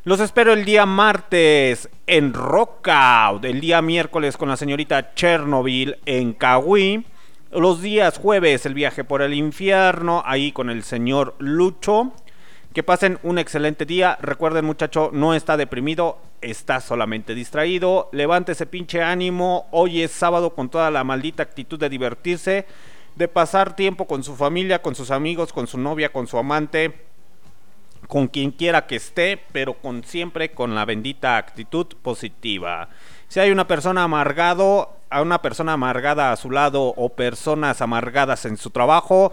Los 0.06 0.20
espero 0.20 0.54
el 0.54 0.66
día 0.66 0.86
martes 0.86 1.90
en 2.06 2.32
Rockout, 2.36 3.44
el 3.44 3.60
día 3.60 3.82
miércoles 3.82 4.38
con 4.38 4.48
la 4.48 4.56
señorita 4.56 5.16
Chernobyl 5.16 5.98
en 6.06 6.34
Cahuí. 6.34 7.08
Los 7.52 7.82
días 7.82 8.20
jueves 8.20 8.68
el 8.68 8.76
viaje 8.76 9.04
por 9.04 9.24
el 9.24 9.34
infierno, 9.34 10.22
ahí 10.24 10.52
con 10.52 10.70
el 10.70 10.84
señor 10.84 11.34
Lucho. 11.40 12.14
Que 12.72 12.84
pasen 12.84 13.18
un 13.24 13.40
excelente 13.40 13.88
día. 13.88 14.16
Recuerden 14.22 14.66
muchacho, 14.66 15.10
no 15.12 15.34
está 15.34 15.58
deprimido, 15.58 16.20
está 16.40 16.82
solamente 16.82 17.34
distraído. 17.34 18.10
Levante 18.12 18.52
ese 18.52 18.68
pinche 18.68 19.02
ánimo. 19.02 19.66
Hoy 19.72 20.04
es 20.04 20.12
sábado 20.12 20.54
con 20.54 20.70
toda 20.70 20.92
la 20.92 21.04
maldita 21.04 21.42
actitud 21.42 21.80
de 21.80 21.90
divertirse, 21.90 22.68
de 23.16 23.28
pasar 23.28 23.76
tiempo 23.76 24.06
con 24.06 24.24
su 24.24 24.36
familia, 24.36 24.84
con 24.84 24.94
sus 24.94 25.10
amigos, 25.10 25.52
con 25.52 25.66
su 25.66 25.80
novia, 25.80 26.14
con 26.14 26.28
su 26.28 26.38
amante 26.38 26.94
con 28.08 28.28
quien 28.28 28.52
quiera 28.52 28.88
que 28.88 28.98
esté, 28.98 29.42
pero 29.52 29.74
con 29.76 30.04
siempre 30.04 30.52
con 30.52 30.76
la 30.76 30.86
bendita 30.86 31.38
actitud 31.38 31.88
positiva. 32.02 32.90
Si 33.28 33.40
hay 33.40 33.52
una 33.52 33.68
persona 33.68 34.04
amargado, 34.04 34.98
a 35.10 35.22
una 35.22 35.42
persona 35.42 35.74
amargada 35.74 36.32
a 36.32 36.36
su 36.36 36.52
lado 36.52 36.94
o 36.96 37.10
personas 37.10 37.82
amargadas 37.82 38.46
en 38.46 38.58
su 38.58 38.70
trabajo, 38.70 39.32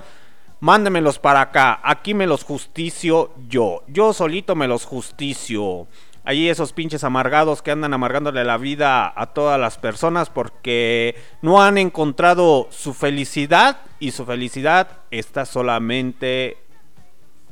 mándemelos 0.60 1.18
para 1.18 1.40
acá. 1.40 1.80
Aquí 1.82 2.14
me 2.14 2.26
los 2.26 2.44
justicio 2.44 3.32
yo. 3.48 3.82
Yo 3.88 4.12
solito 4.12 4.54
me 4.54 4.68
los 4.68 4.84
justicio. 4.84 5.88
Allí 6.24 6.48
esos 6.48 6.72
pinches 6.72 7.02
amargados 7.02 7.62
que 7.62 7.72
andan 7.72 7.94
amargándole 7.94 8.44
la 8.44 8.56
vida 8.56 9.12
a 9.16 9.26
todas 9.26 9.58
las 9.58 9.76
personas 9.76 10.30
porque 10.30 11.16
no 11.42 11.60
han 11.60 11.78
encontrado 11.78 12.68
su 12.70 12.94
felicidad 12.94 13.78
y 13.98 14.12
su 14.12 14.24
felicidad 14.24 14.88
está 15.10 15.44
solamente 15.44 16.58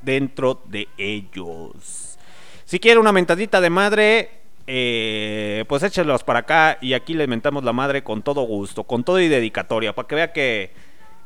dentro 0.03 0.63
de 0.67 0.89
ellos. 0.97 2.19
Si 2.65 2.79
quiere 2.79 3.01
una 3.01 3.13
mentadita 3.13 3.61
de 3.61 3.71
madre, 3.71 4.31
eh, 4.67 5.65
pues 5.69 5.83
échelos 5.83 6.23
para 6.23 6.41
acá 6.41 6.79
y 6.81 6.93
aquí 6.93 7.15
le 7.15 7.27
mentamos 7.27 7.65
la 7.65 7.73
madre 7.73 8.05
con 8.05 8.23
todo 8.23 8.43
gusto, 8.43 8.85
con 8.85 9.03
todo 9.03 9.19
y 9.19 9.29
dedicatoria, 9.29 9.95
para 9.95 10.07
que 10.07 10.15
vea 10.15 10.33
que, 10.33 10.71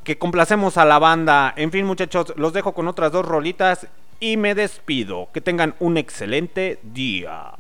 que 0.03 0.17
complacemos 0.17 0.79
a 0.79 0.85
la 0.85 0.99
banda. 0.99 1.53
En 1.57 1.71
fin, 1.71 1.85
muchachos, 1.85 2.33
los 2.37 2.53
dejo 2.53 2.73
con 2.73 2.89
otras 2.89 3.13
dos 3.13 3.27
rolitas 3.27 3.87
y 4.21 4.37
me 4.37 4.55
despido. 4.55 5.29
Que 5.33 5.41
tengan 5.41 5.75
un 5.81 5.99
excelente 5.99 6.79
día. 6.83 7.53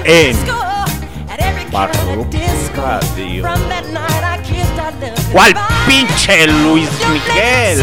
en 0.04 0.36
Barroco 1.72 2.28
Radio. 2.76 3.44
¿Cuál 5.32 5.54
pinche 5.86 6.46
Luis 6.46 6.90
Miguel? 7.10 7.82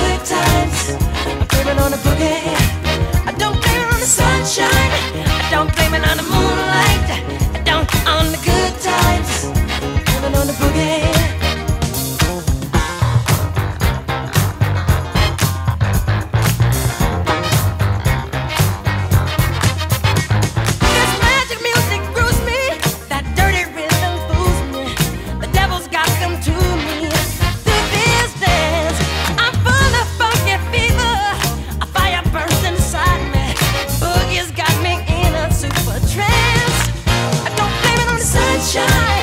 times. 0.25 0.95
I'm 1.25 1.47
craving 1.47 1.79
on 1.79 1.93
a 1.93 1.97
boogie. 1.97 2.55
I 3.25 3.33
don't 3.37 3.57
blame 3.61 3.81
it 3.81 3.93
on 3.93 3.99
the 3.99 4.05
sunshine. 4.05 4.69
I 4.69 5.49
don't 5.49 5.73
blame 5.75 5.93
it 5.95 6.07
on 6.07 6.17
the 6.17 6.23
moonlight. 6.23 7.40
Shine. 38.71 39.20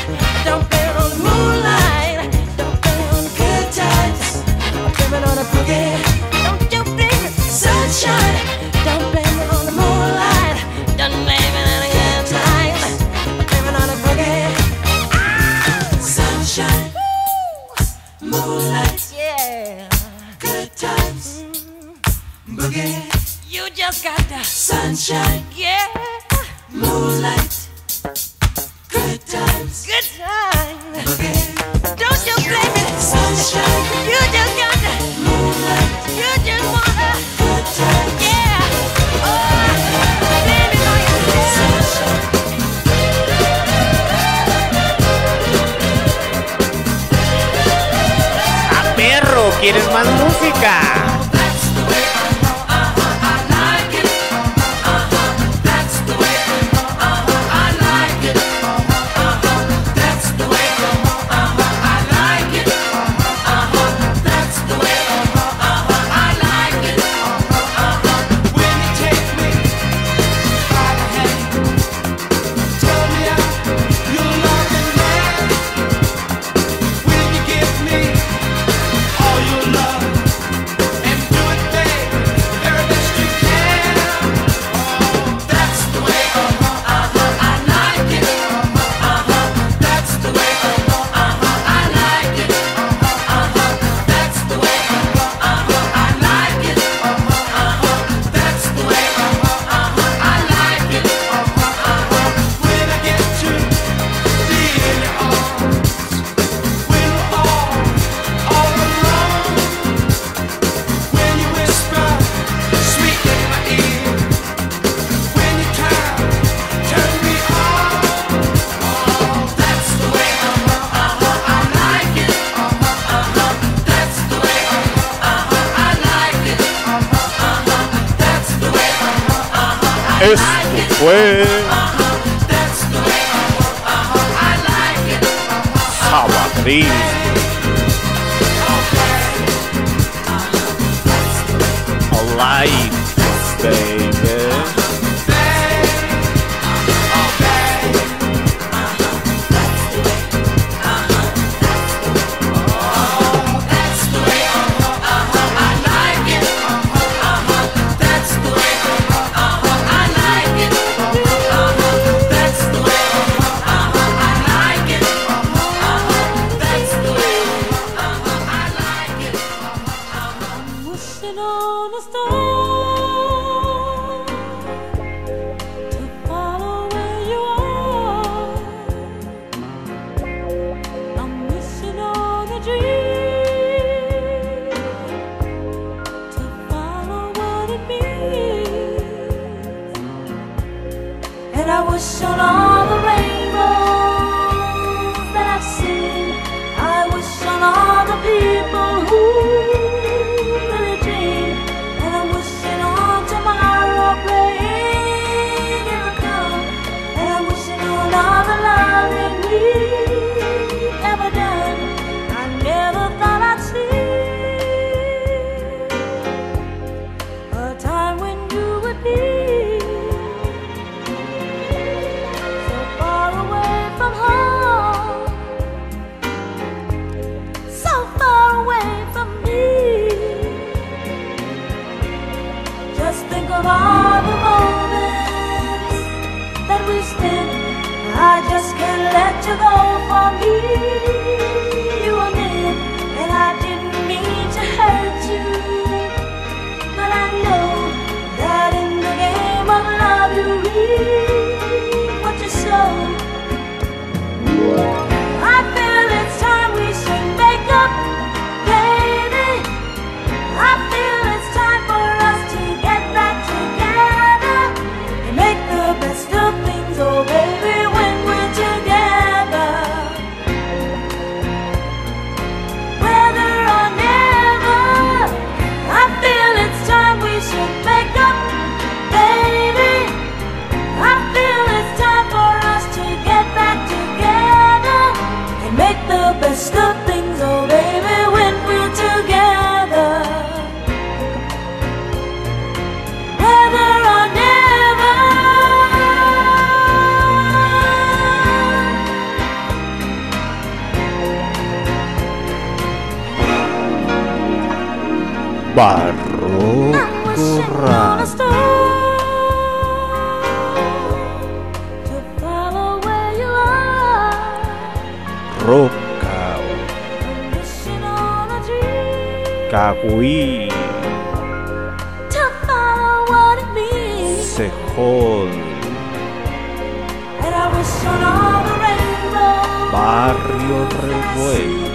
Barrio 329.92 330.89
Revuelta. 331.02 331.89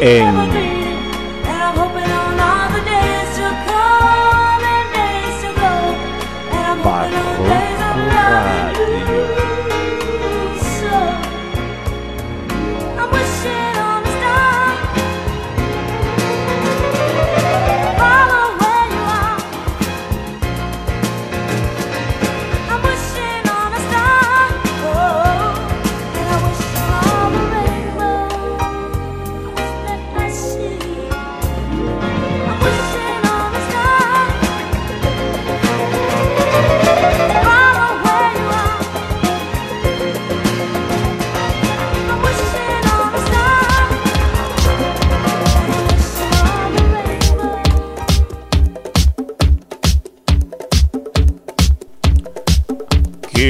En 0.00 0.57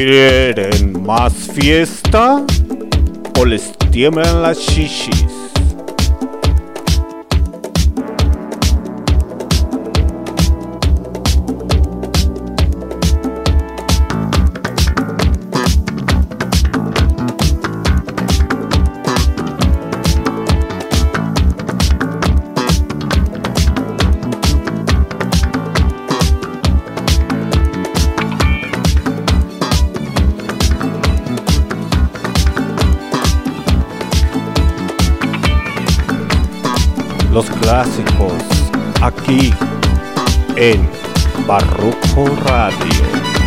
¿Quieren 0.08 1.02
más 1.04 1.34
fiesta 1.34 2.42
o 3.38 3.44
les 3.44 3.76
tiemblan 3.90 4.40
las 4.40 4.56
shishis? 4.56 5.27
clásicos 37.68 38.32
aquí 39.02 39.52
en 40.56 40.88
Barroco 41.46 42.24
Radio. 42.46 43.37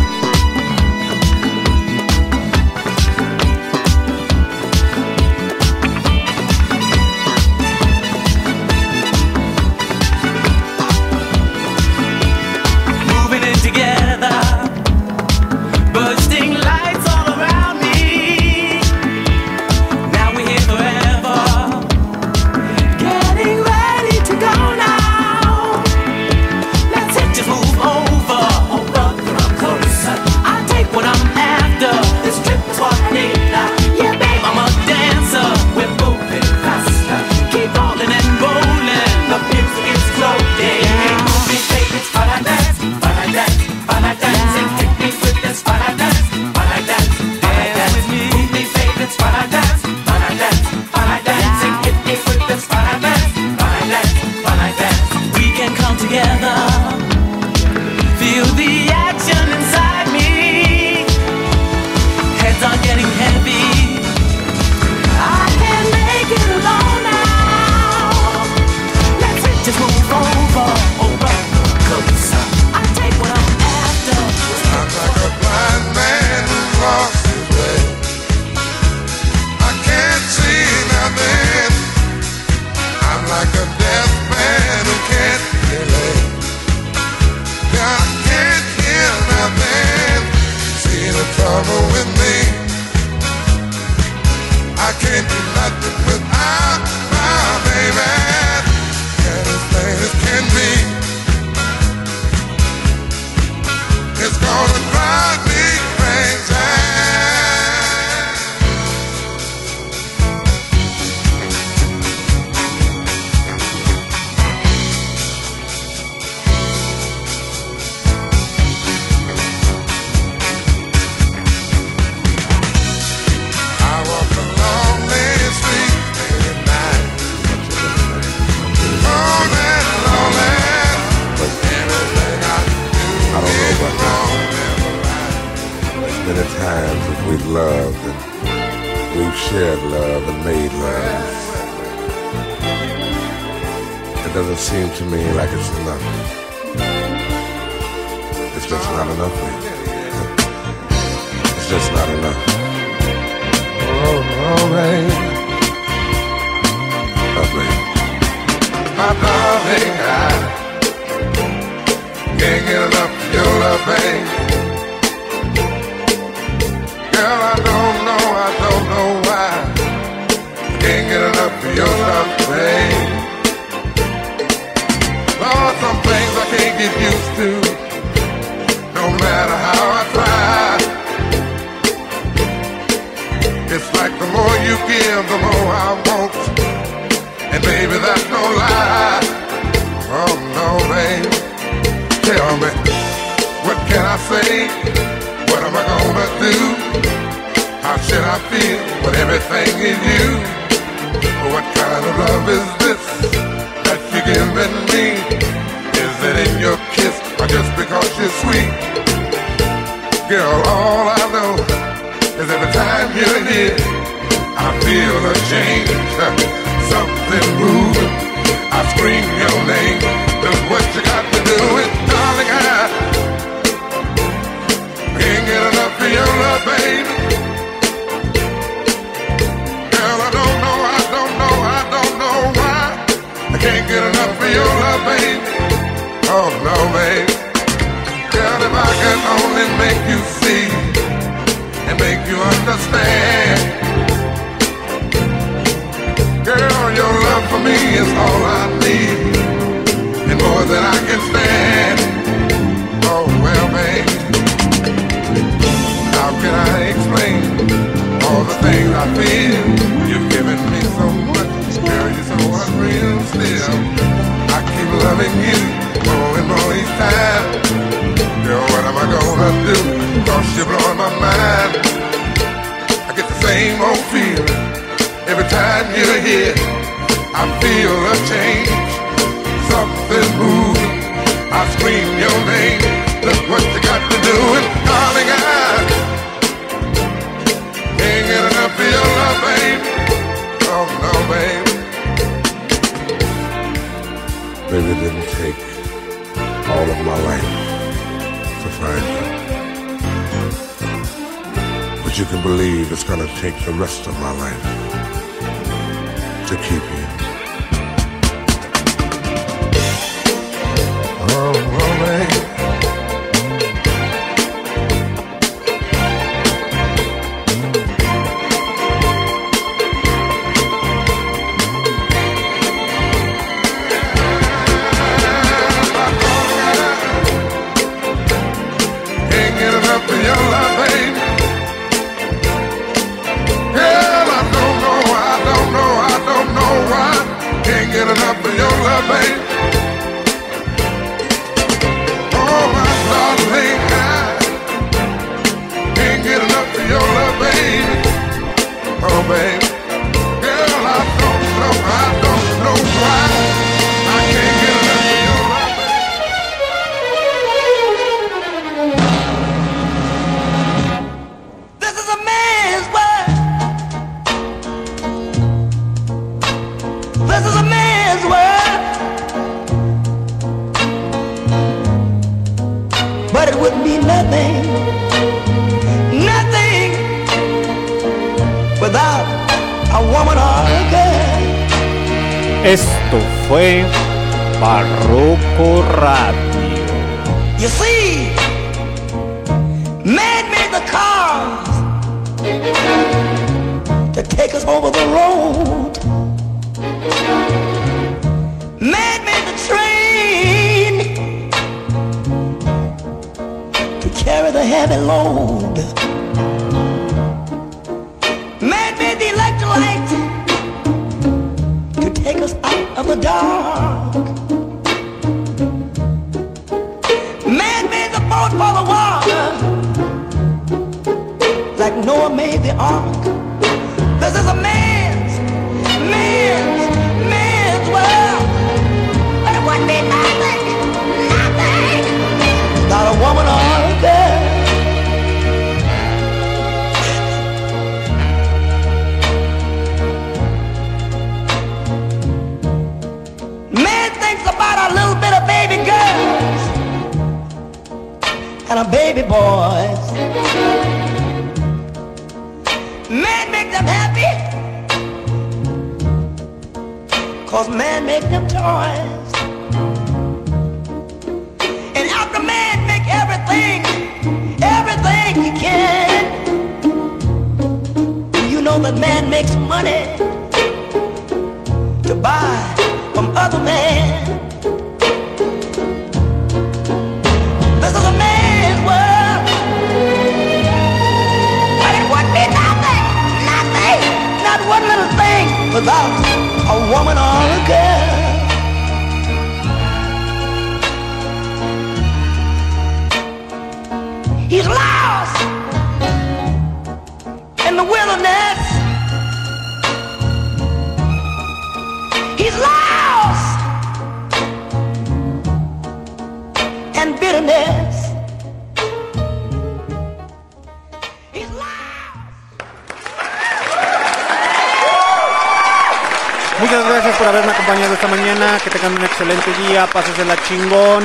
chingón. 520.52 521.04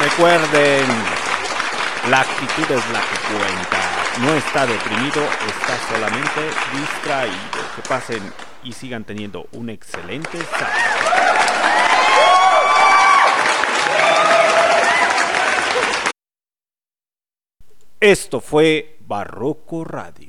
Recuerden, 0.00 0.86
la 2.10 2.20
actitud 2.20 2.70
es 2.70 2.90
la 2.90 3.00
que 3.00 3.36
cuenta. 3.36 3.80
No 4.20 4.34
está 4.34 4.66
deprimido, 4.66 5.22
está 5.48 5.76
solamente 5.90 6.40
distraído. 6.72 7.36
Que 7.74 7.82
pasen 7.88 8.32
y 8.62 8.72
sigan 8.72 9.04
teniendo 9.04 9.46
un 9.52 9.68
excelente 9.70 10.38
sábado. 10.44 10.72
Esto 18.00 18.40
fue 18.40 18.98
Barroco 19.00 19.84
Radio. 19.84 20.25